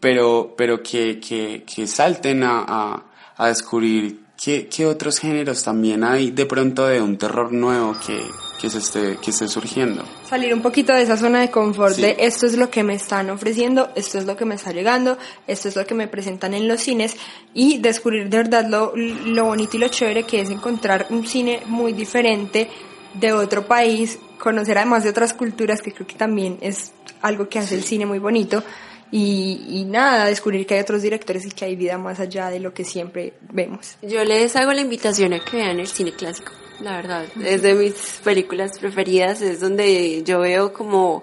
pero, 0.00 0.54
pero 0.58 0.82
que, 0.82 1.20
que, 1.20 1.62
que 1.72 1.86
salten 1.86 2.42
a, 2.42 2.64
a, 2.66 3.04
a 3.36 3.46
descubrir 3.46 4.19
qué, 4.42 4.68
qué 4.68 4.86
otros 4.86 5.18
géneros 5.18 5.62
también 5.62 6.02
hay 6.02 6.30
de 6.30 6.46
pronto 6.46 6.86
de 6.86 7.00
un 7.00 7.18
terror 7.18 7.52
nuevo 7.52 7.94
que, 8.04 8.18
que, 8.60 8.70
se 8.70 8.78
esté, 8.78 9.18
que 9.22 9.30
esté 9.30 9.48
surgiendo. 9.48 10.02
Salir 10.28 10.54
un 10.54 10.62
poquito 10.62 10.94
de 10.94 11.02
esa 11.02 11.16
zona 11.16 11.40
de 11.40 11.50
confort, 11.50 11.94
Sí. 11.94 12.02
de 12.02 12.16
esto 12.20 12.46
es 12.46 12.56
lo 12.56 12.70
que 12.70 12.82
me 12.82 12.94
están 12.94 13.28
ofreciendo, 13.30 13.90
esto 13.94 14.18
es 14.18 14.24
lo 14.26 14.36
que 14.36 14.44
me 14.46 14.54
está 14.54 14.72
llegando, 14.72 15.18
esto 15.46 15.68
es 15.68 15.76
lo 15.76 15.86
que 15.86 15.94
me 15.94 16.08
presentan 16.08 16.54
en 16.54 16.68
los 16.68 16.80
cines 16.80 17.16
y 17.52 17.78
descubrir 17.78 18.30
de 18.30 18.36
verdad 18.38 18.66
lo, 18.68 18.94
lo 18.96 19.44
bonito 19.44 19.76
y 19.76 19.80
lo 19.80 19.88
chévere 19.88 20.22
que 20.22 20.40
es 20.40 20.50
encontrar 20.50 21.06
un 21.10 21.26
cine 21.26 21.62
muy 21.66 21.92
diferente 21.92 22.68
de 23.14 23.32
otro 23.32 23.66
país, 23.66 24.18
conocer 24.38 24.78
además 24.78 25.02
de 25.02 25.10
otras 25.10 25.34
culturas 25.34 25.82
que 25.82 25.92
creo 25.92 26.06
que 26.06 26.14
también 26.14 26.58
es 26.60 26.92
algo 27.20 27.48
que 27.48 27.58
hace 27.58 27.74
el 27.74 27.82
cine 27.82 28.06
muy 28.06 28.18
bonito 28.20 28.62
y, 29.10 29.64
y 29.68 29.84
nada, 29.84 30.26
descubrir 30.26 30.66
que 30.66 30.74
hay 30.74 30.80
otros 30.80 31.02
directores 31.02 31.44
y 31.46 31.50
que 31.50 31.64
hay 31.64 31.76
vida 31.76 31.98
más 31.98 32.20
allá 32.20 32.50
de 32.50 32.60
lo 32.60 32.72
que 32.72 32.84
siempre 32.84 33.34
vemos. 33.52 33.96
Yo 34.02 34.24
les 34.24 34.54
hago 34.56 34.72
la 34.72 34.80
invitación 34.80 35.32
a 35.32 35.44
que 35.44 35.56
vean 35.58 35.80
el 35.80 35.88
cine 35.88 36.12
clásico, 36.12 36.52
la 36.80 36.96
verdad. 36.96 37.24
Es 37.44 37.62
de 37.62 37.74
mis 37.74 38.20
películas 38.22 38.78
preferidas, 38.78 39.42
es 39.42 39.60
donde 39.60 40.22
yo 40.24 40.40
veo 40.40 40.72
como 40.72 41.22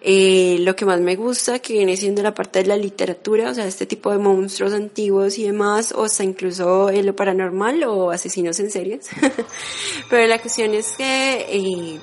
eh, 0.00 0.56
lo 0.60 0.74
que 0.74 0.84
más 0.84 1.00
me 1.00 1.16
gusta, 1.16 1.58
que 1.58 1.74
viene 1.74 1.96
siendo 1.96 2.22
la 2.22 2.32
parte 2.34 2.60
de 2.60 2.66
la 2.66 2.76
literatura, 2.76 3.50
o 3.50 3.54
sea, 3.54 3.66
este 3.66 3.86
tipo 3.86 4.10
de 4.10 4.18
monstruos 4.18 4.72
antiguos 4.72 5.38
y 5.38 5.44
demás, 5.44 5.92
o 5.92 6.04
hasta 6.04 6.24
incluso 6.24 6.88
eh, 6.90 7.02
lo 7.02 7.14
paranormal 7.14 7.84
o 7.84 8.10
asesinos 8.10 8.58
en 8.60 8.70
series. 8.70 9.08
Pero 10.10 10.26
la 10.26 10.38
cuestión 10.38 10.74
es 10.74 10.92
que... 10.92 11.46
eh, 11.50 11.98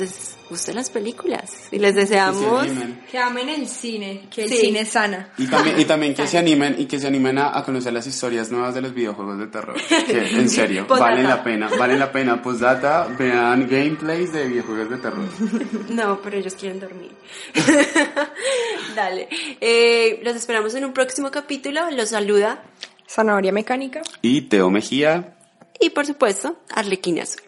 les 0.00 0.39
gusten 0.50 0.74
las 0.74 0.90
películas. 0.90 1.68
Y 1.70 1.78
les 1.78 1.94
deseamos... 1.94 2.66
Que 3.10 3.18
amen 3.18 3.48
el 3.48 3.66
cine, 3.66 4.28
que 4.30 4.44
el 4.44 4.50
cine 4.50 4.84
sana. 4.84 5.32
Y 5.38 5.46
también, 5.46 5.80
y 5.80 5.84
también 5.86 6.14
que 6.14 6.26
se 6.26 6.36
animen 6.36 6.76
y 6.78 6.84
que 6.84 6.98
se 6.98 7.06
animen 7.06 7.38
a, 7.38 7.56
a 7.56 7.64
conocer 7.64 7.92
las 7.92 8.06
historias 8.06 8.50
nuevas 8.50 8.74
de 8.74 8.82
los 8.82 8.92
videojuegos 8.92 9.38
de 9.38 9.46
terror. 9.46 9.76
Que, 10.06 10.28
en 10.30 10.50
serio, 10.50 10.86
valen 10.86 11.26
la 11.26 11.42
pena, 11.42 11.70
valen 11.78 11.98
la 11.98 12.12
pena. 12.12 12.42
Postdata, 12.42 13.06
vean 13.18 13.68
gameplays 13.68 14.32
de 14.32 14.46
videojuegos 14.46 14.90
de 14.90 14.96
terror. 14.98 15.28
No, 15.90 16.20
pero 16.22 16.36
ellos 16.36 16.54
quieren 16.54 16.78
dormir. 16.80 17.10
Dale. 18.94 19.28
Eh, 19.60 20.20
los 20.22 20.36
esperamos 20.36 20.74
en 20.74 20.84
un 20.84 20.92
próximo 20.92 21.30
capítulo. 21.30 21.90
Los 21.90 22.10
saluda 22.10 22.62
Zanahoria 23.08 23.52
mecánica. 23.52 24.02
Y 24.22 24.42
Teo 24.42 24.70
Mejía, 24.70 25.36
y 25.80 25.90
por 25.90 26.06
supuesto, 26.06 26.56
Arlequina 26.70 27.22
Azul. 27.22 27.42